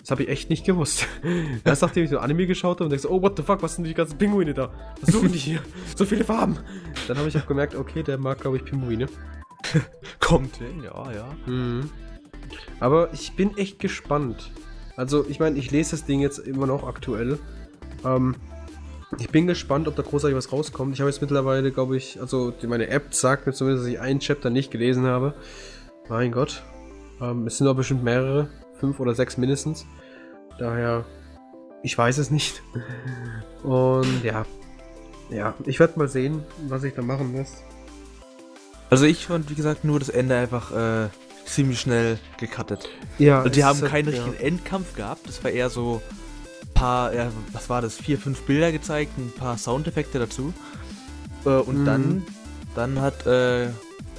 Das 0.00 0.10
habe 0.10 0.24
ich 0.24 0.28
echt 0.28 0.50
nicht 0.50 0.66
gewusst. 0.66 1.06
Erst 1.64 1.80
nachdem 1.82 2.04
ich 2.04 2.10
so 2.10 2.18
Anime 2.18 2.46
geschaut 2.46 2.76
habe 2.76 2.84
und 2.84 2.90
denkst, 2.90 3.06
oh, 3.06 3.22
what 3.22 3.36
the 3.38 3.42
fuck, 3.42 3.62
was 3.62 3.76
sind 3.76 3.84
die 3.84 3.94
ganzen 3.94 4.18
Pinguine 4.18 4.52
da? 4.52 4.70
Was 5.00 5.14
suchen 5.14 5.32
die 5.32 5.38
hier? 5.38 5.60
So 5.96 6.04
viele 6.04 6.24
Farben. 6.24 6.58
Dann 7.08 7.16
habe 7.16 7.28
ich 7.28 7.38
auch 7.38 7.46
gemerkt, 7.46 7.74
okay, 7.74 8.02
der 8.02 8.18
mag, 8.18 8.40
glaube 8.40 8.58
ich, 8.58 8.64
Pinguine. 8.64 9.06
Kommt 10.20 10.56
hin, 10.56 10.82
ja, 10.84 11.10
ja. 11.12 11.28
Mhm. 11.46 11.88
Aber 12.80 13.12
ich 13.14 13.34
bin 13.34 13.56
echt 13.56 13.78
gespannt. 13.78 14.50
Also, 14.96 15.24
ich 15.28 15.40
meine, 15.40 15.58
ich 15.58 15.70
lese 15.70 15.92
das 15.92 16.04
Ding 16.04 16.20
jetzt 16.20 16.38
immer 16.38 16.66
noch 16.66 16.86
aktuell. 16.86 17.38
Ähm, 18.04 18.36
ich 19.18 19.30
bin 19.30 19.46
gespannt, 19.46 19.88
ob 19.88 19.96
da 19.96 20.02
großartig 20.02 20.36
was 20.36 20.52
rauskommt. 20.52 20.94
Ich 20.94 21.00
habe 21.00 21.10
jetzt 21.10 21.20
mittlerweile, 21.20 21.70
glaube 21.70 21.96
ich, 21.96 22.20
also 22.20 22.52
meine 22.66 22.88
App 22.88 23.14
sagt 23.14 23.46
mir 23.46 23.52
zumindest, 23.52 23.86
dass 23.86 23.92
ich 23.92 24.00
einen 24.00 24.20
Chapter 24.20 24.50
nicht 24.50 24.70
gelesen 24.70 25.06
habe. 25.06 25.34
Mein 26.08 26.32
Gott. 26.32 26.62
Ähm, 27.20 27.46
es 27.46 27.58
sind 27.58 27.66
aber 27.66 27.78
bestimmt 27.78 28.02
mehrere. 28.02 28.48
Fünf 28.80 29.00
oder 29.00 29.14
sechs 29.14 29.36
mindestens. 29.36 29.86
Daher, 30.58 31.04
ich 31.82 31.96
weiß 31.96 32.18
es 32.18 32.30
nicht. 32.30 32.62
Und 33.62 34.24
ja. 34.24 34.44
Ja, 35.30 35.54
ich 35.64 35.80
werde 35.80 35.98
mal 35.98 36.08
sehen, 36.08 36.42
was 36.68 36.84
ich 36.84 36.94
da 36.94 37.02
machen 37.02 37.34
lässt. 37.34 37.62
Also 38.90 39.06
ich 39.06 39.26
fand, 39.26 39.48
wie 39.50 39.54
gesagt, 39.54 39.84
nur 39.84 39.98
das 39.98 40.08
Ende 40.08 40.36
einfach 40.36 40.70
äh, 40.72 41.08
ziemlich 41.46 41.80
schnell 41.80 42.18
gecuttet. 42.38 42.88
Ja, 43.18 43.38
Also 43.38 43.50
die 43.50 43.64
haben 43.64 43.80
keinen 43.80 44.12
ja. 44.12 44.22
richtigen 44.22 44.44
Endkampf 44.44 44.94
gehabt. 44.94 45.26
Das 45.26 45.42
war 45.42 45.50
eher 45.50 45.70
so 45.70 46.02
paar, 46.74 47.14
ja, 47.14 47.30
was 47.52 47.70
war 47.70 47.80
das, 47.82 47.96
vier, 47.96 48.18
fünf 48.18 48.42
Bilder 48.42 48.72
gezeigt, 48.72 49.16
ein 49.18 49.32
paar 49.32 49.56
Soundeffekte 49.58 50.18
dazu. 50.18 50.52
Äh, 51.44 51.50
und 51.50 51.80
Mhm. 51.80 51.84
dann, 51.84 52.22
dann 52.74 53.00
hat 53.00 53.26
äh, 53.26 53.68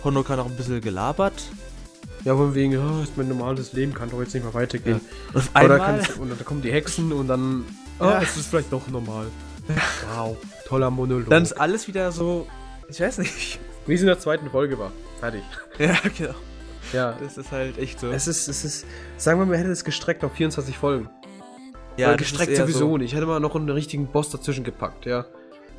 Honoka 0.04 0.36
noch 0.36 0.46
ein 0.48 0.56
bisschen 0.56 0.82
gelabert. 0.82 1.44
Ja, 2.24 2.36
von 2.36 2.56
wegen, 2.56 2.76
oh, 2.78 3.04
ist 3.04 3.18
mein 3.18 3.28
normales 3.28 3.74
Leben, 3.74 3.94
kann 3.94 4.10
doch 4.10 4.20
jetzt 4.20 4.34
nicht 4.34 4.44
mehr 4.44 4.54
weitergehen. 4.54 5.00
Und 5.34 5.38
auf 5.38 5.50
Oder 5.64 5.84
einmal, 5.84 6.00
und 6.20 6.30
dann 6.32 6.44
kommen 6.46 6.62
die 6.64 6.72
Hexen 6.72 7.12
und 7.12 7.28
dann, 7.28 7.66
oh, 8.00 8.06
Ja. 8.06 8.22
es 8.22 8.36
ist 8.38 8.48
vielleicht 8.48 8.72
doch 8.74 8.88
normal. 8.88 9.28
Wow, 10.16 10.38
toller 10.68 10.90
Monolog. 10.90 11.30
dann 11.30 11.44
ist 11.44 11.54
alles 11.54 11.88
wieder 11.88 12.12
so, 12.12 12.48
ich 12.88 13.00
weiß 13.00 13.20
nicht. 13.20 13.60
Wie 13.88 13.94
es 13.94 14.02
in 14.02 14.08
der 14.08 14.18
zweiten 14.20 14.50
Folge 14.50 14.78
war. 14.80 14.92
Fertig. 15.20 15.44
Ja, 15.78 15.96
genau. 16.18 16.34
Ja. 16.94 17.14
Das 17.22 17.38
ist 17.38 17.52
halt 17.52 17.78
echt 17.78 18.00
so. 18.00 18.10
Es 18.12 18.28
ist, 18.28 18.48
es 18.48 18.64
ist, 18.66 18.86
sagen 19.18 19.40
wir 19.40 19.46
mal, 19.46 19.52
man 19.52 19.60
hätte 19.60 19.72
es 19.72 19.84
gestreckt 19.84 20.24
auf 20.24 20.34
24 20.34 20.78
Folgen. 20.78 21.10
Ja, 21.98 22.08
Oder 22.10 22.18
das 22.18 22.28
ist 22.28 22.32
gestreckt 22.38 22.52
eher 22.54 22.64
sowieso 22.66 22.80
so. 22.80 22.98
nicht. 22.98 23.12
Ich 23.12 23.16
hätte 23.16 23.26
mal 23.26 23.40
noch 23.40 23.56
einen 23.56 23.70
richtigen 23.70 24.08
Boss 24.08 24.30
dazwischen 24.30 24.64
gepackt, 24.64 25.06
ja. 25.06 25.26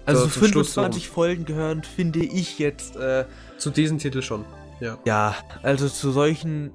Also 0.04 0.22
So, 0.22 0.28
so 0.28 0.40
zum 0.40 0.48
Schluss 0.48 0.74
25 0.74 1.08
Folgen 1.08 1.44
gehören, 1.44 1.82
finde 1.82 2.20
ich 2.20 2.58
jetzt, 2.58 2.96
äh, 2.96 3.24
Zu 3.58 3.70
diesem 3.70 3.98
Titel 3.98 4.22
schon. 4.22 4.44
Ja. 4.80 4.98
ja, 5.04 5.34
also 5.62 5.88
zu 5.88 6.10
solchen, 6.10 6.70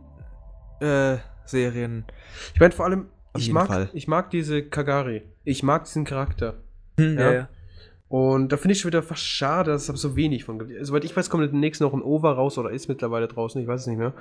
äh, 0.80 1.18
Serien. 1.46 2.06
Ich 2.54 2.60
meine 2.60 2.72
vor 2.74 2.86
allem, 2.86 3.08
Auf 3.34 3.40
ich 3.42 3.48
jeden 3.48 3.54
mag, 3.54 3.68
Fall. 3.68 3.90
ich 3.94 4.08
mag 4.08 4.30
diese 4.32 4.64
Kagari. 4.64 5.22
Ich 5.44 5.62
mag 5.64 5.86
diesen 5.86 6.04
Charakter. 6.06 6.56
Hm, 6.98 7.18
Ja. 7.20 7.48
Und 8.10 8.52
da 8.52 8.58
finde 8.58 8.74
ich 8.74 8.82
schon 8.82 8.90
wieder 8.90 9.04
fast 9.04 9.24
schade, 9.24 9.72
dass 9.72 9.88
es 9.88 10.02
so 10.02 10.18
wenig 10.18 10.44
von 10.44 10.60
gibt. 10.60 10.86
Soweit 10.86 11.06
ich 11.06 11.16
weiß, 11.16 11.30
kommt 11.30 11.44
demnächst 11.46 11.80
noch 11.80 11.94
ein 11.94 12.02
Over 12.02 12.34
raus 12.34 12.58
oder 12.58 12.70
ist 12.72 12.90
mittlerweile 12.90 13.30
draußen, 13.30 13.62
ich 13.62 13.68
weiß 13.68 13.82
es 13.82 13.88
nicht 13.88 14.00
mehr. 14.00 14.14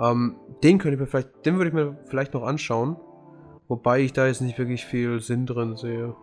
Ähm, 0.00 0.34
den 0.64 0.78
könnte 0.78 0.94
ich 0.94 1.00
mir 1.00 1.06
vielleicht, 1.06 1.46
den 1.46 1.56
würde 1.58 1.68
ich 1.68 1.74
mir 1.74 1.96
vielleicht 2.08 2.34
noch 2.34 2.42
anschauen. 2.42 2.96
Wobei 3.68 4.00
ich 4.00 4.12
da 4.12 4.26
jetzt 4.26 4.40
nicht 4.42 4.58
wirklich 4.58 4.84
viel 4.84 5.20
Sinn 5.20 5.46
drin 5.46 5.76
sehe. 5.76 6.14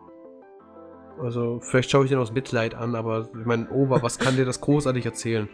Also, 1.21 1.60
vielleicht 1.62 1.91
schaue 1.91 2.06
ich 2.06 2.10
den 2.10 2.19
aus 2.19 2.32
Mitleid 2.32 2.73
an, 2.75 2.95
aber 2.95 3.30
ich 3.39 3.45
meine, 3.45 3.69
Over, 3.69 4.01
was 4.01 4.17
kann 4.19 4.36
dir 4.38 4.45
das 4.45 4.62
großartig 4.62 5.06
erzählen? 5.06 5.49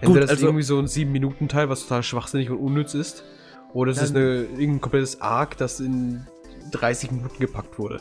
Entweder 0.00 0.22
das 0.22 0.30
ist 0.30 0.36
also- 0.38 0.46
irgendwie 0.46 0.62
so 0.62 0.78
ein 0.78 0.86
7-Minuten-Teil, 0.86 1.68
was 1.68 1.82
total 1.82 2.02
schwachsinnig 2.02 2.50
und 2.50 2.58
unnütz 2.58 2.94
ist, 2.94 3.24
oder 3.72 3.92
es 3.92 4.00
ist 4.00 4.14
eine, 4.16 4.42
irgendein 4.42 4.80
komplettes 4.80 5.20
Arc, 5.20 5.56
das 5.58 5.80
in 5.80 6.26
30 6.72 7.10
Minuten 7.12 7.38
gepackt 7.38 7.78
wurde. 7.78 8.00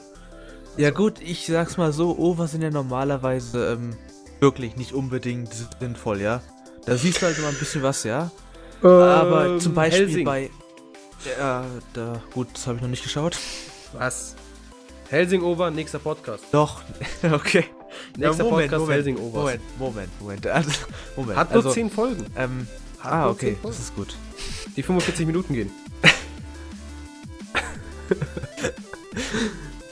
Ja 0.78 0.92
gut, 0.92 1.22
ich 1.22 1.46
sag's 1.46 1.78
mal 1.78 1.92
so, 1.94 2.18
Over 2.18 2.48
sind 2.48 2.62
ja 2.62 2.70
normalerweise 2.70 3.74
ähm, 3.74 3.92
wirklich 4.40 4.76
nicht 4.76 4.94
unbedingt 4.94 5.50
sinnvoll, 5.80 6.22
ja. 6.22 6.42
Da 6.86 6.96
siehst 6.98 7.22
du 7.22 7.26
halt 7.28 7.38
immer 7.38 7.48
ein 7.50 7.56
bisschen 7.58 7.82
was, 7.84 8.04
ja. 8.04 8.30
Aber 8.82 9.48
Ähm, 9.48 9.60
zum 9.60 9.74
Beispiel 9.74 10.06
Helsing. 10.08 10.26
bei. 10.26 10.50
Ja, 11.26 11.66
da. 11.94 12.22
Gut, 12.34 12.48
das 12.54 12.68
habe 12.68 12.78
ich 12.78 12.82
noch 12.82 12.90
nicht 12.90 13.04
geschaut. 13.04 13.38
Was? 13.94 14.36
Helsing 15.10 15.42
Over, 15.42 15.72
nächster 15.72 16.00
Podcast. 16.00 16.44
Doch, 16.52 16.82
okay. 17.32 17.66
Nächster 18.18 18.44
Ja, 18.44 18.50
Podcast 18.50 18.88
Helsing 18.90 19.18
Overs. 19.18 19.34
Moment, 19.34 19.62
Moment, 19.80 20.22
Moment. 20.22 20.48
Also, 20.56 20.72
Moment. 21.16 21.38
Hat 21.38 21.50
nur 21.50 21.58
also, 21.58 21.72
10 21.72 21.90
Folgen. 21.90 22.26
Ähm, 22.36 22.68
Hat 23.00 23.12
ah, 23.12 23.30
okay, 23.30 23.54
10 23.54 23.56
Folgen. 23.58 23.78
das 23.78 23.80
ist 23.80 23.96
gut. 23.96 24.16
Die 24.76 24.84
45 24.84 25.26
Minuten 25.26 25.54
gehen. 25.54 25.72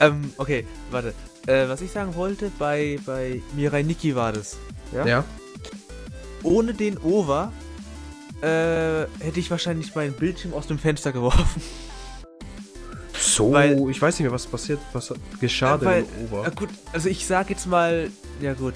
Ähm, 0.00 0.32
okay, 0.36 0.66
warte. 0.90 1.14
Äh, 1.46 1.68
was 1.68 1.80
ich 1.80 1.90
sagen 1.90 2.14
wollte, 2.14 2.50
bei, 2.58 2.98
bei 3.06 3.40
Mirai 3.54 3.82
Nikki 3.82 4.14
war 4.14 4.32
das. 4.32 4.58
Ja? 4.92 5.06
Ja. 5.06 5.24
Ohne 6.42 6.74
den 6.74 6.98
Over 6.98 7.52
äh, 8.44 9.06
hätte 9.24 9.40
ich 9.40 9.50
wahrscheinlich 9.50 9.94
meinen 9.94 10.12
Bildschirm 10.12 10.52
aus 10.54 10.66
dem 10.66 10.78
Fenster 10.78 11.12
geworfen. 11.12 11.62
So, 13.18 13.52
Weil- 13.52 13.78
ich 13.90 14.00
weiß 14.02 14.14
nicht 14.18 14.24
mehr, 14.24 14.32
was 14.32 14.46
passiert, 14.46 14.80
was 14.92 15.12
geschah 15.40 15.80
Weil- 15.80 16.02
denn 16.02 16.26
im 16.26 16.32
Over. 16.32 16.46
Äh, 16.46 16.50
gut, 16.54 16.68
also 16.92 17.08
ich 17.08 17.26
sag 17.26 17.48
jetzt 17.50 17.66
mal, 17.66 18.10
ja 18.40 18.54
gut. 18.54 18.74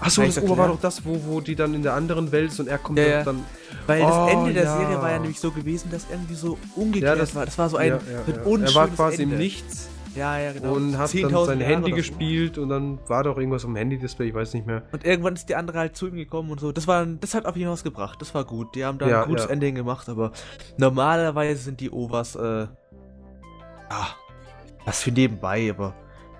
Achso, 0.00 0.22
das 0.22 0.42
Over 0.42 0.56
war 0.58 0.68
doch 0.68 0.80
das, 0.80 1.04
wo, 1.04 1.20
wo 1.24 1.40
die 1.40 1.54
dann 1.54 1.72
in 1.72 1.82
der 1.82 1.94
anderen 1.94 2.32
Welt 2.32 2.50
ist 2.50 2.58
und 2.60 2.68
er 2.68 2.78
kommt 2.78 2.98
Ja, 2.98 3.22
dann. 3.22 3.44
Weil 3.86 4.00
das 4.00 4.12
Oh, 4.12 4.26
Ende 4.28 4.52
der 4.52 4.64
ja. 4.64 4.76
Serie 4.76 5.00
war 5.00 5.10
ja 5.12 5.18
nämlich 5.20 5.38
so 5.38 5.52
gewesen, 5.52 5.90
dass 5.90 6.06
irgendwie 6.10 6.34
so 6.34 6.58
umgekehrt 6.74 7.16
Ja, 7.16 7.20
das- 7.20 7.34
war. 7.34 7.44
Das 7.46 7.56
war 7.58 7.68
so 7.70 7.76
ein, 7.76 7.88
ja, 7.88 7.96
ja, 7.96 8.34
ja. 8.44 8.58
Er 8.66 8.74
war 8.74 8.88
quasi 8.88 9.22
Ende. 9.22 9.36
im 9.36 9.40
Nichts 9.40 9.87
Ja, 10.16 10.38
ja, 10.38 10.52
genau. 10.52 10.72
und 10.74 10.96
hat 10.98 11.12
dann 11.14 11.20
10.000 11.30 11.44
sein 11.46 11.60
Jahre 11.60 11.72
Handy 11.72 11.90
so. 11.90 11.96
gespielt 11.96 12.58
und 12.58 12.68
dann 12.70 12.98
war 13.08 13.24
doch 13.24 13.36
irgendwas 13.38 13.64
am 13.64 13.76
Handy-Display, 13.76 14.28
ich 14.28 14.34
weiß 14.34 14.54
nicht 14.54 14.66
mehr. 14.66 14.82
Und 14.92 15.04
irgendwann 15.04 15.34
ist 15.34 15.48
die 15.48 15.54
andere 15.54 15.78
halt 15.78 15.96
zu 15.96 16.08
ihm 16.08 16.16
gekommen 16.16 16.50
und 16.50 16.58
so. 16.60 16.72
Das 16.72 16.86
war, 16.86 17.04
das 17.06 17.34
hat 17.34 17.46
auf 17.46 17.56
jeden 17.56 17.66
Fall 17.68 17.74
was 17.74 17.84
gebracht. 17.84 18.20
Das 18.20 18.34
war 18.34 18.44
gut. 18.44 18.74
Die 18.74 18.84
haben 18.84 18.98
da 18.98 19.08
Ja, 19.08 19.22
ein 19.22 19.28
gutes 19.28 19.44
ja. 19.44 19.50
Ending 19.50 19.74
gemacht, 19.74 20.08
aber 20.08 20.32
normalerweise 20.76 21.62
sind 21.62 21.80
die 21.80 21.90
Overs, 21.90 22.34
äh, 22.36 22.66
ja, 23.90 24.06
was 24.84 25.02
für 25.02 25.10
nebenbei, 25.12 25.70
aber 25.70 25.94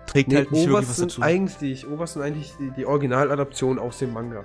trägt 0.07 0.29
Nee, 0.31 0.37
halt 0.37 0.51
nicht 0.53 0.61
wirklich 0.63 0.75
Overs 0.77 0.89
was 0.91 0.97
sind 0.97 1.11
dazu. 1.13 1.23
eigentlich, 1.23 1.87
Overs 1.89 2.13
sind 2.15 2.23
eigentlich 2.23 2.55
die, 2.59 2.71
die 2.73 2.87
Originaladaption 2.87 3.79
aus 3.79 3.99
dem 3.99 4.13
Manga. 4.13 4.45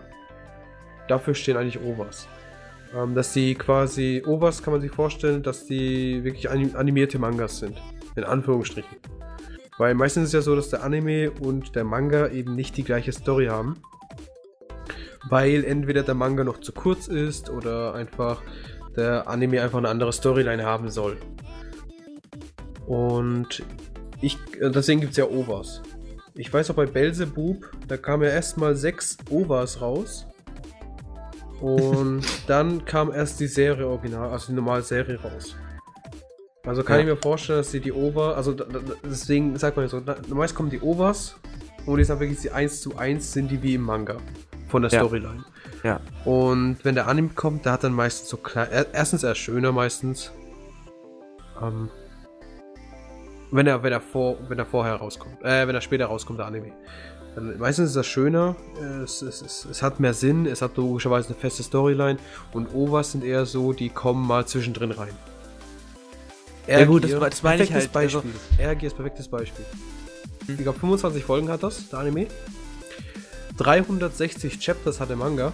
Dafür 1.08 1.34
stehen 1.36 1.58
eigentlich 1.58 1.82
Overs. 1.82 2.28
Ähm, 2.96 3.16
dass 3.16 3.34
die 3.34 3.56
quasi, 3.56 4.22
Overs 4.26 4.62
kann 4.62 4.74
man 4.74 4.82
sich 4.82 4.92
vorstellen, 4.92 5.42
dass 5.42 5.66
die 5.66 6.24
wirklich 6.24 6.50
anim- 6.52 6.76
animierte 6.76 7.18
Mangas 7.18 7.60
sind. 7.60 7.82
In 8.16 8.24
Anführungsstrichen. 8.24 8.98
Weil 9.78 9.96
meistens 9.96 10.26
ist 10.26 10.30
es 10.30 10.34
ja 10.34 10.42
so, 10.42 10.56
dass 10.56 10.70
der 10.70 10.84
Anime 10.84 11.32
und 11.32 11.76
der 11.76 11.84
Manga 11.84 12.28
eben 12.30 12.56
nicht 12.56 12.78
die 12.78 12.84
gleiche 12.84 13.12
Story 13.12 13.48
haben. 13.48 13.76
Weil 15.30 15.64
entweder 15.64 16.04
der 16.04 16.16
Manga 16.16 16.44
noch 16.44 16.60
zu 16.60 16.74
kurz 16.74 17.08
ist 17.08 17.50
oder 17.50 17.96
einfach 17.96 18.42
der 18.96 19.28
Anime 19.28 19.62
einfach 19.62 19.80
eine 19.80 19.90
andere 19.90 20.14
Storyline 20.14 20.64
haben 20.64 20.90
soll. 20.90 21.18
Und 22.86 23.64
ich, 24.22 24.38
äh, 24.60 24.70
deswegen 24.70 25.02
gibt 25.02 25.12
es 25.12 25.18
ja 25.18 25.26
Overs. 25.26 25.82
Ich 26.36 26.52
weiß 26.52 26.72
auch 26.72 26.76
bei 26.76 26.86
Belzebub, 26.86 27.70
da 27.88 27.98
kamen 27.98 28.24
ja 28.24 28.30
erstmal 28.30 28.76
sechs 28.76 29.18
Overs 29.30 29.82
raus. 29.82 30.28
Und 31.62 32.24
dann 32.48 32.86
kam 32.86 33.12
erst 33.12 33.40
die 33.40 33.48
Serie 33.48 33.88
original, 33.88 34.30
also 34.30 34.48
die 34.48 34.54
normale 34.54 34.84
Serie 34.84 35.20
raus. 35.20 35.56
Also 36.66 36.82
kann 36.84 36.96
Ja. 36.96 37.02
ich 37.02 37.08
mir 37.08 37.18
vorstellen, 37.18 37.60
dass 37.60 37.72
sie 37.72 37.82
die 37.82 37.92
Over, 37.92 38.38
also 38.38 38.54
deswegen 39.04 39.58
sagt 39.58 39.76
man 39.76 39.88
so, 39.90 40.02
meist 40.30 40.56
kommen 40.56 40.70
die 40.70 40.80
Overs 40.80 41.36
und 41.86 41.98
die 41.98 42.06
sind 42.06 42.20
wirklich 42.22 42.40
die 42.40 42.52
1 42.52 42.82
zu 42.82 42.96
1 42.98 43.34
sind 43.34 43.52
die 43.52 43.62
wie 43.62 43.74
im 43.76 43.82
Manga. 43.82 44.18
Von 44.70 44.82
der 44.82 44.92
Ja. 44.92 45.00
Storyline. 45.02 45.44
Ja. 45.84 46.00
Und 46.24 46.78
wenn 46.84 46.96
der 46.96 47.08
Anime 47.08 47.30
kommt, 47.36 47.66
der 47.66 47.74
hat 47.74 47.84
dann 47.84 47.92
meistens 47.94 48.30
so 48.30 48.38
klein. 48.38 48.70
Er, 48.72 48.94
erstens 48.94 49.24
er 49.24 49.34
ist 49.34 49.40
schöner 49.40 49.74
meistens. 49.74 50.32
Ähm, 51.62 51.90
wenn 53.52 53.68
er, 53.68 53.84
wenn 53.84 53.92
er 53.92 54.02
vor, 54.02 54.38
wenn 54.48 54.58
er 54.58 54.66
vorher 54.66 54.96
rauskommt. 54.96 55.44
Äh, 55.44 55.68
wenn 55.68 55.76
er 55.76 55.82
später 55.82 56.06
rauskommt, 56.06 56.40
der 56.40 56.46
Anime. 56.48 56.72
Dann, 57.36 57.58
meistens 57.60 57.90
ist 57.90 57.96
das 57.98 58.08
schöner, 58.08 58.56
es, 59.04 59.22
es, 59.22 59.42
es, 59.42 59.66
es 59.66 59.84
hat 59.84 60.00
mehr 60.00 60.14
Sinn, 60.14 60.46
es 60.46 60.62
hat 60.62 60.78
logischerweise 60.78 61.28
eine 61.30 61.38
feste 61.38 61.62
Storyline 61.62 62.18
und 62.54 62.74
Overs 62.74 63.12
sind 63.12 63.24
eher 63.24 63.46
so, 63.46 63.74
die 63.74 63.90
kommen 63.90 64.26
mal 64.26 64.46
zwischendrin 64.46 64.92
rein. 64.92 65.14
Ja 66.68 66.86
gut, 66.86 67.04
das 67.04 67.12
das 67.12 67.44
meine 67.44 67.64
ich 67.64 67.70
perfektes 67.70 67.96
halt, 67.96 68.06
also- 68.06 68.22
Beispiel. 68.22 68.66
RG 68.66 68.84
ist 68.88 68.96
perfektes 68.96 69.28
Beispiel. 69.28 69.66
Ich 70.48 70.58
glaube 70.58 70.80
25 70.80 71.24
Folgen 71.24 71.50
hat 71.50 71.64
das, 71.64 71.90
der 71.90 72.00
Anime. 72.00 72.28
360 73.58 74.60
Chapters 74.60 75.00
hat 75.00 75.10
der 75.10 75.16
Manga. 75.16 75.54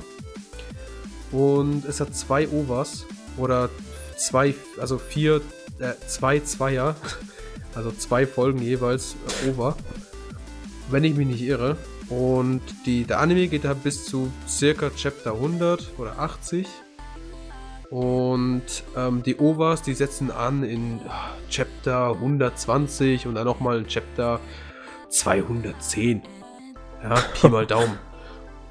Und 1.32 1.86
es 1.86 2.00
hat 2.00 2.16
zwei 2.16 2.48
Overs. 2.48 3.06
Oder 3.38 3.70
zwei, 4.18 4.56
also 4.80 4.98
vier, 4.98 5.42
äh, 5.80 5.94
zwei 6.08 6.40
Zweier. 6.40 6.96
Also 7.76 7.92
zwei 7.92 8.26
Folgen 8.26 8.64
jeweils 8.64 9.16
äh, 9.46 9.50
Over. 9.50 9.78
Wenn 10.90 11.04
ich 11.04 11.16
mich 11.16 11.28
nicht 11.28 11.42
irre. 11.44 11.78
Und 12.10 12.62
die, 12.88 13.04
der 13.04 13.20
Anime 13.20 13.48
geht 13.48 13.64
da 13.64 13.76
bis 13.76 14.06
zu 14.06 14.34
circa 14.48 14.90
Chapter 14.90 15.34
100 15.34 15.92
oder 16.00 16.18
80. 16.18 16.66
Und 17.90 18.64
ähm, 18.96 19.24
die 19.24 19.38
Overs, 19.38 19.82
die 19.82 19.94
setzen 19.94 20.30
an 20.32 20.64
in 20.64 21.00
ah, 21.08 21.32
Chapter 21.50 22.12
120 22.12 23.26
und 23.26 23.36
dann 23.36 23.46
nochmal 23.46 23.80
in 23.80 23.88
Chapter 23.88 24.40
210. 25.10 26.22
Ja, 27.04 27.16
Pi 27.16 27.50
mal 27.50 27.66
Daumen. 27.68 27.98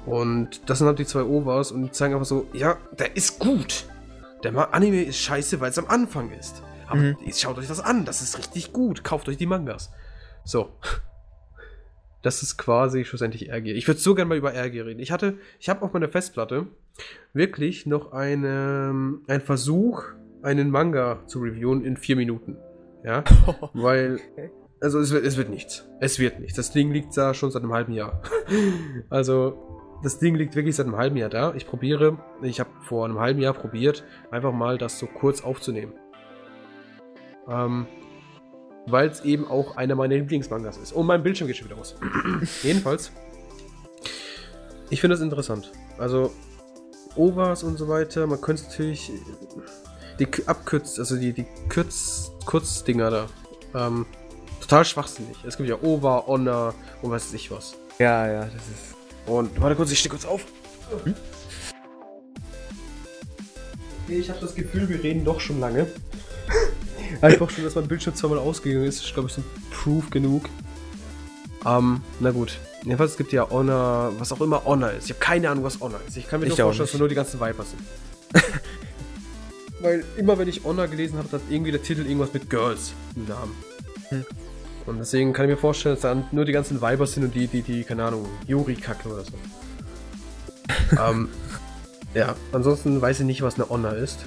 Und 0.05 0.69
das 0.69 0.77
sind 0.77 0.87
halt 0.87 0.99
die 0.99 1.05
zwei 1.05 1.23
Overs 1.23 1.71
und 1.71 1.83
die 1.83 1.91
zeigen 1.91 2.13
einfach 2.13 2.25
so, 2.25 2.47
ja, 2.53 2.77
der 2.97 3.15
ist 3.17 3.39
gut. 3.39 3.85
Der 4.43 4.73
Anime 4.73 5.03
ist 5.03 5.17
scheiße, 5.19 5.59
weil 5.59 5.71
es 5.71 5.77
am 5.77 5.87
Anfang 5.87 6.31
ist. 6.31 6.63
Aber 6.87 7.01
Mhm. 7.01 7.17
schaut 7.35 7.57
euch 7.57 7.67
das 7.67 7.81
an, 7.81 8.05
das 8.05 8.21
ist 8.21 8.37
richtig 8.37 8.71
gut. 8.73 9.03
Kauft 9.03 9.27
euch 9.27 9.37
die 9.37 9.45
Mangas. 9.45 9.91
So. 10.45 10.71
Das 12.21 12.43
ist 12.43 12.57
quasi 12.57 13.05
schlussendlich 13.05 13.49
RG. 13.49 13.67
Ich 13.71 13.87
würde 13.87 13.99
so 13.99 14.13
gerne 14.13 14.29
mal 14.29 14.37
über 14.37 14.53
RG 14.53 14.81
reden. 14.81 14.99
Ich 14.99 15.11
hatte, 15.11 15.37
ich 15.59 15.69
habe 15.69 15.83
auf 15.83 15.93
meiner 15.93 16.09
Festplatte 16.09 16.67
wirklich 17.33 17.85
noch 17.85 18.11
eine, 18.11 19.19
ein 19.27 19.41
Versuch, 19.41 20.03
einen 20.41 20.69
Manga 20.69 21.25
zu 21.27 21.39
reviewen 21.39 21.85
in 21.85 21.95
vier 21.95 22.15
Minuten. 22.15 22.57
Ja, 23.03 23.23
weil, 23.73 24.19
also 24.81 24.99
es 24.99 25.11
wird, 25.11 25.25
es 25.25 25.37
wird 25.37 25.49
nichts. 25.49 25.87
Es 26.01 26.19
wird 26.19 26.39
nichts. 26.39 26.55
Das 26.55 26.71
Ding 26.71 26.91
liegt 26.91 27.15
da 27.15 27.33
schon 27.33 27.51
seit 27.51 27.63
einem 27.63 27.73
halben 27.73 27.93
Jahr. 27.93 28.21
also, 29.09 29.97
das 30.03 30.19
Ding 30.19 30.35
liegt 30.35 30.55
wirklich 30.55 30.75
seit 30.75 30.87
einem 30.87 30.97
halben 30.97 31.15
Jahr 31.15 31.29
da. 31.29 31.53
Ich 31.55 31.67
probiere, 31.67 32.17
ich 32.41 32.59
habe 32.59 32.69
vor 32.81 33.05
einem 33.05 33.19
halben 33.19 33.39
Jahr 33.39 33.53
probiert, 33.53 34.03
einfach 34.31 34.51
mal 34.51 34.77
das 34.77 34.99
so 34.99 35.07
kurz 35.07 35.41
aufzunehmen. 35.41 35.93
Ähm, 37.47 37.87
weil 38.91 39.09
es 39.09 39.21
eben 39.21 39.47
auch 39.47 39.77
einer 39.77 39.95
meiner 39.95 40.15
Lieblingsmangas 40.15 40.77
ist. 40.77 40.93
Und 40.93 41.05
mein 41.05 41.23
Bildschirm 41.23 41.47
geht 41.47 41.57
schon 41.57 41.69
wieder 41.69 41.79
aus. 41.79 41.95
Jedenfalls, 42.63 43.11
ich 44.89 45.01
finde 45.01 45.15
das 45.15 45.23
interessant. 45.23 45.71
Also, 45.97 46.31
OVAs 47.15 47.63
und 47.63 47.77
so 47.77 47.87
weiter. 47.87 48.27
Man 48.27 48.41
könnte 48.41 48.63
natürlich 48.63 49.11
die 50.19 50.27
abkürzt, 50.47 50.99
also 50.99 51.15
die, 51.15 51.33
die 51.33 51.45
Kürz, 51.69 52.31
Kurzdinger 52.45 53.09
da. 53.09 53.27
Ähm, 53.75 54.05
total 54.61 54.85
schwachsinnig. 54.85 55.37
Es 55.45 55.57
gibt 55.57 55.69
ja 55.69 55.81
OVA, 55.81 56.25
Honor 56.27 56.73
und 57.01 57.11
was 57.11 57.27
weiß 57.27 57.33
ich 57.33 57.51
was. 57.51 57.75
Ja, 57.99 58.27
ja, 58.27 58.41
das 58.45 58.53
ist. 58.53 58.95
Und 59.25 59.59
warte 59.61 59.75
kurz, 59.75 59.91
ich 59.91 59.99
stehe 59.99 60.09
kurz 60.09 60.25
auf. 60.25 60.45
Ich 64.07 64.29
habe 64.29 64.39
das 64.39 64.55
Gefühl, 64.55 64.89
wir 64.89 65.03
reden 65.03 65.23
doch 65.23 65.39
schon 65.39 65.59
lange. 65.59 65.87
Einfach 67.21 67.49
schon, 67.49 67.63
dass 67.63 67.75
mein 67.75 67.87
Bildschirm 67.87 68.15
zweimal 68.15 68.39
ausgegangen 68.39 68.85
ist, 68.85 69.03
ist 69.03 69.13
glaube 69.13 69.29
ich 69.29 69.37
ein 69.37 69.43
Proof 69.71 70.09
genug. 70.09 70.49
Ähm, 71.65 72.01
na 72.19 72.31
gut. 72.31 72.57
Jedenfalls 72.83 73.11
es 73.11 73.17
gibt 73.17 73.33
ja 73.33 73.49
Honor, 73.49 74.13
was 74.17 74.31
auch 74.31 74.39
immer 74.41 74.63
Honor 74.63 74.91
ist. 74.91 75.05
Ich 75.05 75.11
habe 75.11 75.19
keine 75.19 75.49
Ahnung, 75.49 75.63
was 75.65 75.81
Honor 75.81 75.99
ist. 76.07 76.15
Ich 76.15 76.27
kann 76.27 76.39
mir 76.39 76.47
Ich 76.47 76.57
nur 76.57 76.67
vorstellen, 76.67 76.85
dass 76.85 76.93
nicht. 76.93 76.99
nur 76.99 77.09
die 77.09 77.15
ganzen 77.15 77.39
Vipers 77.39 77.67
sind. 77.71 78.43
Weil 79.81 80.03
immer 80.17 80.37
wenn 80.37 80.47
ich 80.47 80.63
Honor 80.63 80.87
gelesen 80.87 81.17
habe, 81.17 81.29
hat 81.31 81.41
irgendwie 81.49 81.71
der 81.71 81.81
Titel 81.81 82.01
irgendwas 82.01 82.33
mit 82.33 82.49
Girls 82.49 82.93
im 83.15 83.27
Namen. 83.27 83.55
Hm. 84.09 84.25
Und 84.85 84.99
deswegen 84.99 85.33
kann 85.33 85.45
ich 85.45 85.51
mir 85.51 85.57
vorstellen, 85.57 85.95
dass 85.95 86.01
da 86.01 86.23
nur 86.31 86.45
die 86.45 86.51
ganzen 86.51 86.81
Vipers 86.81 87.13
sind 87.13 87.23
und 87.23 87.35
die, 87.35 87.47
die, 87.47 87.61
die, 87.61 87.83
keine 87.83 88.05
Ahnung, 88.05 88.25
Yuri-Kacke 88.47 89.09
oder 89.09 89.23
so. 89.23 89.33
ähm, 91.01 91.29
ja, 92.13 92.35
ansonsten 92.51 93.01
weiß 93.01 93.19
ich 93.19 93.25
nicht, 93.25 93.41
was 93.41 93.55
eine 93.55 93.69
Honor 93.69 93.93
ist. 93.93 94.19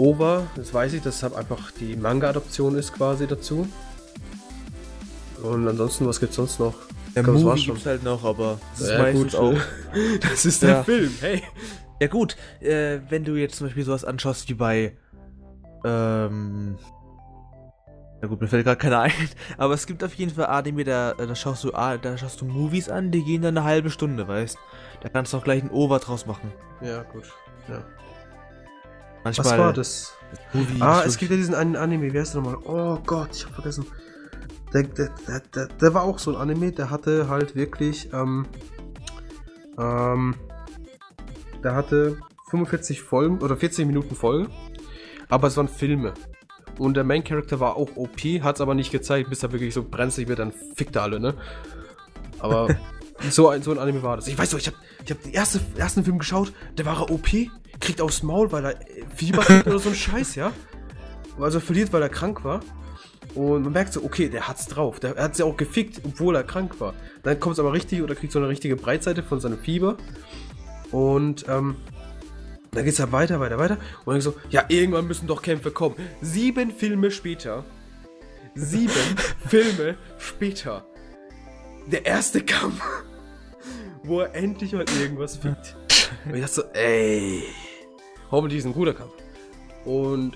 Over, 0.00 0.46
das 0.56 0.72
weiß 0.72 0.94
ich, 0.94 1.02
das 1.02 1.22
einfach 1.22 1.72
die 1.72 1.94
Manga-Adoption 1.94 2.74
ist 2.78 2.94
quasi 2.94 3.26
dazu. 3.26 3.68
Und 5.42 5.68
ansonsten, 5.68 6.06
was 6.06 6.18
gibt's 6.20 6.36
sonst 6.36 6.58
noch? 6.58 6.72
Der 7.14 7.22
glaub, 7.22 7.36
Movie 7.36 7.66
gibt's 7.66 7.84
halt 7.84 8.02
noch, 8.02 8.24
aber 8.24 8.58
das 8.72 8.80
ist 8.80 8.90
Ja, 8.92 8.98
meistens 8.98 9.32
gut. 9.32 9.40
auch. 9.40 9.60
Das 10.22 10.46
ist 10.46 10.62
der 10.62 10.70
Ja. 10.70 10.84
Film, 10.84 11.12
hey. 11.20 11.42
Ja 12.00 12.06
gut, 12.08 12.36
äh, 12.60 13.00
wenn 13.10 13.24
du 13.24 13.34
jetzt 13.36 13.56
zum 13.56 13.66
Beispiel 13.66 13.84
sowas 13.84 14.06
anschaust 14.06 14.48
wie 14.48 14.54
bei, 14.54 14.96
ähm, 15.84 16.78
na 18.22 18.28
gut, 18.28 18.40
mir 18.40 18.48
fällt 18.48 18.64
gerade 18.64 18.78
keiner 18.78 19.00
ein, 19.02 19.12
aber 19.58 19.74
es 19.74 19.86
gibt 19.86 20.02
auf 20.02 20.14
jeden 20.14 20.32
Fall 20.34 20.46
Anime, 20.46 20.84
da, 20.84 21.12
da 21.12 21.34
schaust 21.34 21.62
du, 21.64 21.74
ah, 21.74 21.98
da 21.98 22.16
schaust 22.16 22.40
du 22.40 22.46
Movies 22.46 22.88
an, 22.88 23.10
die 23.10 23.22
gehen 23.22 23.42
dann 23.42 23.58
eine 23.58 23.66
halbe 23.66 23.90
Stunde, 23.90 24.26
weißt? 24.26 24.56
Da 25.02 25.10
kannst 25.10 25.34
du 25.34 25.36
auch 25.36 25.44
gleich 25.44 25.62
ein 25.62 25.70
Over 25.70 25.98
draus 25.98 26.24
machen. 26.24 26.52
Ja, 26.80 27.02
gut. 27.02 27.24
Ja. 27.68 27.84
Manchmal. 29.24 29.46
Was 29.46 29.58
war 29.58 29.72
das? 29.72 30.12
Movie 30.52 30.80
Ah, 30.80 31.00
ist 31.00 31.06
es 31.06 31.18
gibt 31.18 31.30
ja 31.30 31.36
diesen 31.36 31.54
einen 31.54 31.76
Anime, 31.76 32.12
wie 32.12 32.18
heißt 32.18 32.34
der 32.34 32.42
nochmal? 32.42 32.58
Oh 32.64 32.98
Gott, 33.04 33.30
ich 33.34 33.44
hab 33.44 33.54
vergessen. 33.54 33.86
Der, 34.72 34.84
der, 34.84 35.10
der, 35.26 35.40
der, 35.54 35.66
der 35.66 35.94
war 35.94 36.04
auch 36.04 36.18
so 36.18 36.30
ein 36.30 36.36
Anime, 36.36 36.70
der 36.72 36.90
hatte 36.90 37.28
halt 37.28 37.56
wirklich, 37.56 38.12
ähm, 38.12 38.46
ähm, 39.78 40.34
der 41.64 41.74
hatte 41.74 42.18
45 42.50 43.02
Folgen 43.02 43.38
oder 43.38 43.56
40 43.56 43.86
Minuten 43.86 44.14
Folge, 44.14 44.48
aber 45.28 45.48
es 45.48 45.56
waren 45.56 45.68
Filme. 45.68 46.14
Und 46.78 46.94
der 46.94 47.04
Main 47.04 47.24
Character 47.24 47.60
war 47.60 47.76
auch 47.76 47.96
OP, 47.96 48.20
hat 48.42 48.54
es 48.56 48.60
aber 48.60 48.74
nicht 48.74 48.92
gezeigt, 48.92 49.28
bis 49.28 49.42
er 49.42 49.52
wirklich 49.52 49.74
so 49.74 49.82
brenzlig 49.82 50.28
wird, 50.28 50.38
dann 50.38 50.52
fickt 50.76 50.96
er 50.96 51.02
alle, 51.02 51.20
ne? 51.20 51.34
Aber 52.38 52.68
so 53.28 53.48
ein, 53.48 53.62
so 53.62 53.70
ein 53.72 53.78
Anime 53.78 54.02
war 54.02 54.16
das. 54.16 54.28
Ich 54.28 54.38
weiß 54.38 54.50
doch, 54.50 54.58
ich 54.58 54.66
hab, 54.66 54.74
ich 55.04 55.10
hab 55.10 55.22
den 55.22 55.32
erste, 55.32 55.60
ersten 55.76 56.04
Film 56.04 56.18
geschaut, 56.18 56.52
der 56.78 56.86
war 56.86 57.00
er 57.00 57.10
OP, 57.10 57.28
kriegt 57.80 58.00
aufs 58.00 58.22
Maul, 58.22 58.50
weil 58.52 58.64
er 58.64 58.74
Fieber 59.14 59.42
kriegt 59.42 59.66
oder 59.66 59.78
so 59.78 59.90
ein 59.90 59.94
Scheiß, 59.94 60.34
ja? 60.34 60.52
Also 61.38 61.60
verliert, 61.60 61.92
weil 61.92 62.02
er 62.02 62.08
krank 62.08 62.44
war. 62.44 62.60
Und 63.34 63.62
man 63.62 63.72
merkt 63.72 63.92
so, 63.92 64.02
okay, 64.02 64.28
der 64.28 64.48
hat's 64.48 64.66
drauf. 64.66 65.00
Der 65.00 65.16
hat 65.16 65.38
ja 65.38 65.44
auch 65.44 65.56
gefickt, 65.56 66.00
obwohl 66.04 66.34
er 66.34 66.42
krank 66.42 66.80
war. 66.80 66.94
Dann 67.22 67.38
kommt 67.38 67.54
es 67.54 67.60
aber 67.60 67.72
richtig 67.72 68.02
oder 68.02 68.14
kriegt 68.14 68.32
so 68.32 68.38
eine 68.38 68.48
richtige 68.48 68.76
Breitseite 68.76 69.22
von 69.22 69.40
seinem 69.40 69.58
Fieber. 69.58 69.96
Und 70.90 71.46
ähm, 71.48 71.76
dann 72.72 72.84
geht's 72.84 72.98
ja 72.98 73.10
weiter, 73.12 73.40
weiter, 73.40 73.58
weiter. 73.58 73.78
Und 74.04 74.14
dann 74.14 74.20
so, 74.20 74.34
ja, 74.50 74.64
irgendwann 74.68 75.06
müssen 75.06 75.26
doch 75.26 75.42
Kämpfe 75.42 75.70
kommen. 75.70 75.96
Sieben 76.20 76.70
Filme 76.72 77.10
später. 77.10 77.64
Sieben 78.54 79.16
Filme 79.48 79.96
später. 80.18 80.84
Der 81.86 82.06
erste 82.06 82.42
Kampf, 82.42 82.82
wo 84.04 84.20
er 84.20 84.34
endlich 84.34 84.72
mal 84.72 84.84
irgendwas 85.00 85.36
fickt. 85.36 85.76
Und 86.24 86.34
ich 86.34 86.40
dachte 86.40 86.54
so, 86.54 86.62
ey, 86.72 87.42
hoffentlich 88.30 88.58
ist 88.60 88.64
ein 88.66 88.72
guter 88.72 88.94
Kampf. 88.94 89.12
Und 89.84 90.34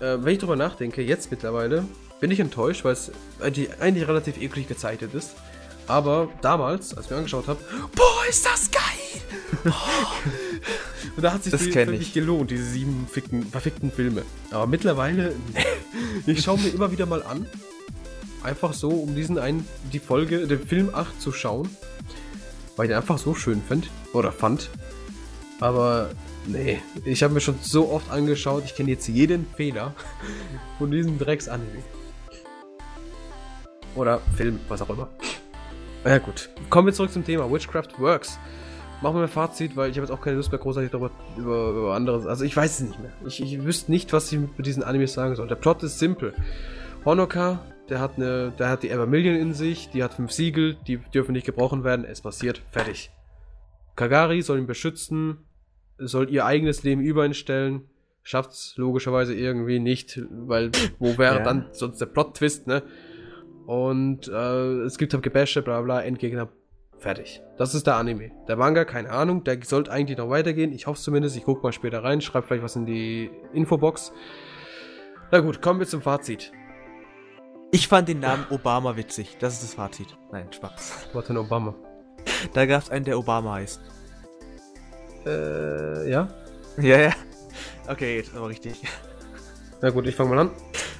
äh, 0.00 0.16
wenn 0.20 0.32
ich 0.32 0.38
drüber 0.38 0.56
nachdenke, 0.56 1.02
jetzt 1.02 1.30
mittlerweile, 1.30 1.84
bin 2.20 2.30
ich 2.30 2.40
enttäuscht, 2.40 2.84
weil 2.84 2.92
es 2.92 3.10
eigentlich, 3.40 3.80
eigentlich 3.80 4.06
relativ 4.08 4.40
eklig 4.40 4.68
gezeichnet 4.68 5.14
ist. 5.14 5.34
Aber 5.86 6.28
damals, 6.42 6.94
als 6.94 7.06
ich 7.06 7.10
mir 7.10 7.16
angeschaut 7.18 7.48
habe, 7.48 7.60
boah, 7.94 8.24
ist 8.28 8.44
das 8.44 8.70
geil! 8.70 8.82
Oh. 9.64 9.72
Und 11.16 11.22
da 11.22 11.32
hat 11.32 11.42
sich 11.42 11.50
Das 11.50 11.62
die 11.62 11.74
wirklich 11.74 12.08
ich. 12.08 12.12
gelohnt, 12.12 12.50
diese 12.50 12.64
sieben 12.64 13.08
ficken, 13.10 13.44
verfickten 13.44 13.90
Filme. 13.90 14.22
Aber 14.50 14.66
mittlerweile, 14.66 15.34
ich 16.26 16.42
schaue 16.42 16.58
mir 16.58 16.68
immer 16.68 16.92
wieder 16.92 17.06
mal 17.06 17.22
an. 17.22 17.46
Einfach 18.42 18.72
so, 18.74 18.90
um 18.90 19.16
diesen 19.16 19.38
einen, 19.38 19.66
die 19.92 19.98
Folge, 19.98 20.46
den 20.46 20.64
Film 20.64 20.90
8 20.94 21.20
zu 21.20 21.32
schauen. 21.32 21.68
Weil 22.78 22.84
ich 22.84 22.90
den 22.90 22.96
einfach 22.96 23.18
so 23.18 23.34
schön 23.34 23.60
find, 23.60 23.90
oder 24.12 24.30
fand. 24.30 24.70
Aber 25.58 26.10
nee, 26.46 26.80
ich 27.04 27.24
habe 27.24 27.34
mir 27.34 27.40
schon 27.40 27.56
so 27.60 27.90
oft 27.90 28.08
angeschaut, 28.08 28.62
ich 28.66 28.76
kenne 28.76 28.90
jetzt 28.90 29.08
jeden 29.08 29.46
Fehler 29.56 29.94
von 30.78 30.88
diesem 30.92 31.18
Drecks-Anime. 31.18 31.82
Oder 33.96 34.20
Film, 34.36 34.60
was 34.68 34.80
auch 34.80 34.90
immer. 34.90 35.08
Ja 36.04 36.18
gut, 36.18 36.50
kommen 36.70 36.86
wir 36.86 36.94
zurück 36.94 37.10
zum 37.10 37.24
Thema. 37.24 37.50
Witchcraft 37.50 37.98
Works. 37.98 38.38
Machen 39.02 39.16
wir 39.16 39.22
ein 39.22 39.28
Fazit, 39.28 39.76
weil 39.76 39.90
ich 39.90 39.96
habe 39.96 40.06
jetzt 40.06 40.16
auch 40.16 40.20
keine 40.20 40.36
Lust 40.36 40.52
mehr 40.52 40.60
großartig 40.60 40.92
darüber 40.92 41.10
über, 41.36 41.70
über 41.70 41.94
anderes. 41.96 42.26
Also 42.26 42.44
ich 42.44 42.56
weiß 42.56 42.80
es 42.80 42.86
nicht 42.86 43.00
mehr. 43.00 43.10
Ich, 43.26 43.42
ich 43.42 43.64
wüsste 43.64 43.90
nicht, 43.90 44.12
was 44.12 44.30
ich 44.30 44.38
mit 44.38 44.66
diesen 44.66 44.84
Animes 44.84 45.14
sagen 45.14 45.34
soll. 45.34 45.48
Der 45.48 45.56
Plot 45.56 45.82
ist 45.82 45.98
simpel. 45.98 46.32
Honoka, 47.04 47.60
der 47.88 48.00
hat 48.00 48.16
eine, 48.16 48.52
der 48.58 48.68
hat 48.68 48.82
die 48.82 48.90
Evermillion 48.90 49.34
in 49.36 49.52
sich, 49.54 49.90
die 49.90 50.02
hat 50.02 50.14
fünf 50.14 50.32
Siegel, 50.32 50.76
die 50.86 50.98
dürfen 50.98 51.32
nicht 51.32 51.46
gebrochen 51.46 51.84
werden, 51.84 52.04
es 52.04 52.20
passiert, 52.20 52.62
fertig. 52.70 53.10
Kagari 53.96 54.42
soll 54.42 54.58
ihn 54.58 54.66
beschützen, 54.66 55.38
soll 55.98 56.30
ihr 56.30 56.44
eigenes 56.46 56.82
Leben 56.82 57.00
über 57.02 57.24
ihn 57.26 57.34
stellen, 57.34 57.82
schafft's 58.22 58.74
logischerweise 58.76 59.34
irgendwie 59.34 59.78
nicht, 59.80 60.20
weil 60.30 60.70
wo 60.98 61.18
wäre 61.18 61.38
Ja. 61.38 61.42
dann 61.42 61.66
sonst 61.72 61.98
der 61.98 62.06
Plot-Twist, 62.06 62.66
ne? 62.66 62.82
Und 63.66 64.28
äh, 64.28 64.82
es 64.82 64.96
gibt 64.98 65.12
halt 65.12 65.22
Gebäsche, 65.22 65.60
bla 65.62 65.82
bla, 65.82 66.00
Endgegner, 66.00 66.48
fertig. 66.98 67.42
Das 67.58 67.74
ist 67.74 67.86
der 67.86 67.96
Anime. 67.96 68.30
Der 68.46 68.56
Manga, 68.56 68.84
keine 68.84 69.10
Ahnung, 69.10 69.44
der 69.44 69.58
sollte 69.62 69.90
eigentlich 69.90 70.16
noch 70.18 70.30
weitergehen. 70.30 70.72
Ich 70.72 70.86
hoffe 70.86 71.00
zumindest, 71.00 71.36
ich 71.36 71.44
gucke 71.44 71.62
mal 71.62 71.72
später 71.72 72.02
rein, 72.02 72.20
schreibe 72.20 72.46
vielleicht 72.46 72.62
was 72.64 72.76
in 72.76 72.86
die 72.86 73.30
Infobox. 73.52 74.12
Na 75.30 75.40
gut, 75.40 75.60
kommen 75.60 75.80
wir 75.80 75.86
zum 75.86 76.00
Fazit. 76.00 76.52
Ich 77.70 77.86
fand 77.86 78.08
den 78.08 78.20
Namen 78.20 78.46
Obama 78.50 78.96
witzig. 78.96 79.36
Das 79.40 79.54
ist 79.54 79.62
das 79.62 79.74
Fazit. 79.74 80.16
Nein, 80.32 80.50
Spaß. 80.50 81.08
Warte, 81.12 81.38
Obama. 81.38 81.74
Da 82.54 82.64
gab 82.64 82.82
es 82.82 82.90
einen, 82.90 83.04
der 83.04 83.18
Obama 83.18 83.54
heißt. 83.54 83.80
Äh, 85.26 86.10
ja? 86.10 86.28
Ja, 86.78 86.98
ja. 86.98 87.12
Okay, 87.86 88.16
jetzt 88.16 88.34
aber 88.34 88.48
richtig. 88.48 88.82
Na 89.82 89.90
gut, 89.90 90.06
ich 90.06 90.14
fange 90.14 90.34
mal 90.34 90.38
an. 90.38 90.50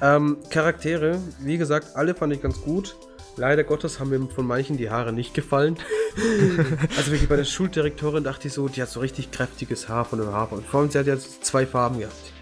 Ähm, 0.01 0.37
Charaktere, 0.49 1.19
wie 1.39 1.57
gesagt, 1.57 1.95
alle 1.95 2.13
fand 2.13 2.33
ich 2.33 2.41
ganz 2.41 2.61
gut. 2.61 2.95
Leider 3.35 3.63
Gottes 3.63 3.99
haben 3.99 4.09
mir 4.09 4.19
von 4.27 4.45
manchen 4.45 4.77
die 4.77 4.89
Haare 4.89 5.11
nicht 5.11 5.33
gefallen. 5.33 5.77
also 6.97 7.11
wirklich 7.11 7.29
bei 7.29 7.35
der 7.35 7.45
Schuldirektorin 7.45 8.23
dachte 8.23 8.47
ich 8.47 8.53
so, 8.53 8.67
die 8.67 8.81
hat 8.81 8.89
so 8.89 8.99
richtig 8.99 9.31
kräftiges 9.31 9.89
Haar 9.89 10.05
von 10.05 10.19
dem 10.19 10.31
Haar. 10.31 10.51
Und 10.51 10.67
vor 10.67 10.81
allem, 10.81 10.91
sie 10.91 10.99
hat 10.99 11.07
ja 11.07 11.17
zwei 11.17 11.65
Farben 11.65 11.99
gehabt. 11.99 12.33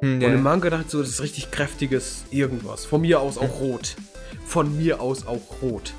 Hm, 0.00 0.16
Und 0.22 0.22
im 0.22 0.42
Manga 0.42 0.70
dachte 0.70 0.84
ich 0.86 0.92
so, 0.92 1.00
das 1.00 1.10
ist 1.10 1.20
richtig 1.22 1.50
kräftiges 1.50 2.24
irgendwas. 2.30 2.84
Von 2.84 3.00
mir 3.00 3.20
aus 3.20 3.38
auch 3.38 3.60
rot. 3.60 3.96
Von 4.46 4.76
mir 4.76 5.00
aus 5.00 5.26
auch 5.26 5.62
rot. 5.62 5.92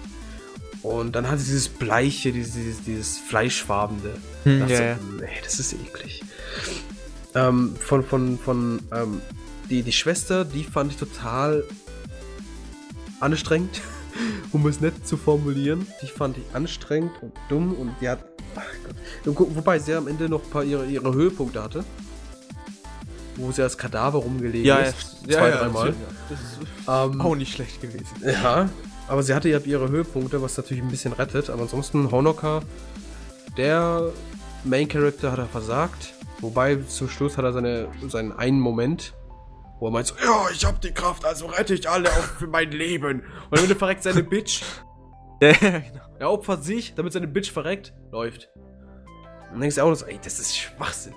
Und 0.84 1.16
dann 1.16 1.30
hat 1.30 1.40
sie 1.40 1.46
dieses 1.46 1.68
Bleiche, 1.70 2.32
dieses, 2.32 2.84
dieses, 2.84 3.18
Fleischfarbene. 3.18 4.14
Hm, 4.44 4.68
ja, 4.70 4.96
so. 4.96 5.16
Nee, 5.20 5.28
das 5.44 5.60
ist 5.60 5.74
eklig. 5.74 6.24
Ähm, 7.36 7.76
von, 7.80 8.04
von, 8.04 8.38
von, 8.40 8.80
ähm, 8.94 9.22
die, 9.70 9.82
die 9.84 9.92
Schwester, 9.92 10.46
die 10.46 10.64
fand 10.64 10.92
ich 10.94 10.98
total 10.98 11.64
anstrengend, 13.20 13.82
um 14.52 14.66
es 14.68 14.80
nett 14.80 15.06
zu 15.08 15.18
formulieren. 15.18 15.88
Die 16.02 16.08
fand 16.08 16.38
ich 16.38 16.44
anstrengend 16.54 17.12
und 17.22 17.34
dumm 17.50 17.74
und 17.74 17.92
die 18.02 18.10
hat. 18.10 18.20
Ach 18.56 18.64
Gott. 18.86 19.38
Wo- 19.40 19.56
Wobei 19.56 19.80
sie 19.80 19.94
am 19.94 20.08
Ende 20.08 20.30
noch 20.30 20.44
ein 20.44 20.50
paar 20.50 20.64
ihre, 20.64 20.86
ihre 20.86 21.14
Höhepunkte 21.14 21.62
hatte. 21.62 21.84
Wo 23.38 23.52
sie 23.52 23.62
als 23.62 23.78
Kadaver 23.78 24.20
rumgelegen 24.20 24.66
Ja, 24.66 24.80
ja, 24.80 24.86
ist. 24.88 25.22
zwei, 25.24 25.52
dreimal. 25.52 25.94
Das 26.30 26.40
ist 26.40 26.58
Ähm, 26.88 27.22
auch 27.22 27.36
nicht 27.36 27.54
schlecht 27.54 27.82
gewesen. 27.82 28.08
ja, 28.24 28.70
aber 29.08 29.24
sie 29.24 29.34
hatte 29.34 29.48
ja 29.50 29.60
ihre 29.60 29.90
Höhepunkte, 29.90 30.42
was 30.42 30.58
natürlich 30.58 30.84
ein 30.84 30.90
bisschen 30.90 31.14
rettet. 31.14 31.50
Aber 31.50 31.62
ansonsten 31.64 32.12
Honoka, 32.12 32.62
der 33.58 34.12
Main 34.64 34.88
Character 34.88 35.32
hat 35.32 35.40
er 35.40 35.46
versagt. 35.48 36.14
Wobei 36.40 36.76
zum 36.88 37.10
Schluss 37.10 37.38
hat 37.38 37.46
er 37.46 37.54
seine, 37.54 37.88
seinen 38.08 38.32
einen 38.32 38.60
Moment, 38.60 39.14
wo 39.80 39.88
er 39.88 39.92
meint 39.92 40.08
so, 40.08 40.16
ja, 40.24 40.46
ich 40.52 40.66
hab 40.66 40.82
die 40.82 40.92
Kraft, 40.92 41.26
also 41.26 41.48
rette 41.48 41.74
ich 41.74 41.90
alle 41.90 42.10
auch 42.10 42.24
für 42.40 42.48
mein 42.48 42.72
Leben. 42.72 43.24
Und 43.50 43.60
Ende 43.60 43.76
verreckt 43.76 44.04
seine 44.04 44.24
Bitch. 44.24 44.62
Ja, 45.40 45.50
ja, 45.50 45.56
genau. 45.80 46.02
Er 46.18 46.32
opfert 46.32 46.64
sich, 46.64 46.96
damit 46.96 47.14
seine 47.14 47.28
Bitch 47.28 47.52
verreckt. 47.52 47.94
Läuft. 48.12 48.50
Und 49.54 49.60
denkst 49.62 49.76
du 49.76 49.84
auch, 49.84 49.94
so, 49.94 50.08
ey, 50.08 50.20
das 50.24 50.40
ist 50.40 50.58
Schwachsinn. 50.58 51.14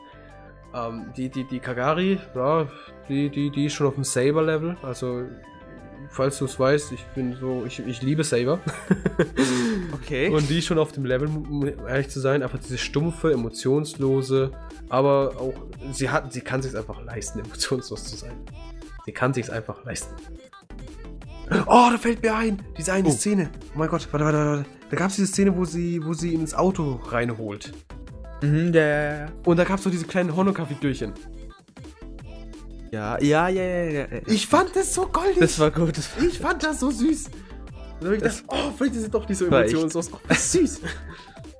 Ähm, 0.74 1.06
die, 1.16 1.28
die, 1.28 1.44
die 1.44 1.58
Kagari, 1.58 2.18
ja, 2.34 2.68
die, 3.08 3.28
die, 3.28 3.50
die 3.50 3.66
ist 3.66 3.72
schon 3.74 3.86
auf 3.88 3.94
dem 3.94 4.04
Saber-Level. 4.04 4.76
Also, 4.82 5.22
falls 6.10 6.38
du 6.38 6.44
es 6.44 6.58
weißt, 6.60 6.92
ich 6.92 7.04
bin 7.14 7.34
so, 7.40 7.64
ich, 7.66 7.80
ich 7.80 8.02
liebe 8.02 8.24
Saber. 8.24 8.60
Okay. 9.92 10.28
Und 10.30 10.48
die 10.48 10.58
ist 10.58 10.64
schon 10.66 10.78
auf 10.78 10.90
dem 10.92 11.04
Level, 11.04 11.28
um 11.28 11.64
ehrlich 11.86 12.08
zu 12.08 12.18
sein, 12.20 12.42
einfach 12.42 12.58
diese 12.58 12.78
stumpfe, 12.78 13.32
emotionslose, 13.32 14.50
aber 14.88 15.34
auch, 15.38 15.52
sie 15.92 16.10
hat, 16.10 16.32
sie 16.32 16.40
kann 16.40 16.62
sich 16.62 16.76
einfach 16.76 17.00
leisten, 17.04 17.38
emotionslos 17.44 18.04
zu 18.04 18.16
sein. 18.16 18.32
Sie 19.04 19.12
kann 19.12 19.32
sich 19.32 19.52
einfach 19.52 19.84
leisten. 19.84 20.14
Oh, 21.66 21.88
da 21.90 21.96
fällt 21.98 22.22
mir 22.22 22.34
ein, 22.34 22.60
diese 22.76 22.92
eine 22.92 23.08
Oh. 23.08 23.12
Szene. 23.12 23.50
Oh 23.74 23.78
mein 23.78 23.88
Gott, 23.88 24.08
warte, 24.10 24.24
warte, 24.24 24.38
warte. 24.38 24.64
Da 24.90 24.96
gab 24.96 25.10
es 25.10 25.16
diese 25.16 25.28
Szene, 25.28 25.56
wo 25.56 25.64
sie, 25.64 26.04
wo 26.04 26.12
sie 26.12 26.34
ins 26.34 26.54
Auto 26.54 27.00
reinholt. 27.08 27.72
Mhm, 28.42 28.72
ja, 28.72 28.86
ja, 28.86 29.14
ja. 29.18 29.26
Und 29.44 29.56
da 29.56 29.64
gab 29.64 29.78
es 29.78 29.84
so 29.84 29.90
diese 29.90 30.06
kleinen 30.06 30.34
Honoka-Figürchen. 30.34 31.12
Ja, 32.90 33.20
ja, 33.20 33.48
ja, 33.48 33.62
ja, 33.62 33.90
ja. 33.90 34.06
Ich 34.26 34.46
fand 34.46 34.74
das 34.74 34.94
so 34.94 35.06
goldig. 35.06 35.38
das 35.38 35.58
war 35.58 35.70
gut. 35.70 35.96
Das 35.96 36.16
war 36.16 36.24
ich 36.24 36.38
fand 36.38 36.62
das 36.62 36.80
so 36.80 36.90
süß. 36.90 37.26
Und 37.26 37.34
dann 38.00 38.08
hab 38.08 38.12
ich 38.14 38.22
gedacht, 38.22 38.44
oh, 38.48 38.72
vielleicht 38.76 38.96
ist 38.96 39.02
sie 39.02 39.10
doch 39.10 39.28
nicht 39.28 39.38
so 39.38 39.46
emotionslos. 39.46 40.10
Oh, 40.12 40.18
süß. 40.34 40.80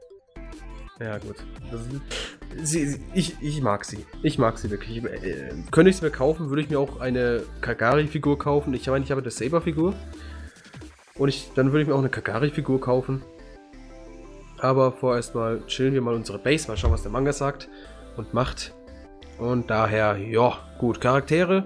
ja, 1.01 1.19
gut. 1.19 1.37
Ist, 2.55 2.69
sie, 2.69 2.87
sie, 2.87 3.01
ich, 3.15 3.37
ich 3.41 3.63
mag 3.63 3.85
sie. 3.85 4.05
Ich 4.23 4.39
mag 4.39 4.59
sie 4.59 4.71
wirklich. 4.71 4.97
Ich, 4.97 5.05
äh, 5.05 5.53
könnte 5.71 5.91
ich 5.91 5.99
sie 5.99 6.05
mir 6.05 6.11
kaufen, 6.11 6.49
würde 6.49 6.63
ich 6.63 6.71
mir 6.71 6.81
auch 6.81 6.99
eine 6.99 7.43
Kagari-Figur 7.61 8.39
kaufen. 8.39 8.75
Ich 8.75 8.89
meine, 8.89 9.05
ich 9.05 9.11
habe 9.13 9.21
eine 9.21 9.31
Saber-Figur. 9.31 9.95
Und 11.15 11.29
ich, 11.29 11.51
dann 11.55 11.71
würde 11.71 11.83
ich 11.83 11.89
mir 11.89 11.95
auch 11.95 12.01
eine 12.01 12.09
Kagari-Figur 12.09 12.81
kaufen. 12.81 13.23
Aber 14.61 14.93
vorerst 14.93 15.35
mal 15.35 15.63
chillen 15.67 15.95
wir 15.95 16.03
mal 16.03 16.15
unsere 16.15 16.39
Base, 16.39 16.69
mal 16.69 16.77
schauen, 16.77 16.93
was 16.93 17.03
der 17.03 17.11
Manga 17.11 17.33
sagt 17.33 17.69
und 18.17 18.35
macht. 18.35 18.75
Und 19.39 19.71
daher, 19.71 20.17
ja, 20.19 20.59
gut. 20.79 21.01
Charaktere 21.01 21.65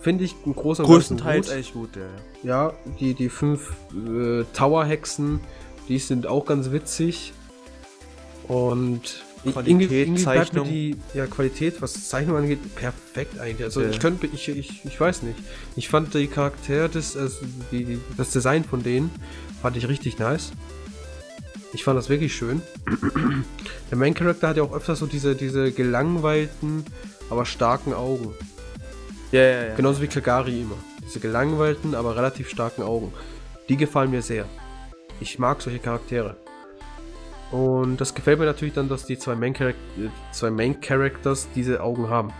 finde 0.00 0.24
ich 0.24 0.34
im 0.44 0.54
Großen 0.54 0.84
größtenteils 0.84 1.46
gut. 1.46 1.54
eigentlich 1.54 1.72
gut, 1.72 1.90
ja. 1.96 2.02
ja. 2.42 2.72
Die, 2.98 3.14
die 3.14 3.28
fünf 3.28 3.72
äh, 3.94 4.42
Tower-Hexen, 4.52 5.40
die 5.88 5.98
sind 5.98 6.26
auch 6.26 6.44
ganz 6.46 6.72
witzig. 6.72 7.32
Und 8.48 9.22
Qualität, 9.44 9.90
irgendwie- 10.08 10.22
Zeichnung. 10.22 10.66
Die 10.68 10.96
ja, 11.14 11.26
Qualität, 11.26 11.80
was 11.80 12.08
Zeichnung 12.08 12.36
angeht, 12.36 12.58
perfekt 12.74 13.38
eigentlich. 13.38 13.64
Also 13.64 13.82
Ja. 13.82 13.90
ich 13.90 14.00
könnte, 14.00 14.26
ich, 14.26 14.48
ich, 14.48 14.84
ich 14.84 15.00
weiß 15.00 15.22
nicht. 15.22 15.38
Ich 15.76 15.88
fand 15.88 16.12
die 16.14 16.26
Charaktere, 16.26 16.88
das, 16.88 17.16
also 17.16 17.38
die, 17.70 17.84
die, 17.84 18.00
das 18.16 18.30
Design 18.30 18.64
von 18.64 18.82
denen, 18.82 19.10
fand 19.60 19.76
ich 19.76 19.88
richtig 19.88 20.18
nice. 20.18 20.52
Ich 21.72 21.84
fand 21.84 21.98
das 21.98 22.08
wirklich 22.08 22.34
schön. 22.34 22.60
Der 23.90 23.98
Main 23.98 24.14
Character 24.14 24.48
hat 24.48 24.56
ja 24.56 24.62
auch 24.62 24.74
öfter 24.74 24.94
so 24.94 25.06
diese, 25.06 25.34
diese 25.34 25.72
gelangweilten, 25.72 26.84
aber 27.30 27.46
starken 27.46 27.94
Augen. 27.94 28.34
Ja, 29.30 29.42
ja, 29.42 29.64
ja. 29.68 29.74
Genauso 29.74 30.02
wie 30.02 30.06
Kagari 30.06 30.60
immer. 30.60 30.76
Diese 31.04 31.18
gelangweilten, 31.18 31.94
aber 31.94 32.14
relativ 32.16 32.50
starken 32.50 32.82
Augen. 32.82 33.12
Die 33.68 33.76
gefallen 33.76 34.10
mir 34.10 34.22
sehr. 34.22 34.44
Ich 35.20 35.38
mag 35.38 35.62
solche 35.62 35.78
Charaktere. 35.78 36.36
Und 37.50 38.00
das 38.00 38.14
gefällt 38.14 38.38
mir 38.38 38.46
natürlich 38.46 38.74
dann, 38.74 38.88
dass 38.88 39.06
die 39.06 39.18
zwei 39.18 39.34
Main, 39.34 39.54
Charac 39.54 39.76
äh, 39.98 40.08
zwei 40.32 40.50
Main 40.50 40.80
Characters 40.80 41.48
diese 41.54 41.82
Augen 41.82 42.08
haben. 42.08 42.32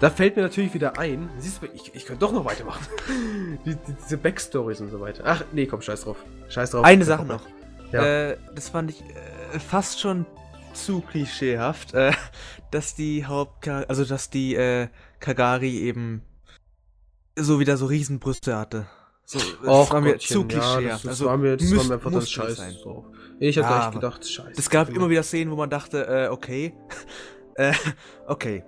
Da 0.00 0.10
fällt 0.10 0.34
mir 0.34 0.42
natürlich 0.42 0.74
wieder 0.74 0.98
ein, 0.98 1.30
siehst 1.38 1.62
du, 1.62 1.66
ich, 1.66 1.94
ich 1.94 2.06
könnte 2.06 2.20
doch 2.20 2.32
noch 2.32 2.44
weitermachen. 2.44 2.84
die, 3.64 3.74
die, 3.74 3.94
diese 4.04 4.16
Backstories 4.16 4.80
und 4.80 4.90
so 4.90 5.00
weiter. 5.00 5.22
Ach, 5.24 5.44
nee, 5.52 5.66
komm, 5.66 5.82
scheiß 5.82 6.02
drauf. 6.02 6.16
Scheiß 6.48 6.70
drauf. 6.70 6.84
Eine 6.84 7.04
Sache 7.04 7.24
noch. 7.24 7.42
Ja. 7.92 8.30
Äh, 8.30 8.38
das 8.54 8.70
fand 8.70 8.90
ich 8.90 9.02
äh, 9.02 9.58
fast 9.58 10.00
schon 10.00 10.26
zu 10.72 11.00
klischeehaft, 11.00 11.94
äh, 11.94 12.12
dass 12.70 12.94
die 12.94 13.26
Hauptcharakter, 13.26 13.90
also 13.90 14.04
dass 14.04 14.30
die 14.30 14.54
äh, 14.54 14.88
Kagari 15.20 15.78
eben 15.78 16.22
so 17.36 17.60
wieder 17.60 17.76
so 17.76 17.86
Riesenbrüste 17.86 18.56
hatte. 18.56 18.86
So, 19.24 19.38
das 19.38 19.68
Och, 19.68 19.92
war 19.92 20.00
mir 20.00 20.12
Gottchen, 20.12 20.32
zu 20.34 20.40
ja, 20.40 20.46
klischeehaft. 20.46 20.86
das, 20.86 21.02
das 21.02 21.10
also, 21.10 21.26
war 21.26 21.36
mir, 21.36 21.56
das 21.56 21.76
war 21.76 21.84
mir 21.84 21.94
einfach 21.94 22.10
musste 22.10 22.30
scheiße. 22.30 22.70
So. 22.82 23.06
Ich 23.38 23.56
hätte 23.56 23.68
Ja, 23.68 23.90
gedacht, 23.90 24.28
scheiße. 24.28 24.52
Es 24.56 24.70
gab 24.70 24.88
immer 24.90 25.08
wieder 25.08 25.22
Szenen, 25.22 25.50
wo 25.50 25.56
man 25.56 25.70
dachte, 25.70 26.06
äh, 26.06 26.28
okay. 26.28 26.74
äh, 27.54 27.72
okay. 28.26 28.64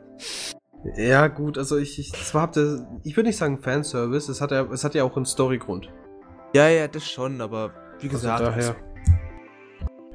Ja, 0.97 1.29
gut, 1.29 1.57
also 1.57 1.79
ich, 1.79 1.99
ich, 1.99 2.13
das 2.13 2.35
war, 2.35 2.51
der, 2.51 2.87
ich 3.05 3.17
würde 3.17 3.29
nicht 3.29 3.39
sagen 3.39 3.59
Fanservice, 3.59 4.31
es 4.31 4.41
hat, 4.41 4.51
ja, 4.51 4.63
es 4.71 4.85
hat 4.85 4.95
ja 4.95 5.05
auch 5.05 5.17
einen 5.17 5.25
Storygrund. 5.25 5.89
Ja, 6.55 6.69
ja, 6.69 6.89
das 6.89 7.09
schon, 7.11 7.41
aber 7.41 7.73
wie 8.01 8.07
Also 8.07 8.19
gesagt, 8.19 8.41
daher. 8.43 8.77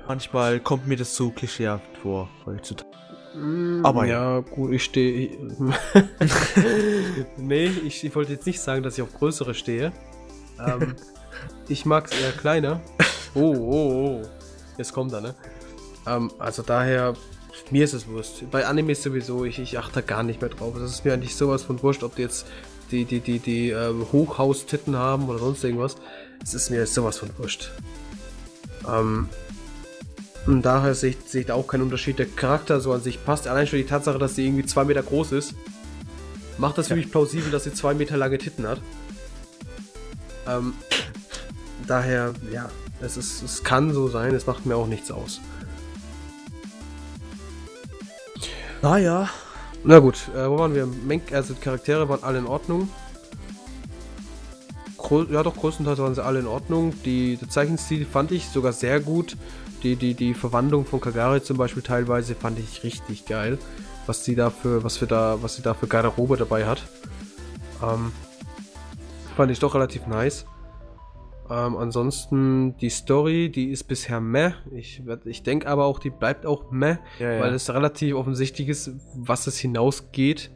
Manchmal 0.10 0.60
kommt 0.60 0.88
mir 0.88 0.98
das 0.98 1.14
zu 1.14 1.30
klischeehaft 1.30 1.98
vor 2.02 2.28
heutzutage. 2.46 2.90
Mm, 3.36 3.86
Aber 3.86 4.06
ja, 4.06 4.40
gut, 4.40 4.74
ich 4.74 4.84
stehe. 4.84 5.38
nee, 7.38 7.72
ich, 7.86 8.04
ich 8.04 8.16
wollte 8.16 8.34
jetzt 8.34 8.48
nicht 8.48 8.60
sagen, 8.60 8.84
dass 8.84 8.98
ich 8.98 9.04
auf 9.04 9.14
größere 9.14 9.54
stehe. 9.54 9.94
Ähm, 10.60 10.96
ich 11.70 11.86
mag 11.86 12.12
es 12.12 12.20
eher 12.20 12.32
kleiner. 12.32 12.82
Oh, 13.36 13.56
oh, 13.56 14.22
oh. 14.24 14.28
Jetzt 14.78 14.94
kommt 14.94 15.14
er, 15.14 15.22
ne? 15.22 15.36
Ähm, 16.08 16.32
also 16.40 16.64
daher, 16.64 17.14
mir 17.70 17.84
ist 17.84 17.94
es 17.94 18.08
wurscht. 18.08 18.50
Bei 18.50 18.66
Animes 18.66 19.04
sowieso, 19.04 19.46
ich, 19.46 19.60
ich 19.60 19.78
achte 19.78 19.96
da 19.96 20.02
gar 20.02 20.24
nicht 20.24 20.42
mehr 20.42 20.50
drauf. 20.50 20.74
Das 20.80 20.90
ist 20.90 21.06
mir 21.06 21.14
eigentlich 21.14 21.36
sowas 21.36 21.62
von 21.62 21.84
wurscht, 21.84 22.02
ob 22.02 22.16
die 22.16 22.24
jetzt 22.24 22.48
die, 22.90 23.06
die, 23.06 23.20
die, 23.20 23.38
die 23.38 23.70
ähm, 23.70 24.08
Hochhaustitten 24.12 24.98
haben 24.98 25.30
oder 25.30 25.38
sonst 25.38 25.64
irgendwas. 25.64 25.98
Es 26.42 26.56
ist 26.56 26.72
mir 26.72 26.88
sowas 26.88 27.20
von 27.20 27.30
wurscht. 27.38 27.70
Ähm, 28.88 29.30
und 30.50 30.64
daher 30.64 30.96
sehe 30.96 31.12
ich, 31.12 31.18
sehe 31.28 31.42
ich 31.42 31.48
da 31.48 31.54
auch 31.54 31.68
keinen 31.68 31.84
Unterschied. 31.84 32.18
Der 32.18 32.26
Charakter 32.26 32.80
so 32.80 32.92
an 32.92 33.02
sich 33.02 33.24
passt. 33.24 33.48
Allein 33.48 33.68
schon 33.68 33.78
die 33.78 33.86
Tatsache, 33.86 34.18
dass 34.18 34.36
sie 34.36 34.46
irgendwie 34.48 34.66
zwei 34.66 34.84
Meter 34.84 35.04
groß 35.04 35.32
ist, 35.34 35.54
macht 36.58 36.78
das 36.80 36.88
für 36.88 36.96
mich 36.96 37.12
plausibel, 37.12 37.52
dass 37.52 37.66
sie 37.66 37.74
zwei 37.74 37.94
Meter 37.94 38.18
lange 38.18 38.40
Titten 38.40 38.68
hat. 38.68 38.82
Ähm, 40.48 40.74
daher, 41.86 42.34
ja, 42.52 42.68
es, 43.00 43.16
ist, 43.16 43.44
es 43.44 43.64
kann 43.64 43.94
so 43.94 44.08
sein, 44.08 44.34
es 44.34 44.48
macht 44.48 44.66
mir 44.66 44.76
auch 44.76 44.88
nichts 44.88 45.12
aus. 45.12 45.40
Naja. 48.82 49.30
Na 49.84 50.00
gut, 50.00 50.30
äh, 50.36 50.50
wo 50.50 50.58
waren 50.58 50.74
wir? 50.74 50.88
Men 50.88 51.22
also 51.32 51.54
die 51.54 51.62
Charaktere 51.62 52.10
waren 52.10 52.24
alle 52.24 52.40
in 52.40 52.48
Ordnung. 52.48 52.90
Gro 54.98 55.24
ja 55.24 55.44
doch, 55.44 55.56
größtenteils 55.56 56.00
waren 56.00 56.16
sie 56.16 56.24
alle 56.24 56.40
in 56.40 56.48
Ordnung. 56.48 56.94
Die, 57.06 57.38
der 57.38 57.50
Zeichenstil 57.50 58.06
fand 58.06 58.32
ich 58.32 58.50
sogar 58.50 58.74
sehr 58.74 59.00
gut. 59.00 59.38
Die, 59.84 59.96
die, 59.96 60.14
die 60.14 60.34
Verwandlung 60.34 60.86
von 60.86 61.00
Kagari 61.00 61.42
zum 61.42 61.58
Beispiel 61.58 61.84
teilweise 61.84 62.36
fand 62.36 62.60
ich 62.60 62.84
richtig 62.84 63.26
geil. 63.26 63.58
Was 64.06 64.26
sie 64.26 64.36
da 64.36 64.50
für, 64.50 64.84
was 64.84 65.00
wir 65.00 65.08
da, 65.08 65.38
was 65.42 65.56
sie 65.56 65.62
da 65.62 65.74
für 65.74 65.88
Garderobe 65.88 66.36
dabei 66.36 66.66
hat. 66.66 66.84
Ähm, 67.82 68.12
fand 69.36 69.52
ich 69.52 69.60
doch 69.60 69.76
relativ 69.76 70.08
nice. 70.08 70.46
Ähm, 71.50 71.78
ansonsten 71.78 72.78
die 72.78 72.90
Story, 72.90 73.50
die 73.50 73.72
ist 73.72 73.86
bisher 73.86 74.20
meh. 74.20 74.52
Ich, 74.72 75.02
ich 75.26 75.44
denke 75.44 75.68
aber 75.68 75.86
auch, 75.86 76.00
die 76.00 76.12
bleibt 76.12 76.46
auch 76.46 76.72
meh 76.72 76.98
Ja, 77.18 77.34
ja. 77.34 77.42
weil 77.42 77.54
es 77.54 77.70
relativ 77.74 78.16
offensichtlich 78.16 78.68
ist, 78.68 78.92
was 79.16 79.48
es 79.48 79.58
hinausgeht. 79.58 80.52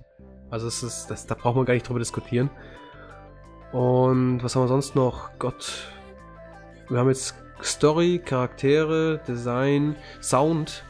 Also 0.51 0.67
es 0.67 0.84
ist, 0.84 1.07
das, 1.07 1.26
da 1.26 1.34
braucht 1.34 1.55
man 1.55 1.65
gar 1.65 1.74
nicht 1.74 1.88
drüber 1.88 1.99
diskutieren. 1.99 2.51
Und 3.71 4.43
was 4.43 4.55
haben 4.55 4.63
wir 4.63 4.67
sonst 4.67 4.95
noch? 4.95 5.32
Gott. 5.39 5.91
Wir 6.89 6.99
haben 6.99 7.07
jetzt 7.09 7.36
Story, 7.66 8.22
Charaktere, 8.24 9.22
Design, 9.28 9.95
Sound. 10.22 10.84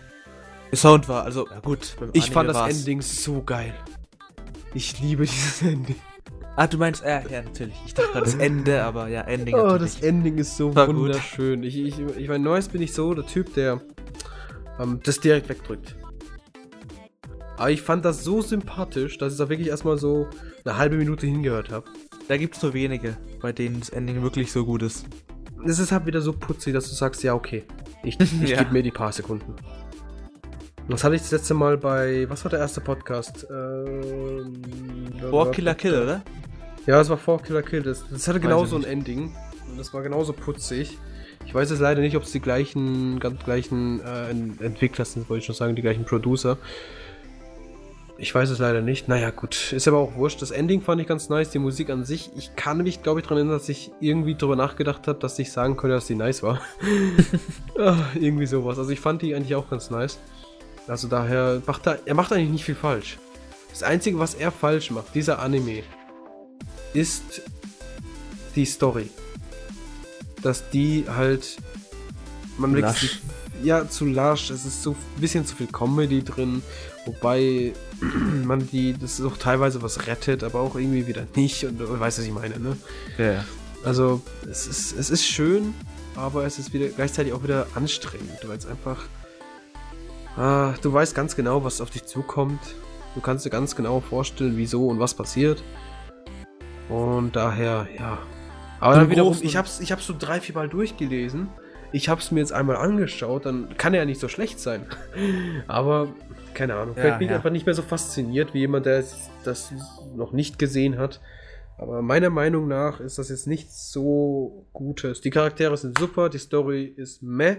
Der 0.72 0.78
Sound 0.78 1.08
war, 1.08 1.24
also, 1.24 1.48
ja 1.50 1.60
gut. 1.60 1.96
Ich 2.14 2.32
fand 2.32 2.50
das 2.50 2.58
war's- 2.58 2.80
Ending 2.80 3.02
so 3.02 3.42
geil. 3.44 3.74
Ich 4.74 5.00
liebe 5.00 5.24
dieses 5.26 5.62
Ending. 5.62 5.96
Ah, 6.56 6.68
du 6.68 6.78
meinst, 6.78 7.04
äh, 7.04 7.22
ja, 7.32 7.42
natürlich. 7.42 7.76
Ich 7.86 7.94
dachte 7.96 8.20
das 8.20 8.36
Ende, 8.36 8.84
aber 8.84 9.08
ja, 9.08 9.22
Ending 9.22 9.56
Oh, 9.60 9.64
natürlich. 9.64 9.94
das 9.96 10.04
Ending 10.04 10.38
ist 10.38 10.56
so 10.58 10.76
War 10.76 10.86
gut. 10.88 10.96
wunderschön. 10.98 11.64
Ich, 11.64 11.78
ich, 11.78 12.00
ich 12.00 12.28
meine, 12.28 12.44
neues 12.44 12.68
bin 12.70 12.82
ich 12.82 12.94
so 12.94 13.14
der 13.14 13.26
Typ, 13.26 13.54
der 13.56 13.82
ähm, 14.80 15.00
das 15.04 15.20
direkt 15.20 15.50
wegdrückt. 15.50 15.96
Aber 17.58 17.72
ich 17.72 17.82
fand 17.82 18.04
das 18.06 18.24
so 18.24 18.42
sympathisch, 18.42 19.18
dass 19.18 19.34
ich 19.34 19.40
da 19.40 19.50
wirklich 19.50 19.68
erstmal 19.70 19.98
so 19.98 20.28
eine 20.66 20.78
halbe 20.78 20.96
Minute 20.98 21.26
hingehört 21.28 21.72
habe. 21.72 21.86
Da 22.28 22.38
gibt 22.38 22.56
es 22.56 22.64
nur 22.64 22.74
wenige, 22.74 23.18
bei 23.42 23.52
denen 23.52 23.80
das 23.80 23.90
Ending 23.90 24.22
wirklich 24.22 24.52
so 24.52 24.66
gut 24.66 24.82
ist. 24.82 25.06
Es 25.66 25.80
ist 25.80 25.92
halt 25.92 26.06
wieder 26.06 26.22
so 26.22 26.34
putzig, 26.34 26.74
dass 26.74 26.90
du 26.90 26.96
sagst, 26.96 27.24
ja, 27.24 27.34
okay, 27.34 27.64
ich, 28.04 28.20
ich 28.44 28.50
Ja. 28.50 28.58
gebe 28.60 28.74
mir 28.74 28.84
die 28.84 28.92
paar 28.92 29.12
Sekunden. 29.12 29.56
Das 30.90 31.04
hatte 31.06 31.16
ich 31.16 31.22
das 31.22 31.32
letzte 31.32 31.54
Mal 31.54 31.78
bei, 31.78 32.26
was 32.30 32.44
war 32.44 32.50
der 32.50 32.60
erste 32.60 32.82
Podcast? 32.82 33.48
Ähm, 33.50 34.62
War 35.32 35.50
Killer 35.52 35.76
Kill, 35.76 35.94
oder? 36.02 36.22
Ja, 36.86 37.00
es 37.00 37.10
war 37.10 37.18
4 37.18 37.38
Killer 37.38 37.62
Kill. 37.64 37.82
Das, 37.84 38.04
das 38.12 38.28
hatte 38.28 38.42
genauso 38.42 38.76
ein 38.76 38.84
Ending. 38.84 39.34
Und 39.70 39.78
das 39.80 39.94
war 39.94 40.02
genauso 40.04 40.34
putzig. 40.34 40.98
Ich 41.46 41.56
weiß 41.56 41.70
jetzt 41.70 41.80
leider 41.80 42.02
nicht, 42.02 42.18
ob 42.18 42.24
es 42.24 42.32
die 42.34 42.42
gleichen, 42.42 43.20
ganz 43.22 43.42
gleichen 43.44 44.02
äh, 44.02 44.30
Ent- 44.30 44.62
Entwickler 44.62 45.06
sind, 45.06 45.30
wollte 45.30 45.40
ich 45.40 45.46
schon 45.46 45.56
sagen, 45.56 45.76
die 45.76 45.82
gleichen 45.82 46.04
Producer. 46.04 46.58
Ich 48.18 48.34
weiß 48.34 48.50
es 48.52 48.60
leider 48.60 48.82
nicht. 48.82 49.08
Naja, 49.08 49.32
gut. 49.32 49.74
Ist 49.74 49.88
aber 49.88 49.98
auch 49.98 50.16
wurscht. 50.16 50.42
Das 50.42 50.52
Ending 50.52 50.82
fand 50.82 51.02
ich 51.02 51.08
ganz 51.08 51.30
nice. 51.30 51.50
Die 51.50 51.60
Musik 51.60 51.90
an 51.90 52.06
sich. 52.06 52.30
Ich 52.36 52.56
kann 52.56 52.78
mich, 52.78 53.02
glaube 53.02 53.20
ich, 53.20 53.24
daran 53.24 53.40
erinnern, 53.40 53.58
dass 53.58 53.70
ich 53.70 53.92
irgendwie 54.00 54.36
drüber 54.36 54.56
nachgedacht 54.56 55.08
habe, 55.08 55.20
dass 55.20 55.40
ich 55.40 55.52
sagen 55.52 55.78
könnte, 55.78 55.96
dass 55.96 56.08
die 56.08 56.16
nice 56.16 56.44
war. 56.44 56.62
ah, 57.80 57.98
irgendwie 58.14 58.46
sowas. 58.46 58.78
Also 58.78 58.92
ich 58.92 59.00
fand 59.00 59.24
die 59.24 59.34
eigentlich 59.34 59.56
auch 59.56 59.70
ganz 59.70 59.90
nice. 59.90 60.20
Also 60.88 61.08
daher 61.08 61.62
macht 61.66 61.88
er, 61.88 62.00
er 62.06 62.14
macht 62.14 62.32
eigentlich 62.32 62.52
nicht 62.52 62.66
viel 62.66 62.76
falsch. 62.76 63.18
Das 63.72 63.82
Einzige, 63.82 64.20
was 64.20 64.36
er 64.36 64.52
falsch 64.52 64.92
macht, 64.92 65.16
dieser 65.16 65.40
Anime, 65.40 65.82
ist 66.94 67.42
die 68.56 68.66
Story. 68.66 69.10
Dass 70.44 70.70
die 70.70 71.06
halt. 71.08 71.58
Man 72.58 72.76
Lasch. 72.76 73.02
wirklich. 73.02 73.22
Ja, 73.64 73.90
zu 73.90 74.06
lasch. 74.06 74.52
Es 74.52 74.66
ist 74.66 74.84
so 74.84 74.92
ein 74.92 75.22
bisschen 75.22 75.46
zu 75.46 75.56
viel 75.56 75.68
Comedy 75.68 76.24
drin. 76.24 76.62
Wobei 77.06 77.74
man 78.02 78.68
die. 78.70 78.94
Das 78.94 79.20
ist 79.20 79.26
auch 79.26 79.38
teilweise 79.38 79.82
was 79.82 80.08
rettet, 80.08 80.44
aber 80.44 80.60
auch 80.60 80.76
irgendwie 80.76 81.08
wieder 81.08 81.26
nicht. 81.36 81.64
Und 81.66 81.80
du 81.80 82.00
weißt, 82.00 82.20
was 82.20 82.26
ich 82.26 82.34
meine, 82.34 82.60
ne? 82.60 82.78
Ja, 83.18 83.32
ja. 83.34 83.46
Also, 83.84 84.22
es 84.50 84.68
ist, 84.68 84.98
es 84.98 85.10
ist 85.10 85.26
schön, 85.26 85.74
aber 86.16 86.46
es 86.46 86.58
ist 86.58 86.74
wieder 86.74 86.88
gleichzeitig 86.88 87.34
auch 87.34 87.44
wieder 87.44 87.68
anstrengend, 87.76 88.40
weil 88.48 88.58
es 88.58 88.66
einfach. 88.66 88.98
Ah, 90.38 90.74
du 90.82 90.92
weißt 90.92 91.14
ganz 91.14 91.36
genau, 91.36 91.64
was 91.64 91.82
auf 91.82 91.90
dich 91.90 92.06
zukommt. 92.06 92.60
Du 93.14 93.22
kannst 93.22 93.46
dir 93.46 93.52
ganz 93.52 93.76
genau 93.76 94.00
vorstellen, 94.00 94.58
wieso 94.58 94.88
und 94.88 95.00
was 95.00 95.14
passiert. 95.14 95.64
Und 96.90 97.36
daher, 97.36 97.88
ja. 97.98 98.18
Aber 98.80 98.96
dann 98.96 99.10
wiederum, 99.10 99.38
ich 99.42 99.56
hab's, 99.56 99.80
ich 99.80 99.92
hab's 99.92 100.06
so 100.06 100.16
drei, 100.18 100.42
vier 100.42 100.56
Mal 100.56 100.68
durchgelesen. 100.68 101.50
Ich 101.92 102.10
hab's 102.10 102.32
mir 102.32 102.40
jetzt 102.40 102.52
einmal 102.52 102.76
angeschaut, 102.76 103.46
dann 103.46 103.78
kann 103.78 103.94
er 103.94 104.00
ja 104.00 104.06
nicht 104.06 104.20
so 104.20 104.28
schlecht 104.28 104.60
sein. 104.60 104.88
Aber, 105.68 106.10
keine 106.54 106.76
Ahnung, 106.76 106.96
Ja, 106.96 107.02
vielleicht 107.02 107.20
bin 107.20 107.26
ich 107.26 107.32
ja. 107.32 107.38
einfach 107.38 107.52
nicht 107.52 107.66
mehr 107.66 107.76
so 107.76 107.82
fasziniert 107.82 108.54
wie 108.54 108.60
jemand, 108.60 108.86
der 108.86 109.04
das 109.44 109.74
noch 110.16 110.32
nicht 110.32 110.60
gesehen 110.60 110.98
hat. 110.98 111.22
Aber 111.78 112.02
meiner 112.02 112.30
Meinung 112.30 112.68
nach 112.68 113.00
ist 113.00 113.18
das 113.18 113.30
jetzt 113.30 113.48
nichts 113.48 113.92
so 113.92 114.68
Gutes. 114.74 115.22
Die 115.22 115.32
Charaktere 115.32 115.76
sind 115.76 115.98
super, 115.98 116.30
die 116.30 116.38
Story 116.38 116.86
ist 116.86 117.24
meh. 117.24 117.58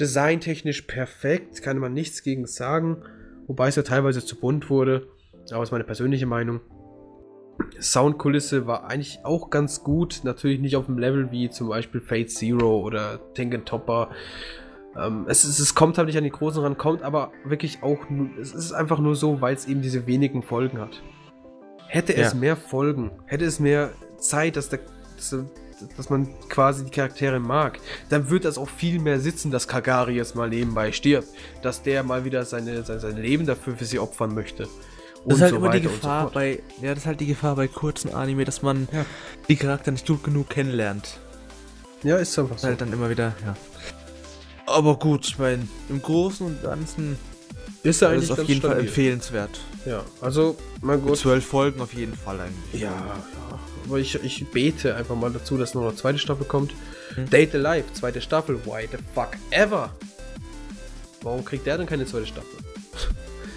Designtechnisch 0.00 0.82
perfekt, 0.82 1.62
kann 1.62 1.78
man 1.78 1.92
nichts 1.92 2.22
gegen 2.22 2.46
sagen. 2.46 3.02
Wobei 3.48 3.68
es 3.68 3.76
ja 3.76 3.82
teilweise 3.82 4.24
zu 4.24 4.36
bunt 4.38 4.70
wurde. 4.70 5.08
Aber 5.50 5.62
ist 5.62 5.72
meine 5.72 5.84
persönliche 5.84 6.26
Meinung. 6.26 6.60
Soundkulisse 7.80 8.66
war 8.66 8.88
eigentlich 8.88 9.20
auch 9.24 9.50
ganz 9.50 9.82
gut. 9.82 10.20
Natürlich 10.22 10.60
nicht 10.60 10.76
auf 10.76 10.86
dem 10.86 10.98
Level 10.98 11.30
wie 11.32 11.50
zum 11.50 11.68
Beispiel 11.68 12.00
Fate 12.00 12.30
Zero 12.30 12.80
oder 12.80 13.20
Tengen 13.34 13.64
Topper. 13.64 14.10
Ähm, 14.98 15.26
es, 15.28 15.44
ist, 15.44 15.58
es 15.58 15.74
kommt 15.74 15.96
halt 15.98 16.06
nicht 16.08 16.18
an 16.18 16.24
die 16.24 16.30
großen 16.30 16.62
ran, 16.62 16.76
kommt 16.76 17.02
aber 17.02 17.30
wirklich 17.44 17.82
auch. 17.82 18.08
nur- 18.10 18.30
Es 18.40 18.52
ist 18.52 18.72
einfach 18.72 18.98
nur 18.98 19.14
so, 19.14 19.40
weil 19.40 19.54
es 19.54 19.66
eben 19.66 19.80
diese 19.82 20.06
wenigen 20.06 20.42
Folgen 20.42 20.78
hat. 20.80 21.02
Hätte 21.88 22.14
es 22.14 22.32
Ja. 22.32 22.38
mehr 22.38 22.56
Folgen, 22.56 23.10
hätte 23.26 23.44
es 23.44 23.60
mehr 23.60 23.90
Zeit, 24.18 24.56
dass, 24.56 24.68
der, 24.68 24.80
dass, 25.16 25.34
dass 25.96 26.10
man 26.10 26.28
quasi 26.48 26.84
die 26.84 26.90
Charaktere 26.90 27.38
mag, 27.38 27.78
dann 28.10 28.28
wird 28.28 28.44
das 28.44 28.58
auch 28.58 28.68
viel 28.68 28.98
mehr 29.00 29.20
sitzen, 29.20 29.50
dass 29.50 29.68
Kagari 29.68 30.14
jetzt 30.16 30.34
mal 30.34 30.48
nebenbei 30.48 30.92
stirbt. 30.92 31.28
Dass 31.62 31.82
der 31.82 32.02
mal 32.02 32.24
wieder 32.24 32.44
seine, 32.44 32.82
sein, 32.84 32.98
sein 33.00 33.16
Leben 33.16 33.46
dafür 33.46 33.76
für 33.76 33.84
sie 33.84 33.98
opfern 33.98 34.34
möchte. 34.34 34.66
Das 35.24 35.36
ist 35.36 35.42
halt 35.42 35.50
so 35.52 35.56
immer 35.58 35.70
die 35.70 35.82
so 35.82 35.88
Gefahr 35.90 36.22
fort. 36.22 36.34
bei, 36.34 36.62
ja, 36.80 36.90
das 36.90 36.98
ist 36.98 37.06
halt 37.06 37.20
die 37.20 37.26
Gefahr 37.26 37.56
bei 37.56 37.68
kurzen 37.68 38.12
Anime, 38.14 38.44
dass 38.44 38.62
man 38.62 38.88
Ja. 38.92 39.04
die 39.48 39.56
Charakter 39.56 39.90
nicht 39.90 40.06
gut 40.06 40.22
genug 40.24 40.48
kennenlernt. 40.50 41.18
Ja, 42.02 42.16
ist 42.16 42.38
einfach 42.38 42.58
so. 42.58 42.66
Halt 42.68 42.80
dann 42.80 42.92
immer 42.92 43.10
wieder, 43.10 43.34
ja. 43.44 43.56
Aber 44.68 44.96
gut, 44.98 45.26
ich 45.26 45.38
meine, 45.38 45.66
im 45.88 46.00
Großen 46.02 46.46
und 46.46 46.62
Ganzen 46.62 47.16
Ist 47.82 48.02
er 48.02 48.08
ist 48.10 48.12
eigentlich 48.12 48.24
es 48.24 48.30
auf 48.30 48.36
ganz 48.38 48.48
jeden 48.48 48.60
Fall 48.60 48.70
stabil. 48.70 48.86
empfehlenswert. 48.86 49.60
Ja, 49.86 50.02
also, 50.20 50.56
mein 50.82 51.02
Gott. 51.02 51.18
Zwölf 51.18 51.46
Folgen 51.46 51.80
auf 51.80 51.94
jeden 51.94 52.14
Fall 52.14 52.40
eigentlich. 52.40 52.82
Ja, 52.82 52.90
ja. 52.90 53.58
Aber 53.86 53.98
ich, 53.98 54.22
ich 54.22 54.46
bete 54.50 54.94
einfach 54.94 55.16
mal 55.16 55.30
dazu, 55.30 55.56
dass 55.56 55.74
noch 55.74 55.82
eine 55.82 55.94
zweite 55.94 56.18
Staffel 56.18 56.44
kommt. 56.44 56.74
Hm. 57.14 57.30
Date 57.30 57.54
Alive, 57.54 57.84
zweite 57.94 58.20
Staffel. 58.20 58.56
Why 58.66 58.86
the 58.90 58.98
fuck 59.14 59.30
ever? 59.50 59.90
Warum 61.22 61.44
kriegt 61.44 61.66
der 61.66 61.78
denn 61.78 61.86
keine 61.86 62.04
zweite 62.04 62.26
Staffel? 62.26 62.58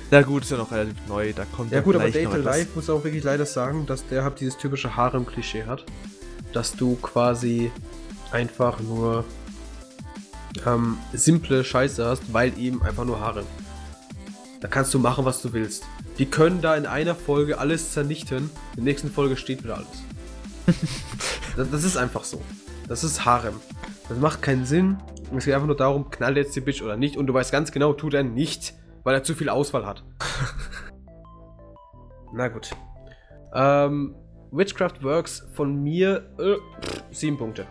Ja 0.09 0.21
gut, 0.23 0.43
ist 0.43 0.51
ja 0.51 0.57
noch 0.57 0.71
relativ 0.71 0.95
neu, 1.07 1.31
da 1.33 1.45
kommt 1.45 1.71
Ja 1.71 1.79
gut, 1.79 1.95
aber 1.95 2.09
Date. 2.09 2.27
Alive 2.27 2.67
muss 2.75 2.89
auch 2.89 3.03
wirklich 3.03 3.23
leider 3.23 3.45
sagen, 3.45 3.85
dass 3.85 4.05
der 4.07 4.23
halt 4.23 4.39
dieses 4.41 4.57
typische 4.57 4.95
Harem-Klischee 4.95 5.63
hat. 5.63 5.85
Dass 6.53 6.75
du 6.75 6.95
quasi 6.97 7.71
einfach 8.31 8.81
nur 8.81 9.23
ähm, 10.65 10.97
simple 11.13 11.63
Scheiße 11.63 12.05
hast, 12.05 12.33
weil 12.33 12.57
eben 12.57 12.81
einfach 12.83 13.05
nur 13.05 13.19
Harem. 13.19 13.45
Da 14.59 14.67
kannst 14.67 14.93
du 14.93 14.99
machen, 14.99 15.25
was 15.25 15.41
du 15.41 15.53
willst. 15.53 15.83
Die 16.17 16.25
können 16.25 16.61
da 16.61 16.75
in 16.75 16.85
einer 16.85 17.15
Folge 17.15 17.57
alles 17.57 17.91
zernichten, 17.93 18.49
in 18.71 18.75
der 18.75 18.83
nächsten 18.83 19.09
Folge 19.09 19.37
steht 19.37 19.63
wieder 19.63 19.77
alles. 19.77 20.03
das, 21.57 21.71
das 21.71 21.83
ist 21.83 21.97
einfach 21.97 22.23
so. 22.23 22.41
Das 22.87 23.03
ist 23.03 23.25
Harem. 23.25 23.55
Das 24.09 24.17
macht 24.19 24.41
keinen 24.41 24.65
Sinn. 24.65 24.97
Es 25.35 25.45
geht 25.45 25.53
einfach 25.53 25.67
nur 25.67 25.77
darum, 25.77 26.09
knallt 26.11 26.37
jetzt 26.37 26.55
die 26.55 26.61
Bitch 26.61 26.81
oder 26.81 26.97
nicht. 26.97 27.17
Und 27.17 27.27
du 27.27 27.33
weißt 27.33 27.51
ganz 27.51 27.71
genau, 27.71 27.93
tut 27.93 28.13
er 28.13 28.23
nicht, 28.23 28.73
weil 29.03 29.15
er 29.15 29.23
zu 29.23 29.33
viel 29.33 29.49
Auswahl 29.49 29.85
hat. 29.85 30.03
Na 32.33 32.49
gut. 32.49 32.71
Ähm, 33.53 34.15
Witchcraft 34.51 35.01
Works 35.01 35.47
von 35.53 35.81
mir 35.81 36.29
äh, 36.37 36.55
pff, 36.81 37.03
sieben 37.11 37.37
Punkte. 37.37 37.65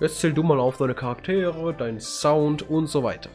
Jetzt 0.00 0.18
zähl 0.20 0.32
du 0.32 0.42
mal 0.42 0.58
auf 0.58 0.78
deine 0.78 0.94
Charaktere, 0.94 1.74
deinen 1.74 2.00
Sound 2.00 2.68
und 2.68 2.86
so 2.86 3.02
weiter. 3.02 3.28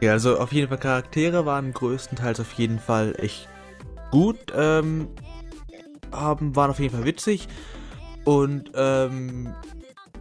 Ja, 0.00 0.12
also 0.12 0.38
auf 0.38 0.52
jeden 0.52 0.68
Fall 0.68 0.78
Charaktere 0.78 1.44
waren 1.44 1.72
größtenteils 1.72 2.38
auf 2.38 2.52
jeden 2.52 2.78
Fall 2.78 3.16
echt 3.18 3.48
gut, 4.12 4.38
ähm, 4.54 5.08
haben, 6.12 6.54
waren 6.54 6.70
auf 6.70 6.78
jeden 6.78 6.94
Fall 6.94 7.04
witzig 7.04 7.48
und 8.24 8.70
ähm, 8.76 9.52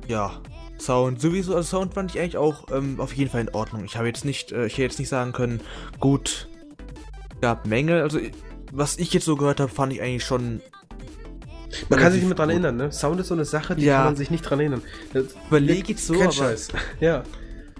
ja, 0.07 0.41
Sound 0.79 1.21
sowieso, 1.21 1.55
also 1.55 1.77
Sound 1.77 1.93
fand 1.93 2.15
ich 2.15 2.19
eigentlich 2.19 2.37
auch 2.37 2.71
ähm, 2.71 2.99
auf 2.99 3.13
jeden 3.13 3.29
Fall 3.29 3.41
in 3.41 3.49
Ordnung. 3.49 3.85
Ich 3.85 3.97
habe 3.97 4.07
jetzt 4.07 4.25
nicht, 4.25 4.51
äh, 4.51 4.65
ich 4.65 4.73
hätte 4.73 4.83
jetzt 4.83 4.99
nicht 4.99 5.09
sagen 5.09 5.33
können, 5.33 5.61
gut, 5.99 6.47
gab 7.41 7.67
Mängel, 7.67 8.01
also 8.01 8.19
was 8.71 8.97
ich 8.97 9.13
jetzt 9.13 9.25
so 9.25 9.35
gehört 9.35 9.59
habe, 9.59 9.71
fand 9.71 9.93
ich 9.93 10.01
eigentlich 10.01 10.25
schon 10.25 10.61
Man 11.89 11.99
kann 11.99 12.11
sich 12.11 12.21
nicht 12.21 12.29
mehr 12.29 12.35
dran 12.37 12.49
erinnern, 12.49 12.77
ne? 12.77 12.91
Sound 12.91 13.19
ist 13.19 13.27
so 13.27 13.33
eine 13.33 13.45
Sache, 13.45 13.75
die 13.75 13.85
Ja. 13.85 13.97
kann 13.97 14.05
man 14.05 14.15
sich 14.15 14.31
nicht 14.31 14.41
dran 14.43 14.59
erinnern. 14.59 14.81
Das, 15.13 15.25
Überlege 15.47 15.89
jetzt 15.89 16.07
so, 16.07 16.13
kein 16.13 16.23
aber, 16.23 16.31
Scheiß. 16.31 16.69
Ja. 16.99 17.23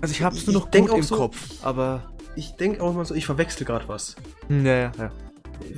also 0.01 0.11
ich 0.11 0.21
habe 0.21 0.35
es 0.35 0.41
Ich- 0.41 0.47
nur 0.47 0.67
ich 0.73 0.79
noch 0.81 0.87
gut 0.89 0.97
im 0.97 1.03
so- 1.03 1.15
Kopf, 1.15 1.37
aber 1.63 2.11
Ich 2.35 2.51
denke 2.55 2.81
auch 2.83 2.91
immer 2.91 3.03
so, 3.05 3.15
ich 3.15 3.25
verwechsel 3.25 3.65
gerade 3.65 3.87
was. 3.87 4.15
hm, 4.47 4.65
ja, 4.65 4.75
ja, 4.75 4.91
ja. 4.97 5.11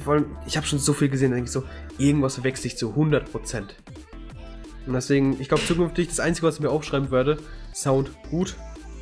Vor 0.04 0.14
allem, 0.16 0.38
ich 0.46 0.58
habe 0.58 0.68
schon 0.68 0.80
so 0.80 0.92
viel 0.94 1.08
gesehen, 1.10 1.32
denke 1.32 1.46
ich 1.46 1.52
so, 1.52 1.64
irgendwas 1.98 2.36
verwechsel 2.36 2.68
ich 2.68 2.78
zu 2.78 2.96
100%. 2.96 3.76
Und 4.86 4.94
deswegen, 4.94 5.40
ich 5.40 5.48
glaube 5.48 5.64
zukünftig, 5.66 6.08
das 6.10 6.20
Einzige, 6.20 6.48
was 6.48 6.56
ich 6.56 6.62
mir 6.62 6.70
aufschreiben 6.70 7.12
werde, 7.12 7.38
Sound 7.74 8.12
gut 8.30 8.56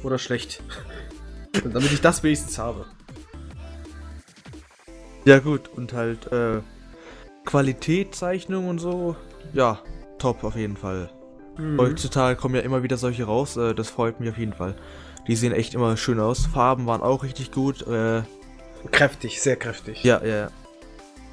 oder 0.04 0.20
schlecht. 0.20 0.62
Und 1.64 1.74
damit 1.74 1.92
ich 1.92 2.02
das 2.02 2.22
wenigstens 2.24 2.60
habe. 2.60 2.86
Ja 5.26 5.40
gut, 5.40 5.70
und 5.76 5.94
halt 5.94 6.32
äh, 6.32 6.60
Qualitätszeichnung 7.48 8.68
und 8.68 8.80
so, 8.80 9.16
ja, 9.54 9.80
top 10.20 10.44
auf 10.44 10.56
jeden 10.56 10.78
Fall. 10.78 11.10
Mhm. 11.58 11.80
Heutzutage 11.80 12.36
kommen 12.40 12.56
ja 12.56 12.62
immer 12.62 12.84
wieder 12.84 12.98
solche 12.98 13.24
raus, 13.24 13.58
äh, 13.58 13.74
das 13.74 13.90
freut 13.90 14.20
mich 14.20 14.30
auf 14.30 14.38
jeden 14.38 14.54
Fall. 14.54 14.76
Die 15.28 15.36
sehen 15.36 15.54
echt 15.54 15.74
immer 15.74 15.98
schön 15.98 16.20
aus. 16.20 16.46
Farben 16.46 16.86
waren 16.86 17.02
auch 17.02 17.24
richtig 17.24 17.52
gut. 17.52 17.86
Äh, 17.88 18.22
Kräftig, 18.92 19.42
sehr 19.42 19.56
kräftig. 19.56 20.04
ja, 20.04 20.22
ja, 20.24 20.36
ja. 20.36 20.52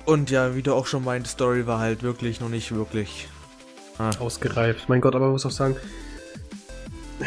Und 0.06 0.30
ja, 0.30 0.54
wie 0.54 0.62
du 0.62 0.74
auch 0.74 0.86
schon 0.86 1.04
meint, 1.04 1.26
Story 1.26 1.66
war 1.66 1.78
halt 1.78 2.02
wirklich 2.02 2.40
noch 2.40 2.48
nicht 2.48 2.74
wirklich. 2.74 3.28
Ah, 3.98 4.10
Ausgereift. 4.18 4.88
Mein 4.88 5.00
Gott, 5.00 5.14
aber 5.14 5.26
man 5.26 5.32
muss 5.32 5.46
auch 5.46 5.50
sagen, 5.50 5.76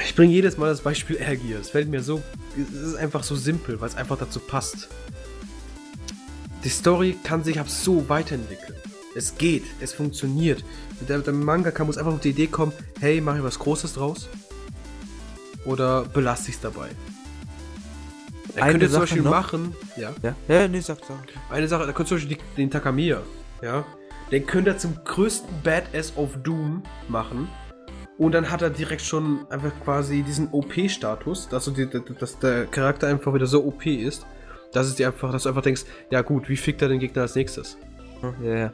ich 0.06 0.16
bringe 0.16 0.34
jedes 0.34 0.58
Mal 0.58 0.70
das 0.70 0.82
Beispiel 0.82 1.16
Gear. 1.18 1.60
Es 1.60 1.70
fällt 1.70 1.90
mir 1.90 2.02
so, 2.04 2.22
es 2.58 2.82
ist 2.82 2.96
einfach 2.96 3.24
so 3.24 3.36
simpel, 3.36 3.80
weil 3.80 3.90
es 3.90 3.96
einfach 3.96 4.18
dazu 4.18 4.40
passt. 4.40 4.90
Die 6.68 6.74
Story 6.74 7.16
kann 7.24 7.46
sich 7.46 7.62
ab 7.62 7.70
so 7.70 8.10
weiterentwickeln. 8.10 8.78
Es 9.16 9.38
geht, 9.38 9.64
es 9.80 9.94
funktioniert. 9.94 10.66
Der, 11.08 11.20
der 11.20 11.34
Mangaka 11.34 11.86
muss 11.86 11.98
einfach 11.98 12.12
auf 12.12 12.20
die 12.20 12.32
Idee 12.32 12.48
kommen, 12.48 12.74
hey, 13.00 13.22
mach 13.22 13.38
ich 13.38 13.42
was 13.44 13.58
Großes 13.58 13.94
draus? 13.94 14.28
Oder 15.64 16.04
belasse 16.04 16.50
ich 16.50 16.56
es 16.56 16.60
dabei? 16.62 16.90
Er 18.56 18.64
Eine 18.64 18.72
könnte 18.74 18.86
zum 18.88 18.92
Sache 18.96 19.02
Beispiel 19.04 19.22
noch. 19.22 19.32
machen, 19.32 19.76
ja, 19.96 20.14
ja, 20.22 20.36
ja, 20.50 20.68
nee, 20.68 20.82
sag, 20.82 20.98
sag. 21.08 21.18
eine 21.50 21.70
Sache, 21.70 21.86
da 21.86 21.94
könnte 21.94 22.10
zum 22.10 22.18
Beispiel 22.18 22.38
den 22.58 22.70
Takamiya, 22.70 23.22
ja, 23.62 23.86
den 24.30 24.46
könnte 24.46 24.72
er 24.72 24.78
zum 24.78 24.94
größten 25.06 25.48
Badass 25.64 26.18
of 26.18 26.32
Doom 26.44 26.84
machen. 27.08 27.48
Und 28.18 28.34
dann 28.34 28.52
hat 28.52 28.62
er 28.62 28.72
direkt 28.72 29.04
schon 29.04 29.50
einfach 29.50 29.72
quasi 29.86 30.22
diesen 30.22 30.50
OP-Status, 30.52 31.48
du 31.48 31.72
die- 31.72 31.88
dass 32.20 32.38
der 32.40 32.66
Charakter 32.66 33.08
einfach 33.08 33.34
wieder 33.34 33.48
so 33.48 33.64
OP 33.64 33.86
ist, 33.86 34.26
dass 34.78 34.88
es 34.88 34.96
dir 34.96 35.08
einfach, 35.08 35.32
dass 35.32 35.44
du 35.44 35.50
einfach 35.50 35.62
denkst, 35.64 35.86
ja 36.12 36.22
gut, 36.22 36.50
wie 36.50 36.58
fickt 36.58 36.82
er 36.82 36.88
den 36.88 37.00
Gegner 37.00 37.24
als 37.24 37.36
nächstes? 37.36 37.78
Ja, 38.44 38.56
ja. 38.56 38.74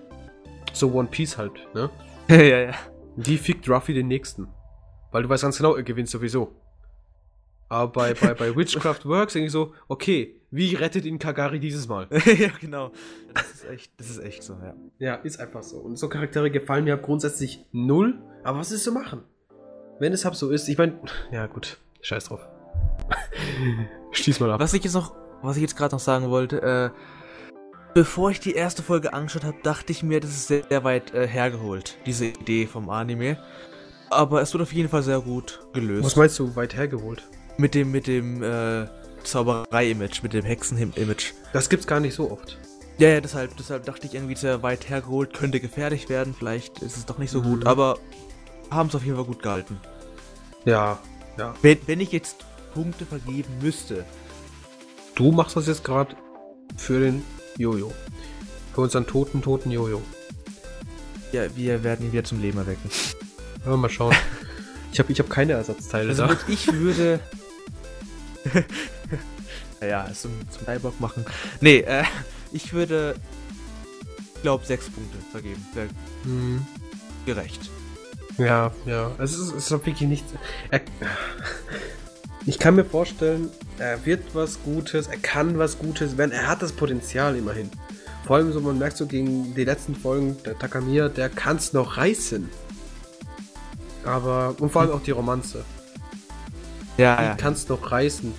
So 0.73 0.93
One 0.93 1.07
Piece 1.07 1.37
halt, 1.37 1.53
ne? 1.73 1.89
ja, 2.27 2.41
ja, 2.41 2.59
ja. 2.59 2.73
Wie 3.15 3.37
fickt 3.37 3.69
Ruffy 3.69 3.93
den 3.93 4.07
nächsten? 4.07 4.47
Weil 5.11 5.23
du 5.23 5.29
weißt 5.29 5.43
ganz 5.43 5.57
genau, 5.57 5.75
er 5.75 5.83
gewinnt 5.83 6.09
sowieso. 6.09 6.55
Aber 7.69 7.91
bei, 7.91 8.13
bei, 8.13 8.33
bei 8.33 8.55
Witchcraft 8.55 9.05
Works 9.05 9.35
ich 9.35 9.51
so, 9.51 9.73
okay, 9.87 10.35
wie 10.51 10.75
rettet 10.75 11.05
ihn 11.05 11.19
Kagari 11.19 11.59
dieses 11.59 11.87
Mal? 11.87 12.07
ja, 12.37 12.49
genau. 12.59 12.91
Das 13.33 13.51
ist 13.51 13.69
echt, 13.69 13.91
das 13.97 14.09
ist 14.09 14.19
echt 14.19 14.43
so, 14.43 14.53
ja. 14.53 14.75
Ja, 14.99 15.15
ist 15.15 15.39
einfach 15.39 15.63
so. 15.63 15.77
Und 15.77 15.97
so 15.97 16.09
Charaktere 16.09 16.51
gefallen 16.51 16.83
mir 16.83 16.97
grundsätzlich 16.97 17.65
null. 17.71 18.21
Aber 18.43 18.59
was 18.59 18.71
ist 18.71 18.83
zu 18.83 18.91
machen? 18.91 19.23
Wenn 19.99 20.13
es 20.13 20.25
halt 20.25 20.35
so 20.35 20.49
ist, 20.49 20.67
ich 20.67 20.77
meine, 20.77 20.99
ja 21.31 21.47
gut, 21.47 21.79
scheiß 22.01 22.25
drauf. 22.25 22.47
Schließ 24.11 24.39
mal 24.39 24.51
ab. 24.51 24.59
Was 24.59 24.73
ich 24.73 24.83
jetzt 24.83 24.93
noch, 24.93 25.15
was 25.43 25.57
ich 25.57 25.61
jetzt 25.61 25.75
gerade 25.75 25.93
noch 25.95 25.99
sagen 25.99 26.29
wollte, 26.29 26.61
äh, 26.61 26.89
bevor 27.93 28.31
ich 28.31 28.39
die 28.39 28.53
erste 28.53 28.81
Folge 28.81 29.13
angeschaut 29.13 29.43
habe, 29.43 29.57
dachte 29.63 29.91
ich 29.91 30.03
mir, 30.03 30.19
das 30.19 30.31
ist 30.31 30.47
sehr, 30.47 30.63
sehr 30.67 30.83
weit 30.83 31.13
äh, 31.13 31.27
hergeholt, 31.27 31.97
diese 32.05 32.25
Idee 32.25 32.65
vom 32.65 32.89
Anime. 32.89 33.37
Aber 34.09 34.41
es 34.41 34.53
wird 34.53 34.63
auf 34.63 34.73
jeden 34.73 34.89
Fall 34.89 35.03
sehr 35.03 35.19
gut 35.19 35.61
gelöst. 35.73 36.05
Was 36.05 36.15
meinst 36.15 36.37
du, 36.39 36.55
weit 36.55 36.75
hergeholt? 36.75 37.23
Mit 37.57 37.75
dem, 37.75 37.91
mit 37.91 38.07
dem, 38.07 38.41
äh, 38.43 38.87
Zauberei-Image, 39.23 40.21
mit 40.21 40.33
dem 40.33 40.43
Hexen-Image. 40.43 41.33
Das 41.53 41.69
gibt's 41.69 41.87
gar 41.87 41.99
nicht 41.99 42.13
so 42.13 42.29
oft. 42.31 42.57
Ja, 42.97 43.09
ja, 43.09 43.21
deshalb, 43.21 43.55
deshalb 43.57 43.85
dachte 43.85 44.05
ich 44.05 44.13
irgendwie 44.13 44.35
sehr 44.35 44.61
weit 44.61 44.89
hergeholt, 44.89 45.33
könnte 45.33 45.59
gefährlich 45.59 46.09
werden, 46.09 46.35
vielleicht 46.37 46.79
ist 46.81 46.97
es 46.97 47.05
doch 47.05 47.17
nicht 47.17 47.31
so 47.31 47.39
Mhm. 47.39 47.43
gut, 47.43 47.65
aber 47.65 47.97
haben 48.69 48.89
es 48.89 48.95
auf 48.95 49.03
jeden 49.03 49.15
Fall 49.15 49.25
gut 49.25 49.41
gehalten. 49.41 49.79
Ja, 50.65 50.99
ja. 51.37 51.53
Wenn, 51.61 51.79
wenn 51.87 51.99
ich 51.99 52.11
jetzt 52.11 52.45
Punkte 52.73 53.05
vergeben 53.05 53.49
müsste, 53.61 54.05
Du 55.15 55.31
machst 55.31 55.55
das 55.55 55.67
jetzt 55.67 55.83
gerade 55.83 56.15
für 56.77 56.99
den 56.99 57.23
Jojo. 57.57 57.91
Für 58.73 58.81
unseren 58.81 59.05
toten, 59.05 59.41
toten 59.41 59.69
Jojo. 59.71 60.01
ja, 61.31 61.43
wir 61.55 61.83
werden 61.83 62.07
ihn 62.07 62.11
wieder 62.13 62.23
zum 62.23 62.41
Leben 62.41 62.57
erwecken. 62.59 62.89
Ja, 63.65 63.77
mal 63.77 63.89
schauen. 63.89 64.13
ich 64.91 64.99
habe 64.99 65.09
ich 65.13 65.19
hab 65.19 65.29
keine 65.29 65.53
Ersatzteile 65.53 66.09
Also 66.09 66.25
da. 66.25 66.37
ich 66.49 66.73
würde. 66.73 67.21
naja, 69.79 70.05
es 70.11 70.23
zum, 70.23 70.31
zum 70.49 70.65
Cyborg 70.65 70.99
machen. 70.99 71.23
Nee, 71.61 71.77
äh, 71.77 72.03
ich 72.51 72.73
würde. 72.73 73.15
Ich 74.35 74.41
glaube, 74.41 74.65
sechs 74.65 74.89
Punkte 74.89 75.17
vergeben. 75.31 75.65
Wäre 75.73 75.87
Hm. 76.23 76.65
gerecht. 77.25 77.69
Ja, 78.37 78.73
ja. 78.85 79.11
Es 79.17 79.31
ist, 79.31 79.53
es 79.53 79.63
ist 79.63 79.71
wirklich 79.71 80.01
nichts. 80.01 80.33
Er, 80.69 80.81
ich 82.45 82.59
kann 82.59 82.75
mir 82.75 82.85
vorstellen, 82.85 83.49
er 83.79 84.05
wird 84.05 84.35
was 84.35 84.61
Gutes, 84.63 85.07
er 85.07 85.17
kann 85.17 85.57
was 85.57 85.79
Gutes 85.79 86.17
werden, 86.17 86.31
er 86.31 86.47
hat 86.47 86.61
das 86.61 86.73
Potenzial 86.73 87.35
immerhin. 87.35 87.69
Vor 88.25 88.37
allem 88.37 88.51
so, 88.53 88.61
man 88.61 88.77
merkt 88.77 88.97
so 88.97 89.05
gegen 89.05 89.53
die 89.53 89.65
letzten 89.65 89.95
Folgen, 89.95 90.37
der 90.45 90.57
Takamiya, 90.57 91.09
der 91.09 91.29
kann 91.29 91.57
es 91.57 91.73
noch 91.73 91.97
reißen. 91.97 92.49
Aber, 94.05 94.55
und 94.59 94.71
vor 94.71 94.81
allem 94.81 94.91
auch 94.91 95.03
die 95.03 95.11
Romanze. 95.11 95.63
Ja, 96.97 97.17
Die 97.17 97.23
ja. 97.23 97.35
kann 97.35 97.53
es 97.53 97.67
noch 97.67 97.91
reißen. 97.91 98.33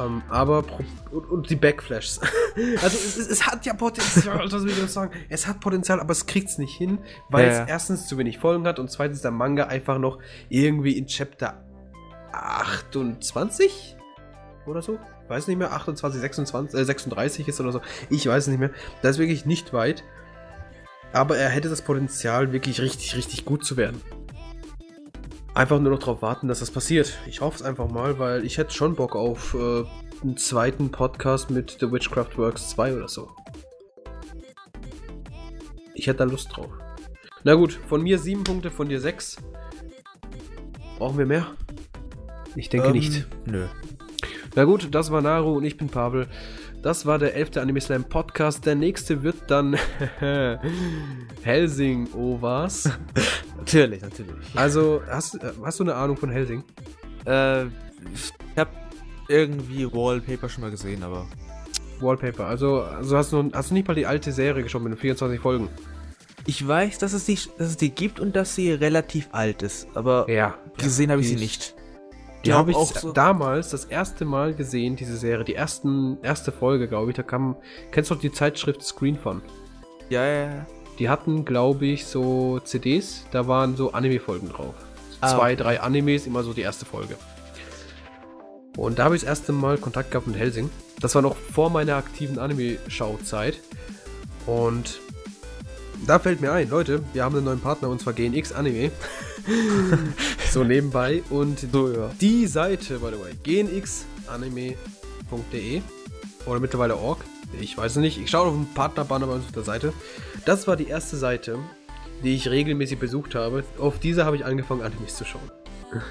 Ähm, 0.00 0.22
aber, 0.28 0.64
und, 1.10 1.30
und 1.30 1.50
die 1.50 1.56
Backflashes. 1.56 2.20
also, 2.82 2.96
es, 2.98 3.16
es, 3.16 3.28
es 3.28 3.46
hat 3.46 3.64
ja 3.66 3.74
Potenzial, 3.74 4.48
das 4.50 4.62
will 4.64 4.70
ich 4.72 4.90
sagen. 4.90 5.12
Es 5.28 5.46
hat 5.46 5.60
Potenzial, 5.60 6.00
aber 6.00 6.12
es 6.12 6.26
kriegt 6.26 6.48
es 6.48 6.58
nicht 6.58 6.76
hin, 6.76 6.98
weil 7.28 7.46
Ja, 7.46 7.50
es 7.50 7.58
ja. 7.58 7.66
erstens 7.66 8.06
zu 8.06 8.18
wenig 8.18 8.38
Folgen 8.38 8.66
hat 8.66 8.78
und 8.78 8.90
zweitens 8.90 9.22
der 9.22 9.30
Manga 9.30 9.66
einfach 9.66 9.98
noch 9.98 10.18
irgendwie 10.48 10.96
in 10.98 11.06
Chapter 11.06 11.62
28 12.32 13.96
oder 14.66 14.82
so. 14.82 14.98
Weiß 15.28 15.48
nicht 15.48 15.56
mehr, 15.58 15.72
28, 15.72 16.20
26, 16.20 16.78
äh, 16.78 16.84
36 16.84 17.48
ist 17.48 17.60
oder 17.60 17.72
so. 17.72 17.80
Ich 18.10 18.26
weiß 18.26 18.44
es 18.44 18.48
nicht 18.48 18.60
mehr. 18.60 18.70
Das 19.02 19.12
ist 19.12 19.18
wirklich 19.18 19.46
nicht 19.46 19.72
weit. 19.72 20.04
Aber 21.12 21.36
er 21.36 21.50
hätte 21.50 21.68
das 21.68 21.82
Potenzial, 21.82 22.52
wirklich 22.52 22.80
richtig, 22.80 23.16
richtig 23.16 23.44
gut 23.44 23.64
zu 23.64 23.76
werden. 23.76 24.00
Einfach 25.54 25.78
nur 25.78 25.92
noch 25.92 25.98
darauf 25.98 26.22
warten, 26.22 26.48
dass 26.48 26.60
das 26.60 26.70
passiert. 26.70 27.18
Ich 27.26 27.42
hoffe 27.42 27.56
es 27.56 27.62
einfach 27.62 27.90
mal, 27.90 28.18
weil 28.18 28.44
ich 28.44 28.56
hätte 28.56 28.72
schon 28.72 28.94
Bock 28.94 29.14
auf 29.14 29.52
äh, 29.52 29.84
einen 30.22 30.38
zweiten 30.38 30.90
Podcast 30.90 31.50
mit 31.50 31.76
The 31.78 31.92
Witchcraft 31.92 32.38
Works 32.38 32.70
2 32.70 32.96
oder 32.96 33.08
so. 33.08 33.28
Ich 35.94 36.06
hätte 36.06 36.18
da 36.18 36.24
Lust 36.24 36.56
drauf. 36.56 36.70
Na 37.44 37.54
gut, 37.54 37.78
von 37.88 38.02
mir 38.02 38.18
sieben 38.18 38.44
Punkte, 38.44 38.70
von 38.70 38.88
dir 38.88 39.00
sechs. 39.00 39.36
Brauchen 40.98 41.18
wir 41.18 41.26
mehr? 41.26 41.48
Ich 42.56 42.68
denke 42.68 42.88
Ähm, 42.88 42.92
nicht. 42.94 43.26
Nö. 43.46 43.66
Na 44.54 44.64
gut, 44.64 44.88
das 44.94 45.10
war 45.10 45.22
Naru 45.22 45.56
und 45.56 45.64
ich 45.64 45.76
bin 45.76 45.88
Pavel. 45.88 46.26
Das 46.82 47.06
war 47.06 47.18
der 47.18 47.34
11. 47.36 47.56
Anime 47.58 47.80
Slam 47.80 48.04
Podcast. 48.04 48.66
Der 48.66 48.74
nächste 48.74 49.22
wird 49.22 49.36
dann 49.48 49.76
Helsing 51.42 52.12
Ovas. 52.14 52.90
Natürlich, 53.56 54.02
natürlich. 54.02 54.34
Also, 54.56 55.00
hast, 55.08 55.38
hast 55.62 55.78
du 55.78 55.84
eine 55.84 55.94
Ahnung 55.94 56.16
von 56.16 56.30
Helsing? 56.30 56.64
Äh, 57.24 57.66
ich 57.66 58.32
hab 58.56 58.68
irgendwie 59.28 59.86
Wallpaper 59.86 60.48
schon 60.48 60.62
mal 60.62 60.70
gesehen, 60.72 61.04
aber. 61.04 61.26
Wallpaper. 62.00 62.46
Also, 62.46 62.80
also 62.82 63.16
hast, 63.16 63.32
du, 63.32 63.50
hast 63.54 63.70
du 63.70 63.74
nicht 63.74 63.86
mal 63.86 63.94
die 63.94 64.06
alte 64.06 64.32
Serie 64.32 64.64
geschaut 64.64 64.82
mit 64.82 64.92
den 64.92 64.98
24 64.98 65.38
Folgen? 65.40 65.68
Ich 66.46 66.66
weiß, 66.66 66.98
dass 66.98 67.12
es, 67.12 67.24
die, 67.26 67.36
dass 67.56 67.68
es 67.68 67.76
die 67.76 67.90
gibt 67.90 68.18
und 68.18 68.34
dass 68.34 68.56
sie 68.56 68.72
relativ 68.72 69.28
alt 69.30 69.62
ist, 69.62 69.86
aber 69.94 70.28
Ja. 70.28 70.58
gesehen 70.76 71.12
habe 71.12 71.20
ich 71.20 71.28
sie 71.28 71.36
nicht. 71.36 71.76
Die 72.44 72.52
habe 72.52 72.72
ich 72.72 72.76
auch 72.76 72.92
so. 72.96 73.12
damals 73.12 73.70
das 73.70 73.84
erste 73.84 74.24
Mal 74.24 74.54
gesehen, 74.54 74.96
diese 74.96 75.16
Serie. 75.16 75.44
Die 75.44 75.54
ersten, 75.54 76.18
erste 76.22 76.50
Folge, 76.50 76.88
glaube 76.88 77.10
ich. 77.10 77.16
Da 77.16 77.22
kam. 77.22 77.56
Kennst 77.90 78.10
du 78.10 78.14
noch 78.14 78.20
die 78.20 78.32
Zeitschrift 78.32 78.82
Screen 78.82 79.16
Fun? 79.16 79.42
Ja, 80.08 80.24
ja, 80.24 80.44
ja. 80.46 80.66
Die 80.98 81.08
hatten, 81.08 81.44
glaube 81.44 81.86
ich, 81.86 82.06
so 82.06 82.58
CDs. 82.60 83.24
Da 83.30 83.46
waren 83.46 83.76
so 83.76 83.92
Anime-Folgen 83.92 84.48
drauf. 84.48 84.74
Ah, 85.20 85.28
Zwei, 85.28 85.52
okay. 85.52 85.62
drei 85.62 85.80
Animes, 85.80 86.26
immer 86.26 86.42
so 86.42 86.52
die 86.52 86.62
erste 86.62 86.84
Folge. 86.84 87.16
Und 88.76 88.98
da 88.98 89.04
habe 89.04 89.14
ich 89.14 89.22
das 89.22 89.28
erste 89.28 89.52
Mal 89.52 89.78
Kontakt 89.78 90.10
gehabt 90.10 90.26
mit 90.26 90.36
Helsing. 90.36 90.70
Das 91.00 91.14
war 91.14 91.22
noch 91.22 91.36
vor 91.36 91.70
meiner 91.70 91.96
aktiven 91.96 92.38
Anime-Schauzeit. 92.38 93.58
Und 94.46 95.00
da 96.06 96.18
fällt 96.18 96.40
mir 96.40 96.52
ein, 96.52 96.68
Leute, 96.68 97.02
wir 97.12 97.24
haben 97.24 97.36
einen 97.36 97.44
neuen 97.44 97.60
Partner 97.60 97.88
und 97.88 98.00
zwar 98.00 98.12
GNX 98.12 98.52
Anime. 98.52 98.90
so 100.50 100.64
nebenbei. 100.64 101.22
Und 101.30 101.60
So, 101.72 101.92
ja. 101.92 102.10
die 102.20 102.46
Seite, 102.46 102.98
by 102.98 103.10
the 103.12 103.18
way, 103.20 103.32
gnxanime.de 103.42 104.76
oder 106.46 106.60
mittlerweile 106.60 106.96
org, 106.96 107.18
ich 107.60 107.76
weiß 107.76 107.92
es 107.92 107.98
nicht. 107.98 108.18
Ich 108.20 108.30
schaue 108.30 108.48
auf 108.48 108.54
den 108.54 108.66
Partnerbanner 108.74 109.26
bei 109.26 109.34
uns 109.34 109.44
auf 109.46 109.52
der 109.52 109.62
Seite. 109.64 109.92
Das 110.44 110.66
war 110.66 110.76
die 110.76 110.88
erste 110.88 111.16
Seite, 111.16 111.58
die 112.22 112.34
ich 112.34 112.48
regelmäßig 112.48 112.98
besucht 112.98 113.34
habe. 113.34 113.64
Auf 113.78 113.98
dieser 113.98 114.24
habe 114.24 114.36
ich 114.36 114.44
angefangen, 114.44 114.82
Animes 114.82 115.16
zu 115.16 115.24
schauen. 115.24 115.50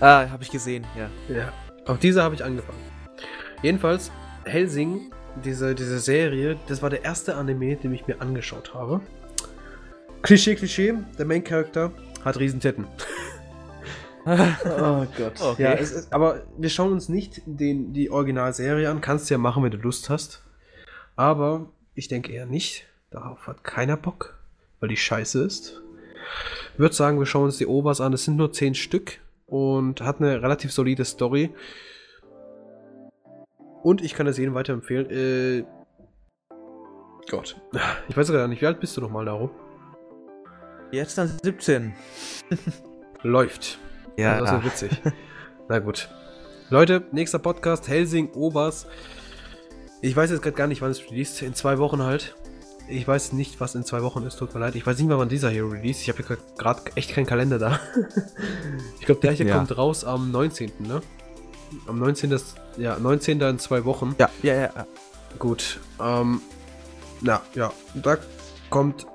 Ah, 0.00 0.30
habe 0.30 0.44
ich 0.44 0.50
gesehen, 0.52 0.86
ja. 0.96 1.10
Ja. 1.34 1.52
Auf 1.84 1.98
dieser 1.98 2.22
habe 2.22 2.36
ich 2.36 2.44
angefangen. 2.44 2.78
Jedenfalls, 3.64 4.12
Helsing, 4.44 5.10
diese, 5.44 5.74
diese 5.74 5.98
Serie, 5.98 6.56
das 6.68 6.82
war 6.82 6.90
der 6.90 7.02
erste 7.02 7.34
Anime, 7.34 7.74
den 7.74 7.92
ich 7.92 8.06
mir 8.06 8.20
angeschaut 8.20 8.74
habe. 8.74 9.00
Klischee, 10.22 10.56
Klischee, 10.56 10.94
der 11.18 11.26
Main 11.26 11.44
Character 11.44 11.92
hat 12.24 12.38
Riesentitten. 12.38 12.86
oh 14.26 15.06
Gott. 15.16 15.40
Okay. 15.40 15.62
Ja, 15.62 15.72
es 15.72 15.92
ist, 15.92 16.12
aber 16.12 16.42
wir 16.56 16.68
schauen 16.68 16.92
uns 16.92 17.08
nicht 17.08 17.40
den, 17.46 17.92
die 17.92 18.10
Originalserie 18.10 18.90
an. 18.90 19.00
Kannst 19.00 19.30
du 19.30 19.34
ja 19.34 19.38
machen, 19.38 19.62
wenn 19.62 19.70
du 19.70 19.78
Lust 19.78 20.10
hast. 20.10 20.42
Aber 21.16 21.70
ich 21.94 22.08
denke 22.08 22.32
eher 22.32 22.46
nicht. 22.46 22.86
Darauf 23.10 23.46
hat 23.46 23.64
keiner 23.64 23.96
Bock, 23.96 24.38
weil 24.80 24.88
die 24.88 24.96
scheiße 24.96 25.42
ist. 25.42 25.80
Ich 26.74 26.78
würde 26.78 26.94
sagen, 26.94 27.18
wir 27.18 27.26
schauen 27.26 27.44
uns 27.44 27.56
die 27.58 27.66
Overs 27.66 28.00
an. 28.00 28.12
Es 28.12 28.24
sind 28.24 28.36
nur 28.36 28.52
10 28.52 28.74
Stück 28.74 29.18
und 29.46 30.02
hat 30.02 30.20
eine 30.20 30.42
relativ 30.42 30.72
solide 30.72 31.04
Story. 31.04 31.50
Und 33.82 34.02
ich 34.02 34.14
kann 34.14 34.26
das 34.26 34.36
jedem 34.36 34.54
weiterempfehlen. 34.54 35.10
Äh, 35.10 35.64
Gott. 37.30 37.56
Ich 38.08 38.16
weiß 38.16 38.30
gar 38.30 38.48
nicht, 38.48 38.60
wie 38.60 38.66
alt 38.66 38.80
bist 38.80 38.96
du 38.96 39.00
nochmal, 39.00 39.24
Naru? 39.24 39.50
Jetzt 40.90 41.18
dann 41.18 41.32
17. 41.42 41.92
Läuft. 43.22 43.78
Ja. 44.16 44.40
Das 44.40 44.52
ist 44.52 44.64
witzig. 44.64 45.02
Na 45.68 45.78
gut. 45.80 46.08
Leute, 46.70 47.04
nächster 47.12 47.38
Podcast, 47.38 47.88
Helsing, 47.88 48.30
Obers. 48.32 48.86
Ich 50.00 50.14
weiß 50.16 50.30
jetzt 50.30 50.42
gerade 50.42 50.56
gar 50.56 50.66
nicht, 50.66 50.80
wann 50.82 50.90
es 50.90 51.10
released. 51.10 51.42
In 51.42 51.54
zwei 51.54 51.78
Wochen 51.78 52.02
halt. 52.02 52.34
Ich 52.88 53.06
weiß 53.06 53.32
nicht, 53.32 53.60
was 53.60 53.74
in 53.74 53.84
zwei 53.84 54.02
Wochen 54.02 54.22
ist. 54.24 54.36
Tut 54.38 54.54
mir 54.54 54.60
leid. 54.60 54.74
Ich 54.76 54.86
weiß 54.86 54.98
nicht 54.98 55.08
mal, 55.08 55.18
wann 55.18 55.28
dieser 55.28 55.50
hier 55.50 55.70
released. 55.70 56.02
Ich 56.02 56.08
habe 56.08 56.22
hier 56.26 56.38
gerade 56.56 56.80
echt 56.94 57.12
keinen 57.12 57.26
Kalender 57.26 57.58
da. 57.58 57.80
ich 58.98 59.04
glaube, 59.06 59.20
der 59.20 59.32
hier 59.32 59.46
Ja. 59.46 59.56
kommt 59.56 59.76
raus 59.76 60.04
am 60.04 60.30
19. 60.30 60.72
Ne? 60.78 61.02
Am 61.86 61.98
19. 61.98 62.30
Ist, 62.32 62.54
ja, 62.78 62.98
19. 62.98 63.40
in 63.42 63.58
zwei 63.58 63.84
Wochen. 63.84 64.14
Ja, 64.18 64.30
ja, 64.42 64.54
ja. 64.54 64.70
ja. 64.74 64.86
Gut. 65.38 65.80
Ähm, 66.02 66.40
na, 67.20 67.42
ja. 67.54 67.72
Da 67.94 68.16
kommt 68.70 69.06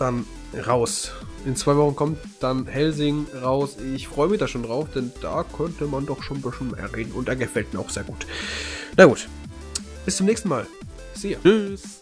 dann 0.00 0.26
raus. 0.66 1.12
In 1.44 1.56
zwei 1.56 1.76
Wochen 1.76 1.96
kommt 1.96 2.18
dann 2.40 2.66
Helsing 2.66 3.26
raus. 3.42 3.76
Ich 3.94 4.08
freue 4.08 4.28
mich 4.28 4.38
da 4.38 4.48
schon 4.48 4.62
drauf, 4.62 4.88
denn 4.94 5.12
da 5.22 5.44
könnte 5.44 5.86
man 5.86 6.06
doch 6.06 6.22
schon 6.22 6.38
ein 6.38 6.42
bisschen 6.42 6.70
mehr 6.72 6.94
reden. 6.94 7.12
Und 7.12 7.28
er 7.28 7.36
gefällt 7.36 7.72
mir 7.72 7.80
auch 7.80 7.90
sehr 7.90 8.04
gut. 8.04 8.26
Na 8.96 9.06
gut. 9.06 9.28
Bis 10.04 10.16
zum 10.16 10.26
nächsten 10.26 10.48
Mal. 10.48 10.66
See 11.14 11.32
ya. 11.32 11.38
Tschüss. 11.42 11.99